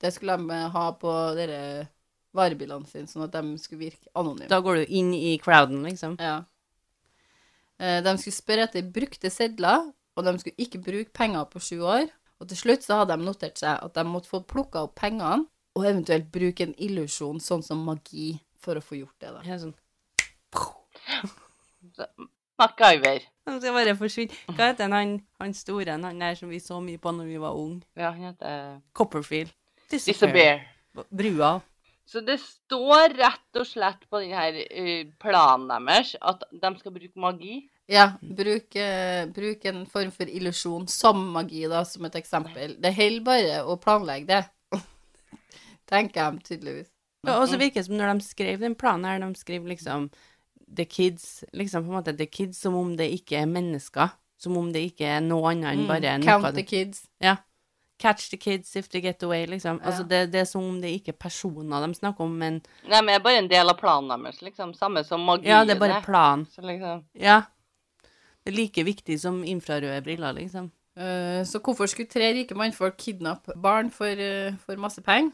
Det 0.00 0.12
skulle 0.14 0.36
de 0.40 0.60
ha 0.74 0.86
på 1.00 1.12
dere 1.36 1.88
varebilene 2.34 2.88
sine, 2.90 3.06
sånn 3.10 3.26
at 3.26 3.34
de 3.36 3.58
skulle 3.62 3.86
virke 3.86 4.10
anonyme. 4.18 4.48
Da 4.50 4.58
går 4.64 4.82
du 4.82 4.94
inn 4.98 5.12
i 5.14 5.36
crowden, 5.42 5.84
liksom. 5.86 6.16
Ja. 6.18 6.40
Eh, 7.78 8.00
De 8.02 8.16
skulle 8.18 8.38
spørre 8.38 8.66
etter 8.68 8.86
brukte 8.94 9.30
sedler, 9.30 9.90
og 10.14 10.26
de 10.26 10.34
skulle 10.40 10.66
ikke 10.66 10.82
bruke 10.82 11.12
penger 11.16 11.44
på 11.50 11.62
sju 11.62 11.82
år. 11.82 12.06
Og 12.42 12.48
til 12.50 12.58
slutt 12.58 12.84
så 12.84 13.00
hadde 13.00 13.16
de 13.16 13.26
notert 13.26 13.60
seg 13.60 13.78
at 13.78 13.94
de 13.96 14.04
måtte 14.08 14.30
få 14.30 14.42
plukka 14.46 14.84
opp 14.86 14.96
pengene, 14.98 15.46
og 15.74 15.86
eventuelt 15.88 16.30
bruke 16.34 16.66
en 16.66 16.74
illusjon, 16.78 17.40
sånn 17.42 17.64
som 17.66 17.82
magi, 17.86 18.34
for 18.62 18.78
å 18.78 18.84
få 18.84 19.00
gjort 19.00 19.18
det. 19.22 19.32
da. 19.34 19.40
Ja, 19.46 19.58
sånn. 19.58 19.74
MacGyver. 22.60 23.24
Han 23.48 23.60
skal 23.60 23.74
bare 23.76 23.96
forsvinne. 23.98 24.36
Hva 24.54 24.70
heter 24.70 24.92
han, 24.92 25.18
han, 25.42 25.54
store, 25.56 25.98
han 25.98 26.22
der 26.22 26.38
som 26.38 26.52
vi 26.52 26.60
så 26.62 26.78
mye 26.80 27.00
på 27.02 27.12
når 27.12 27.28
vi 27.28 27.40
var 27.42 27.58
unge? 27.58 27.82
Ja, 27.98 28.14
han 28.14 28.30
heter 28.30 28.80
Copperfield. 28.96 29.52
Disappear. 29.90 30.62
Brua. 31.10 31.58
Så 32.06 32.20
det 32.24 32.38
står 32.40 33.16
rett 33.18 33.58
og 33.58 33.66
slett 33.66 34.04
på 34.12 34.20
denne 34.22 34.64
uh, 34.68 35.12
planen 35.20 35.88
deres 35.88 36.14
at 36.20 36.44
de 36.52 36.72
skal 36.78 36.94
bruke 36.94 37.20
magi. 37.20 37.64
Ja, 37.90 38.12
bruk, 38.22 38.76
eh, 38.80 39.26
bruk 39.28 39.64
en 39.68 39.82
form 39.86 40.10
for 40.14 40.24
illusjon 40.30 40.86
som 40.88 41.18
magi, 41.34 41.66
da, 41.68 41.82
som 41.84 42.04
et 42.08 42.14
eksempel. 42.16 42.76
Det 42.80 42.94
holder 42.96 43.24
bare 43.26 43.58
å 43.68 43.76
planlegge 43.76 44.26
det. 44.30 44.42
Tenker 45.90 46.32
de 46.32 46.40
tydeligvis. 46.46 46.88
Ja, 47.24 47.38
og 47.40 47.48
så 47.48 47.56
virker 47.60 47.80
det 47.80 47.86
som 47.88 47.96
når 47.96 48.14
de 48.18 48.24
skrev 48.24 48.60
den 48.60 48.74
planen 48.76 49.04
her, 49.08 49.20
de 49.20 49.40
skrev 49.40 49.64
liksom 49.68 50.10
The 50.76 50.84
Kids, 50.84 51.44
liksom 51.56 51.84
på 51.86 51.92
en 51.92 51.98
måte 52.00 52.16
The 52.16 52.26
Kids 52.26 52.58
som 52.60 52.74
om 52.76 52.94
det 52.96 53.10
ikke 53.18 53.42
er 53.42 53.48
mennesker. 53.48 54.12
Som 54.40 54.56
om 54.60 54.72
det 54.74 54.82
ikke 54.90 55.06
er 55.08 55.20
noe 55.24 55.52
annet 55.52 55.70
enn 55.72 55.86
bare 55.88 56.16
Mm, 56.18 56.24
noe 56.24 56.26
Count 56.42 56.54
the 56.56 56.64
kids. 56.68 57.06
Ja. 57.22 57.36
Catch 57.98 58.28
the 58.30 58.36
kids 58.36 58.74
if 58.76 58.88
they 58.90 59.00
get 59.00 59.22
away, 59.22 59.46
liksom. 59.46 59.78
Ja. 59.80 59.86
Altså, 59.88 60.02
det, 60.08 60.32
det 60.32 60.40
er 60.42 60.44
som 60.50 60.64
om 60.66 60.80
det 60.82 60.90
ikke 60.98 61.12
er 61.14 61.18
personer 61.22 61.86
de 61.86 61.94
snakker 61.94 62.24
om, 62.26 62.32
men 62.36 62.58
Nei, 62.88 63.00
men 63.00 63.12
det 63.12 63.20
er 63.20 63.24
bare 63.24 63.38
en 63.44 63.48
del 63.48 63.70
av 63.70 63.78
planen 63.78 64.24
deres, 64.24 64.42
liksom. 64.42 64.74
Samme 64.76 65.04
som 65.06 65.22
magi. 65.24 65.48
ja, 65.48 65.62
det 65.64 65.76
er 65.76 65.80
bare 65.80 66.02
plan. 66.04 66.44
Så 66.52 66.64
liksom 66.66 67.04
Ja. 67.14 67.42
Like 68.46 68.84
viktig 68.84 69.18
som 69.20 69.42
infrarøde 69.44 70.02
briller, 70.04 70.34
liksom. 70.36 70.70
Eh, 70.96 71.42
Så 71.44 71.58
hvorfor 71.60 71.88
skulle 71.88 72.08
tre 72.08 72.32
rike 72.34 72.54
mannfolk 72.54 72.96
kidnappe 72.98 73.54
barn 73.60 73.90
for, 73.90 74.06
eh, 74.06 74.52
for 74.56 74.76
masse 74.76 75.00
penger? 75.02 75.32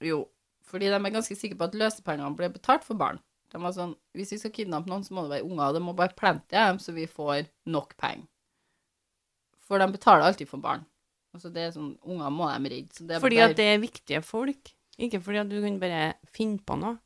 Jo, 0.00 0.28
fordi 0.64 0.86
de 0.90 0.94
er 0.94 1.10
ganske 1.10 1.36
sikre 1.36 1.56
på 1.58 1.64
at 1.64 1.74
løsepengene 1.74 2.36
ble 2.36 2.48
betalt 2.50 2.84
for 2.84 2.94
barn. 2.94 3.18
De 3.50 3.58
var 3.58 3.72
sånn, 3.72 3.94
hvis 4.14 4.30
vi 4.32 4.38
skal 4.38 4.50
kidnappe 4.50 4.86
noen, 4.90 5.02
så 5.04 5.12
må 5.16 5.22
det 5.22 5.38
være 5.42 5.50
unger, 5.50 5.72
det 5.72 5.82
må 5.82 5.94
bare 5.96 6.14
plante 6.14 6.50
dem, 6.50 6.76
så 6.78 6.92
vi 6.92 7.06
får 7.06 7.46
nok 7.66 7.96
penger. 7.96 8.26
For 9.60 9.78
de 9.78 9.86
betaler 9.92 10.24
alltid 10.28 10.48
for 10.48 10.58
barn. 10.58 10.84
Altså 11.34 11.52
det 11.52 11.62
er 11.62 11.70
sånn, 11.72 11.96
unger 12.04 12.30
må 12.30 12.48
de 12.62 12.68
redde. 12.72 12.92
Så 12.92 13.06
det 13.06 13.20
Fordi 13.20 13.36
bare- 13.36 13.50
at 13.50 13.56
det 13.56 13.66
er 13.74 13.78
viktige 13.78 14.22
folk. 14.24 14.72
Ikke 14.98 15.20
fordi 15.22 15.38
at 15.40 15.48
du 15.48 15.60
kan 15.62 15.78
bare 15.78 16.14
finne 16.26 16.58
på 16.58 16.78
noe. 16.78 16.98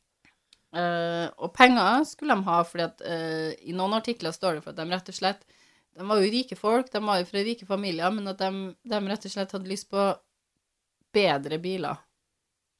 Eh, 0.73 1.27
og 1.37 1.51
penger 1.53 2.05
skulle 2.09 2.33
de 2.33 2.47
ha, 2.47 2.61
fordi 2.65 2.85
at 2.87 3.03
uh, 3.05 3.51
i 3.61 3.75
noen 3.77 3.93
artikler 3.93 4.33
står 4.33 4.57
det 4.57 4.63
for 4.63 4.73
at 4.73 4.79
de 4.79 4.89
rett 4.89 5.11
og 5.11 5.17
slett 5.19 5.43
De 5.93 6.07
var 6.09 6.17
jo 6.17 6.31
rike 6.33 6.55
folk, 6.57 6.87
de 6.89 7.01
var 7.05 7.19
jo 7.21 7.27
fra 7.29 7.43
rike 7.45 7.67
familier, 7.69 8.09
men 8.15 8.31
at 8.31 8.39
de, 8.41 8.71
de 8.81 9.01
rett 9.05 9.27
og 9.29 9.33
slett 9.35 9.53
hadde 9.53 9.69
lyst 9.69 9.91
på 9.91 10.07
bedre 11.13 11.59
biler. 11.61 11.99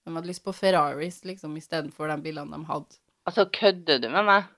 De 0.04 0.16
hadde 0.16 0.32
lyst 0.32 0.44
på 0.44 0.56
Ferraris, 0.58 1.22
liksom, 1.22 1.54
istedenfor 1.60 2.10
de 2.10 2.18
bilene 2.26 2.58
de 2.58 2.72
hadde. 2.72 2.98
Altså, 3.30 3.46
kødder 3.54 4.02
du 4.02 4.10
med 4.10 4.26
meg? 4.26 4.50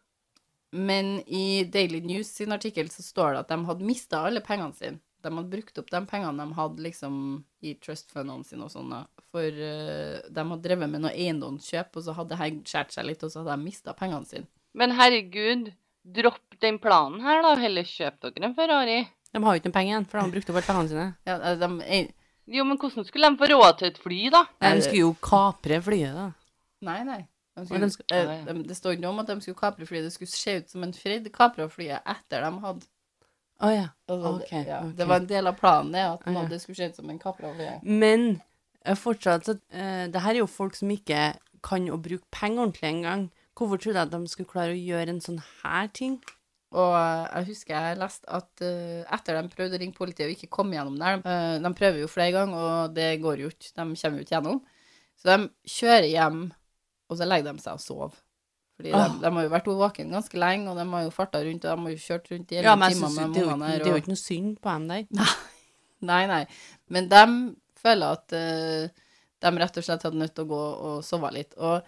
Men 0.72 1.20
i 1.28 1.66
Daily 1.72 2.00
News 2.04 2.32
sin 2.38 2.56
artikkel 2.56 2.88
så 2.92 3.04
står 3.04 3.34
det 3.34 3.44
at 3.44 3.52
de 3.52 3.60
hadde 3.68 3.88
mista 3.88 4.24
alle 4.24 4.42
pengene 4.44 4.76
sine. 4.76 5.02
De 5.24 5.34
hadde 5.34 5.52
brukt 5.52 5.80
opp 5.82 5.92
de 5.92 6.02
pengene 6.08 6.44
de 6.44 6.58
hadde 6.58 6.86
liksom 6.86 7.20
i 7.66 7.76
trustfundene 7.82 8.48
sine 8.48 8.68
og 8.68 8.74
sånn. 8.74 8.96
For 9.36 9.52
uh, 9.60 10.20
de 10.32 10.44
hadde 10.48 10.62
drevet 10.64 10.88
med 10.94 11.04
noe 11.04 11.12
eiendomskjøp, 11.12 11.90
og 12.00 12.06
så 12.06 12.14
hadde 12.16 12.38
det 12.40 12.52
skåret 12.72 12.94
seg 12.96 13.08
litt, 13.10 13.24
og 13.28 13.34
så 13.34 13.42
hadde 13.44 13.58
de 13.58 13.66
mista 13.68 13.92
pengene 13.98 14.30
sine. 14.30 14.48
Men 14.76 14.94
herregud, 14.96 15.74
dropp 16.16 16.56
den 16.64 16.78
planen 16.80 17.20
her, 17.26 17.42
da. 17.44 17.56
Heller 17.60 17.84
kjøp 17.90 18.22
dere 18.24 18.48
en 18.48 18.56
Ferrari. 18.56 19.02
De 19.36 19.42
har 19.44 19.56
jo 19.58 19.60
ikke 19.60 19.68
noen 19.68 19.76
penger 19.76 19.92
igjen, 19.92 20.06
for 20.08 20.18
de 20.20 20.24
har 20.24 20.34
brukt 20.38 20.50
opp 20.54 20.60
alle 20.62 20.68
pengene 20.70 20.92
sine. 20.94 21.08
Ja, 21.28 21.56
de, 21.60 21.70
ei- 21.84 22.14
Jo, 22.56 22.64
men 22.64 22.78
hvordan 22.80 23.04
skulle 23.08 23.28
de 23.34 23.40
få 23.42 23.48
råd 23.52 23.78
til 23.82 23.88
et 23.90 23.98
fly, 24.00 24.20
da? 24.32 24.44
Nei, 24.62 24.74
De 24.78 24.84
skulle 24.86 25.02
jo 25.02 25.14
kapre 25.26 25.82
flyet, 25.84 26.14
da. 26.16 26.28
Nei, 26.88 27.00
nei. 27.08 27.22
De 27.58 27.66
skulle, 27.66 27.82
de 27.88 27.92
skal- 27.92 28.06
eh, 28.12 28.24
Ja, 28.24 28.34
ja. 28.40 28.54
de, 28.54 28.64
det 28.70 28.78
står 28.78 28.96
ikke 28.96 29.02
noe 29.04 29.14
om 29.16 29.20
at 29.24 29.28
de 29.34 29.38
skulle 29.42 29.60
kapre 29.60 29.88
flyet. 29.90 30.04
Det 30.08 30.14
skulle 30.14 30.32
se 30.32 30.58
ut 30.62 30.70
som 30.70 30.84
en 30.86 30.94
Fred 30.94 31.28
kapra 31.34 31.68
flyet 31.72 32.04
etter 32.06 32.44
de 32.46 32.52
hadde 32.68 32.86
Å 33.64 33.70
ja. 33.72 33.86
altså, 34.12 34.32
Ok, 34.36 34.50
det, 34.52 34.66
ja, 34.68 34.80
ok. 34.84 34.96
det 35.00 35.06
var 35.08 35.22
en 35.24 35.28
del 35.28 35.48
av 35.48 35.56
planen, 35.60 35.92
det, 35.96 36.02
at 36.04 36.28
oh, 36.28 36.34
ja. 36.36 36.44
det 36.52 36.62
skulle 36.62 36.76
se 36.76 36.90
ut 36.92 36.96
som 37.02 37.10
en 37.10 37.20
kapra 37.20 37.54
flyet. 37.56 37.84
Men 37.84 38.42
fortsatt 38.94 39.48
så 39.48 39.56
uh, 39.58 40.06
Det 40.12 40.22
her 40.22 40.36
er 40.36 40.42
jo 40.44 40.52
folk 40.52 40.78
som 40.78 40.92
ikke 40.94 41.34
kan 41.66 41.90
å 41.90 41.98
bruke 41.98 42.28
penger 42.32 42.68
ordentlig 42.68 42.90
engang. 42.92 43.28
Hvorfor 43.58 43.80
trodde 43.82 44.02
jeg 44.02 44.10
at 44.10 44.14
de 44.14 44.30
skulle 44.30 44.52
klare 44.52 44.76
å 44.76 44.80
gjøre 44.80 45.16
en 45.16 45.24
sånn 45.24 45.40
her 45.64 45.88
ting? 45.96 46.20
Og 46.76 46.92
eh, 46.98 47.24
jeg 47.30 47.48
husker 47.54 47.76
jeg 47.78 48.00
leste 48.02 48.28
at 48.36 48.64
uh, 48.66 49.16
etter 49.16 49.38
de 49.38 49.52
prøvde 49.54 49.78
å 49.78 49.82
ringe 49.82 49.96
politiet 49.96 50.28
og 50.28 50.34
ikke 50.34 50.52
kom 50.52 50.74
gjennom 50.76 50.98
der, 51.00 51.22
eh, 51.24 51.56
de 51.64 51.72
prøver 51.78 52.02
jo 52.02 52.12
flere 52.12 52.34
ganger, 52.36 52.66
og 52.68 52.96
det 52.98 53.10
går 53.24 53.46
jo 53.46 53.52
ikke, 53.54 53.72
de 53.72 53.86
kommer 54.02 54.20
jo 54.20 54.26
ikke 54.26 54.36
gjennom. 54.36 54.62
Så 55.16 55.30
de 55.30 55.72
kjører 55.72 56.10
hjem, 56.12 56.42
og 57.08 57.20
så 57.20 57.30
legger 57.30 57.56
de 57.56 57.64
seg 57.64 57.80
og 57.80 57.84
sover. 57.86 58.22
Fordi 58.76 58.92
de, 58.92 59.04
de 59.22 59.32
har 59.38 59.46
jo 59.46 59.54
vært 59.54 59.70
våkne 59.72 60.18
ganske 60.18 60.42
lenge, 60.42 60.68
og 60.68 60.82
de 60.82 60.88
har 60.92 61.06
jo 61.06 61.14
farta 61.16 61.40
rundt, 61.46 61.64
og 61.64 61.70
de 61.72 61.88
har 61.88 61.96
jo 61.96 62.06
kjørt 62.10 62.32
rundt 62.34 62.52
i 62.52 62.58
Ja, 62.58 62.64
elleve 62.66 62.80
men 62.82 62.98
timer 62.98 63.14
med 63.16 63.44
ungene 63.46 63.70
her. 63.70 63.78
det 63.80 63.88
er 63.88 63.96
jo 63.96 64.02
ikke 64.04 64.12
noe 64.12 64.24
synd 64.26 64.58
på 64.60 64.74
dem 64.74 64.90
der. 64.92 65.36
Nei, 66.12 66.24
nei. 66.28 66.42
Men 66.92 67.08
de 67.10 67.24
føler 67.86 68.18
at 68.18 68.34
eh, 68.36 69.04
de 69.46 69.52
rett 69.62 69.78
og 69.80 69.86
slett 69.86 70.06
hadde 70.08 70.20
nødt 70.20 70.34
til 70.36 70.46
å 70.48 70.52
gå 70.52 70.64
og 70.90 70.98
sove 71.06 71.32
litt. 71.36 71.54
Og 71.62 71.86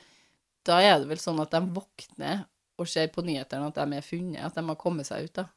da 0.67 0.79
er 0.83 0.99
det 1.01 1.09
vel 1.09 1.21
sånn 1.21 1.41
at 1.43 1.53
de 1.55 1.61
våkner 1.75 2.45
og 2.77 2.89
ser 2.89 3.07
på 3.09 3.23
nyhetene 3.25 3.71
at 3.71 3.77
de 3.79 3.97
er 3.97 4.05
funnet, 4.05 4.43
at 4.45 4.57
de 4.57 4.63
har 4.67 4.77
kommet 4.77 5.07
seg 5.09 5.25
ut, 5.29 5.39
da. 5.39 5.47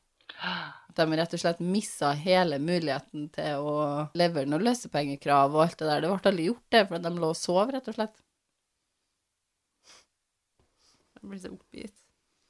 At 0.88 0.96
de 0.96 1.18
rett 1.18 1.34
og 1.36 1.40
slett 1.42 1.60
missa 1.60 2.12
hele 2.16 2.56
muligheten 2.62 3.26
til 3.34 3.66
å 3.66 3.74
levere 4.16 4.48
noen 4.48 4.64
løsepengekrav 4.68 5.52
og 5.52 5.64
alt 5.66 5.76
det 5.82 5.88
der. 5.90 6.00
Det 6.06 6.10
ble 6.14 6.30
aldri 6.30 6.46
gjort, 6.48 6.64
det, 6.72 6.82
for 6.88 7.04
de 7.04 7.12
lå 7.18 7.30
og 7.34 7.38
sov, 7.38 7.72
rett 7.74 7.90
og 7.92 7.98
slett. 7.98 8.16
Jeg 11.20 11.28
blir 11.28 11.42
så 11.42 11.52
oppgitt. 11.52 11.96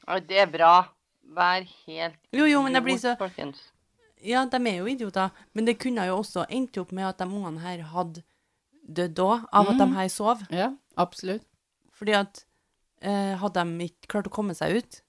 Ja, 0.07 0.21
det 0.31 0.39
er 0.45 0.51
bra. 0.53 0.75
Vær 1.31 1.67
helt 1.87 2.19
Jo, 2.35 2.47
jo, 2.49 2.63
men 2.63 2.75
jeg 2.75 2.85
blir 2.87 2.99
så- 2.99 3.17
folkens. 3.19 3.59
Ja, 4.23 4.45
de 4.47 4.57
er 4.69 4.79
jo 4.81 4.87
idioter, 4.91 5.31
men 5.55 5.65
det 5.65 5.79
kunne 5.81 6.05
jo 6.07 6.19
også 6.21 6.47
endt 6.51 6.77
opp 6.79 6.93
med 6.93 7.07
at 7.09 7.19
de 7.19 7.25
ungene 7.29 7.61
her 7.63 7.83
hadde 7.93 8.23
dødd 8.91 9.19
òg, 9.23 9.47
av 9.53 9.69
at 9.71 9.79
de 9.79 9.87
Mm. 9.87 9.95
her 9.95 10.09
sov. 10.09 10.43
Ja, 10.51 10.71
absolutt. 10.97 11.45
Fordi 11.93 12.13
at 12.17 12.45
eh, 13.03 13.37
hadde 13.37 13.63
de 13.65 13.85
ikke 13.89 14.09
klart 14.09 14.27
å 14.27 14.31
komme 14.35 14.55
seg 14.55 14.77
ut 14.77 15.01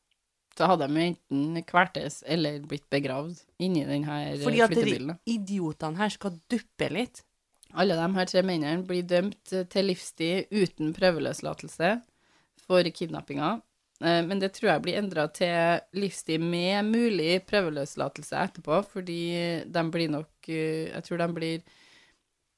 Så 0.57 0.68
hadde 0.68 0.88
de 0.88 0.99
enten 0.99 1.64
kvertes 1.64 2.24
eller 2.28 2.59
blitt 2.59 2.89
begravd 2.91 3.39
inni 3.59 3.86
den 3.88 4.03
her 4.03 4.38
Fordi 4.43 4.62
at 4.62 4.70
de 4.76 5.16
idiotene 5.26 5.97
her 5.97 6.09
skal 6.09 6.39
duppe 6.51 6.89
litt. 6.91 7.24
Alle 7.74 7.95
de 7.95 8.14
her 8.14 8.26
tre 8.26 8.41
mennene 8.43 8.84
blir 8.86 9.03
dømt 9.07 9.53
eh, 9.53 9.64
til 9.64 9.86
livstid 9.88 10.47
uten 10.51 10.93
prøveløslatelse 10.93 12.01
for 12.68 12.84
kidnappinga. 12.84 13.62
Eh, 14.02 14.24
Men 14.26 14.39
det 14.41 14.54
tror 14.56 14.72
jeg 14.72 14.84
blir 14.86 14.97
endra 14.99 15.28
til 15.34 15.82
livstid 15.93 16.41
med 16.41 16.89
mulig 16.89 17.43
prøveløslatelse 17.49 18.36
etterpå, 18.47 18.82
fordi 18.93 19.22
de 19.66 19.84
blir 19.91 20.10
nok 20.10 20.49
eh, 20.49 20.89
Jeg 20.89 21.04
tror 21.04 21.18
de 21.18 21.28
blir 21.34 21.62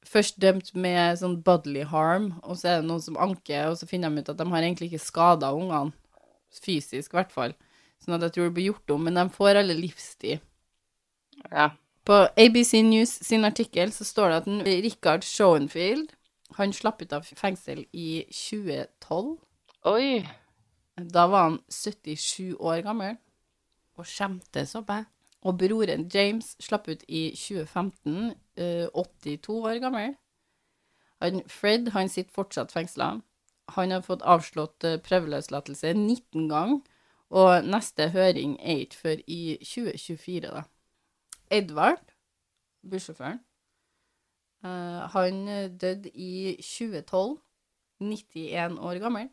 først 0.04 0.40
dømt 0.40 0.74
med 0.76 1.18
sånn 1.20 1.38
bodily 1.44 1.84
harm, 1.88 2.34
og 2.44 2.58
så 2.60 2.68
er 2.68 2.82
det 2.82 2.90
noen 2.90 3.02
som 3.04 3.18
anker, 3.18 3.70
og 3.70 3.78
så 3.80 3.88
finner 3.88 4.12
de 4.12 4.20
ut 4.24 4.30
at 4.34 4.40
de 4.40 4.48
har 4.52 4.64
egentlig 4.64 4.92
ikke 4.92 5.06
skada 5.06 5.54
ungene. 5.56 5.94
Fysisk, 6.54 7.14
i 7.14 7.18
hvert 7.18 7.32
fall. 7.34 7.56
Sånn 8.04 8.18
at 8.18 8.26
jeg 8.28 8.34
tror 8.36 8.50
det 8.50 8.56
blir 8.58 8.68
gjort 8.74 8.92
om, 8.94 9.08
men 9.08 9.16
de 9.18 9.24
får 9.34 9.62
alle 9.62 9.74
livstid. 9.78 10.44
Ja. 11.50 11.72
På 12.06 12.28
ABC 12.36 12.84
News 12.84 13.16
sin 13.24 13.48
artikkel 13.48 13.94
så 13.96 14.04
står 14.06 14.30
det 14.30 14.38
at 14.42 14.68
Richard 14.84 15.24
Schoenfield 15.24 16.12
han 16.60 16.76
slapp 16.76 17.02
ut 17.02 17.14
av 17.16 17.26
fengsel 17.26 17.86
i 17.96 18.26
2012. 18.28 19.38
Oi. 19.90 20.22
Da 20.98 21.28
var 21.28 21.44
han 21.44 21.60
77 21.70 22.56
år 22.60 22.82
gammel. 22.86 23.18
Og 23.98 24.08
skjemtes 24.10 24.76
opp, 24.76 24.90
jeg. 24.90 25.06
Og 25.44 25.58
broren 25.60 26.08
James 26.14 26.54
slapp 26.64 26.88
ut 26.88 27.04
i 27.08 27.34
2015, 27.36 28.34
eh, 28.58 28.88
82 28.94 29.50
år 29.50 29.80
gammel. 29.84 30.16
Han, 31.22 31.42
Fred 31.48 31.90
han 31.92 32.10
sitter 32.10 32.34
fortsatt 32.34 32.72
fengsla. 32.72 33.22
Han 33.76 33.92
har 33.92 34.02
fått 34.02 34.22
avslått 34.22 34.84
eh, 34.84 35.00
prøveløslatelse 35.00 35.94
19 35.94 36.50
ganger, 36.50 36.82
Og 37.34 37.66
neste 37.66 38.10
høring 38.14 38.60
er 38.62 38.84
ikke 38.84 38.96
før 38.96 39.22
i 39.28 39.58
2024, 39.66 40.52
da. 40.54 40.62
Edvard, 41.50 42.12
bussjåføren, 42.86 43.40
eh, 44.64 45.00
han 45.16 45.48
døde 45.82 46.12
i 46.14 46.54
2012, 46.62 47.40
91 48.00 48.78
år 48.78 49.00
gammel. 49.02 49.30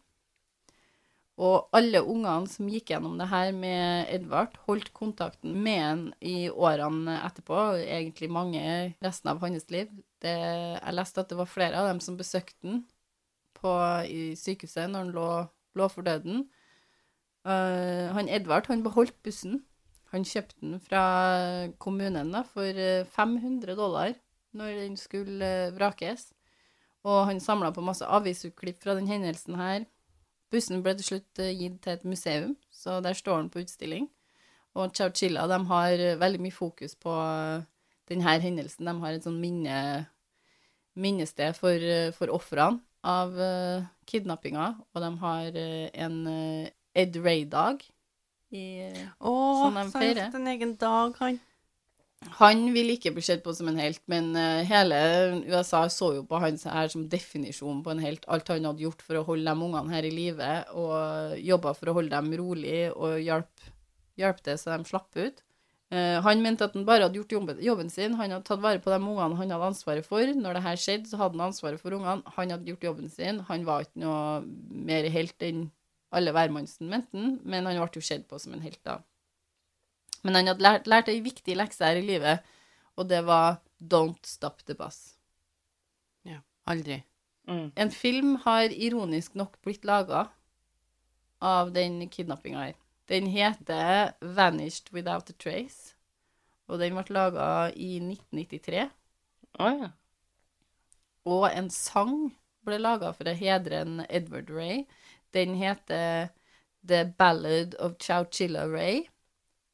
Og 1.41 1.71
alle 1.77 2.03
ungene 2.05 2.51
som 2.53 2.69
gikk 2.69 2.91
gjennom 2.93 3.17
det 3.17 3.31
her 3.31 3.51
med 3.57 4.11
Edvard, 4.13 4.59
holdt 4.67 4.91
kontakten 4.97 5.55
med 5.65 5.81
han 5.81 6.03
i 6.21 6.51
årene 6.53 7.17
etterpå, 7.25 7.61
egentlig 7.81 8.29
mange 8.33 8.63
resten 9.01 9.33
av 9.33 9.41
hans 9.41 9.65
liv. 9.73 9.89
Det, 10.21 10.35
jeg 10.77 10.97
leste 10.99 11.23
at 11.23 11.33
det 11.33 11.39
var 11.39 11.49
flere 11.49 11.81
av 11.81 11.89
dem 11.89 12.03
som 12.05 12.19
besøkte 12.19 12.59
han 12.67 12.83
på, 13.57 13.73
i 14.05 14.35
sykehuset 14.37 14.91
når 14.91 15.07
han 15.07 15.15
lå, 15.17 15.29
lå 15.81 15.89
for 15.93 16.05
døden. 16.05 16.45
Uh, 17.49 18.13
han 18.13 18.29
Edvard 18.29 18.69
han 18.69 18.85
beholdt 18.85 19.17
bussen. 19.25 19.63
Han 20.13 20.27
kjøpte 20.27 20.59
den 20.61 20.81
fra 20.83 21.05
kommunen 21.81 22.35
da, 22.35 22.43
for 22.45 22.67
eh, 22.67 23.07
500 23.15 23.77
dollar 23.79 24.17
når 24.59 24.81
den 24.81 24.97
skulle 24.99 25.47
eh, 25.47 25.73
vrakes. 25.77 26.33
Og 27.07 27.29
han 27.31 27.41
samla 27.41 27.71
på 27.73 27.85
masse 27.87 28.05
avisutklipp 28.05 28.83
fra 28.83 28.97
den 28.99 29.07
hendelsen 29.09 29.55
her. 29.57 29.87
Bussen 30.51 30.83
ble 30.83 30.95
til 30.99 31.07
slutt 31.07 31.39
eh, 31.43 31.53
gitt 31.57 31.81
til 31.85 31.93
et 31.95 32.05
museum, 32.09 32.57
så 32.75 32.99
der 33.05 33.15
står 33.15 33.43
den 33.45 33.51
på 33.55 33.63
utstilling. 33.63 34.09
Og 34.79 34.93
Chowchilla 34.95 35.47
de 35.51 35.59
har 35.71 35.93
eh, 35.99 36.17
veldig 36.21 36.41
mye 36.43 36.55
fokus 36.55 36.95
på 36.99 37.15
eh, 37.15 37.63
denne 38.11 38.37
hendelsen. 38.43 38.87
De 38.91 38.95
har 39.05 39.15
et 39.19 39.27
sånn 39.27 39.39
minne, 39.43 40.07
minnested 40.99 41.55
for, 41.59 41.79
for 42.17 42.33
ofrene 42.35 42.81
av 43.07 43.31
uh, 43.39 43.85
kidnappinga, 44.11 44.65
og 44.93 45.01
de 45.01 45.09
har 45.23 45.55
en 45.57 46.17
Ed 46.93 47.15
Ray-dag. 47.17 47.81
i- 48.53 48.91
Å, 49.23 49.33
Sånn 49.63 49.79
de 49.79 49.85
har 49.95 50.35
en 50.35 50.51
egen 50.53 50.75
dag, 50.77 51.15
han. 51.23 51.39
Han 52.37 52.67
vil 52.75 52.93
ikke 52.93 53.15
bli 53.17 53.23
sett 53.25 53.41
på 53.45 53.55
som 53.57 53.71
en 53.71 53.79
helt, 53.81 54.03
men 54.13 54.35
eh, 54.37 54.67
hele 54.69 54.97
USA 55.49 55.87
så 55.89 56.11
jo 56.19 56.25
på 56.29 56.41
han 56.43 56.59
her 56.61 56.91
som 56.93 57.07
definisjon 57.09 57.81
på 57.85 57.95
en 57.95 58.03
helt. 58.05 58.27
Alt 58.29 58.53
han 58.53 58.69
hadde 58.69 58.85
gjort 58.85 59.01
for 59.05 59.17
å 59.17 59.25
holde 59.25 59.49
de 59.49 59.69
ungene 59.69 59.95
her 59.95 60.05
i 60.05 60.13
live, 60.13 60.51
og 60.77 61.39
jobba 61.41 61.73
for 61.79 61.91
å 61.91 61.97
holde 61.97 62.13
dem 62.13 62.35
rolig 62.41 62.83
og 62.93 63.23
hjelpe 63.25 63.73
hjelp 64.21 64.43
det 64.45 64.59
så 64.61 64.75
de 64.75 64.89
slapp 64.89 65.17
ut. 65.17 65.43
Eh, 65.91 66.21
han 66.23 66.43
mente 66.45 66.67
at 66.67 66.77
han 66.77 66.87
bare 66.87 67.09
hadde 67.09 67.19
gjort 67.19 67.61
jobben 67.65 67.91
sin. 67.91 68.15
Han 68.19 68.31
hadde 68.37 68.47
tatt 68.47 68.63
vare 68.63 68.83
på 68.83 68.93
de 68.93 69.01
ungene 69.01 69.39
han 69.41 69.51
hadde 69.51 69.71
ansvaret 69.73 70.07
for. 70.07 70.23
Når 70.23 70.59
det 70.59 70.65
her 70.67 70.81
skjedde, 70.85 71.11
så 71.11 71.19
hadde 71.19 71.39
han 71.39 71.49
ansvaret 71.49 71.83
for 71.83 71.97
ungene. 71.97 72.35
Han 72.37 72.55
hadde 72.55 72.71
gjort 72.71 72.89
jobben 72.91 73.11
sin. 73.11 73.43
Han 73.51 73.67
var 73.67 73.87
ikke 73.87 74.05
noe 74.05 74.43
mer 74.91 75.09
helt 75.11 75.47
enn 75.47 75.69
alle 76.15 76.35
hvermannsen 76.35 76.89
mente 76.91 77.15
han, 77.15 77.39
men 77.47 77.69
han 77.69 77.79
ble 77.79 78.01
jo 78.01 78.03
sett 78.03 78.27
på 78.31 78.39
som 78.43 78.55
en 78.57 78.65
helt 78.65 78.81
da. 78.87 78.99
Men 80.23 80.37
han 80.37 80.51
hadde 80.51 80.65
lært, 80.65 80.89
lært 80.91 81.09
ei 81.09 81.21
viktig 81.25 81.57
lekse 81.57 81.87
her 81.87 82.01
i 82.01 82.05
livet, 82.05 82.45
og 82.97 83.09
det 83.09 83.23
var 83.29 83.61
Don't 83.81 84.27
Stop 84.29 84.65
the 84.67 84.77
Bus. 84.77 85.17
Ja. 86.29 86.43
Aldri. 86.69 87.01
Mm. 87.49 87.71
En 87.77 87.91
film 87.91 88.37
har 88.45 88.71
ironisk 88.71 89.35
nok 89.35 89.57
blitt 89.65 89.87
laga 89.89 90.27
av 91.41 91.73
den 91.73 92.03
kidnappinga 92.09 92.67
her. 92.69 92.77
Den 93.11 93.27
heter 93.27 94.13
Vanished 94.21 94.93
Without 94.93 95.31
a 95.31 95.35
Trace, 95.39 95.97
og 96.69 96.79
den 96.79 96.95
ble 96.95 97.17
laga 97.17 97.47
i 97.75 97.97
1993. 97.99 98.85
Å 99.59 99.71
ja. 99.73 99.89
Og 101.27 101.49
en 101.51 101.71
sang 101.75 102.31
ble 102.67 102.79
laga 102.79 103.11
for 103.17 103.29
å 103.29 103.35
hedre 103.37 103.83
en 103.83 104.05
Edward 104.09 104.53
Ray. 104.53 104.85
Den 105.35 105.57
heter 105.59 106.31
The 106.87 107.05
Ballad 107.19 107.75
of 107.81 107.99
Chowchilla 107.99 108.69
Ray, 108.71 109.09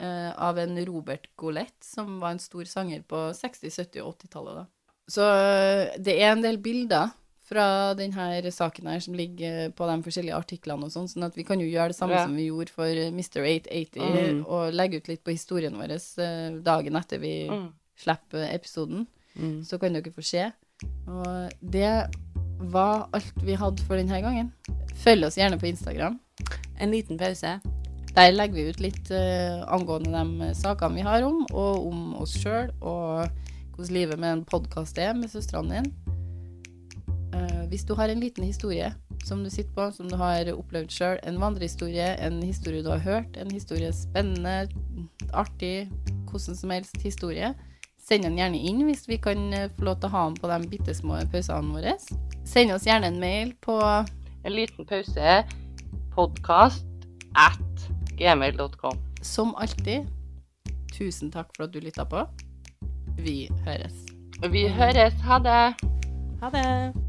eh, 0.00 0.32
av 0.38 0.58
en 0.58 0.76
Robert 0.86 1.28
Golett, 1.36 1.76
som 1.84 2.18
var 2.20 2.30
en 2.34 2.38
stor 2.42 2.64
sanger 2.64 3.02
på 3.08 3.30
60-, 3.32 3.70
70- 3.70 4.00
og 4.02 4.16
80-tallet. 4.18 4.54
da. 4.54 4.66
Så 5.08 5.22
eh, 5.22 5.94
det 6.02 6.16
er 6.20 6.32
en 6.32 6.42
del 6.42 6.58
bilder 6.58 7.12
fra 7.46 7.94
denne 7.94 8.50
saken 8.50 8.88
her 8.90 8.98
som 9.00 9.14
ligger 9.14 9.70
på 9.70 9.86
de 9.86 10.02
forskjellige 10.02 10.34
artiklene 10.34 10.82
og 10.88 10.90
sånn, 10.90 11.06
sånn 11.06 11.28
at 11.28 11.36
vi 11.38 11.44
kan 11.46 11.60
jo 11.62 11.66
gjøre 11.70 11.92
det 11.92 11.96
samme 11.96 12.16
Ja. 12.18 12.24
som 12.26 12.34
vi 12.34 12.48
gjorde 12.48 12.70
for 12.74 12.86
eh, 12.90 13.12
Mr. 13.14 13.44
880, 13.46 14.00
Mm. 14.02 14.40
og 14.46 14.72
legge 14.74 14.96
ut 14.98 15.08
litt 15.08 15.22
på 15.22 15.30
historien 15.30 15.76
vår 15.78 15.92
eh, 15.94 16.58
dagen 16.62 16.96
etter 16.96 17.18
vi 17.22 17.48
Mm. 17.48 17.68
slipper 17.96 18.48
episoden 18.52 19.06
Mm. 19.38 19.62
så 19.64 19.78
kan 19.78 19.92
dere 19.92 20.10
få 20.10 20.22
se. 20.24 20.50
Og 21.06 21.50
det 21.62 22.10
var 22.58 23.08
alt 23.12 23.32
vi 23.44 23.54
hadde 23.54 23.82
for 23.86 23.96
denne 23.96 24.20
gangen. 24.20 24.52
Følg 24.96 25.24
oss 25.26 25.36
gjerne 25.36 25.58
på 25.60 25.68
Instagram. 25.68 26.18
En 26.80 26.90
liten 26.90 27.16
pause. 27.18 27.60
Der 28.16 28.32
legger 28.32 28.56
vi 28.56 28.70
ut 28.70 28.78
litt 28.80 29.10
uh, 29.12 29.60
angående 29.68 30.08
de 30.16 30.52
sakene 30.56 30.96
vi 30.96 31.04
har 31.04 31.24
om, 31.26 31.42
og 31.52 31.88
om 31.90 32.14
oss 32.22 32.32
sjøl, 32.40 32.70
og 32.80 33.26
hvordan 33.76 33.92
livet 33.92 34.20
med 34.22 34.30
en 34.32 34.44
podkast 34.48 34.96
er 34.96 35.12
med 35.12 35.28
søstrene 35.28 35.82
dine. 35.82 36.14
Uh, 37.34 37.66
hvis 37.68 37.84
du 37.84 37.92
har 37.98 38.08
en 38.08 38.22
liten 38.22 38.46
historie 38.46 38.88
som 39.26 39.42
du 39.44 39.50
sitter 39.52 39.74
på, 39.76 39.90
som 39.92 40.08
du 40.08 40.16
har 40.16 40.48
opplevd 40.54 40.94
sjøl, 40.96 41.20
en 41.28 41.40
vandrehistorie, 41.42 42.14
en 42.24 42.40
historie 42.40 42.80
du 42.86 42.88
har 42.94 43.04
hørt, 43.04 43.36
en 43.36 43.52
historie 43.52 43.92
spennende, 43.92 44.70
artig, 45.36 45.90
hvordan 46.30 46.56
som 46.56 46.72
helst 46.72 46.96
historie, 47.04 47.52
send 48.00 48.24
den 48.24 48.38
gjerne 48.40 48.62
inn 48.70 48.80
hvis 48.86 49.04
vi 49.10 49.18
kan 49.20 49.50
eh, 49.52 49.68
få 49.76 49.90
lov 49.90 49.98
til 49.98 50.08
å 50.08 50.14
ha 50.14 50.24
den 50.28 50.38
på 50.40 50.50
de 50.52 50.70
bitte 50.72 50.94
små 50.96 51.18
pausene 51.32 51.74
våre. 51.74 51.96
Send 52.48 52.72
oss 52.72 52.86
gjerne 52.88 53.10
en 53.12 53.20
mail 53.20 53.52
på 53.60 53.76
En 54.46 54.54
liten 54.54 54.86
pause. 54.86 55.40
Podkast 56.14 56.86
at 57.34 57.88
gmail.com. 58.16 59.00
Som 59.22 59.54
alltid, 59.58 60.06
tusen 60.94 61.32
takk 61.34 61.50
for 61.56 61.68
at 61.68 61.74
du 61.74 61.80
lytta 61.80 62.06
på. 62.08 62.26
Vi 63.20 63.48
høres. 63.64 64.04
Vi 64.52 64.68
høres. 64.68 65.16
Ha 65.24 65.40
det. 65.44 65.90
Ha 66.42 66.52
det. 66.52 67.05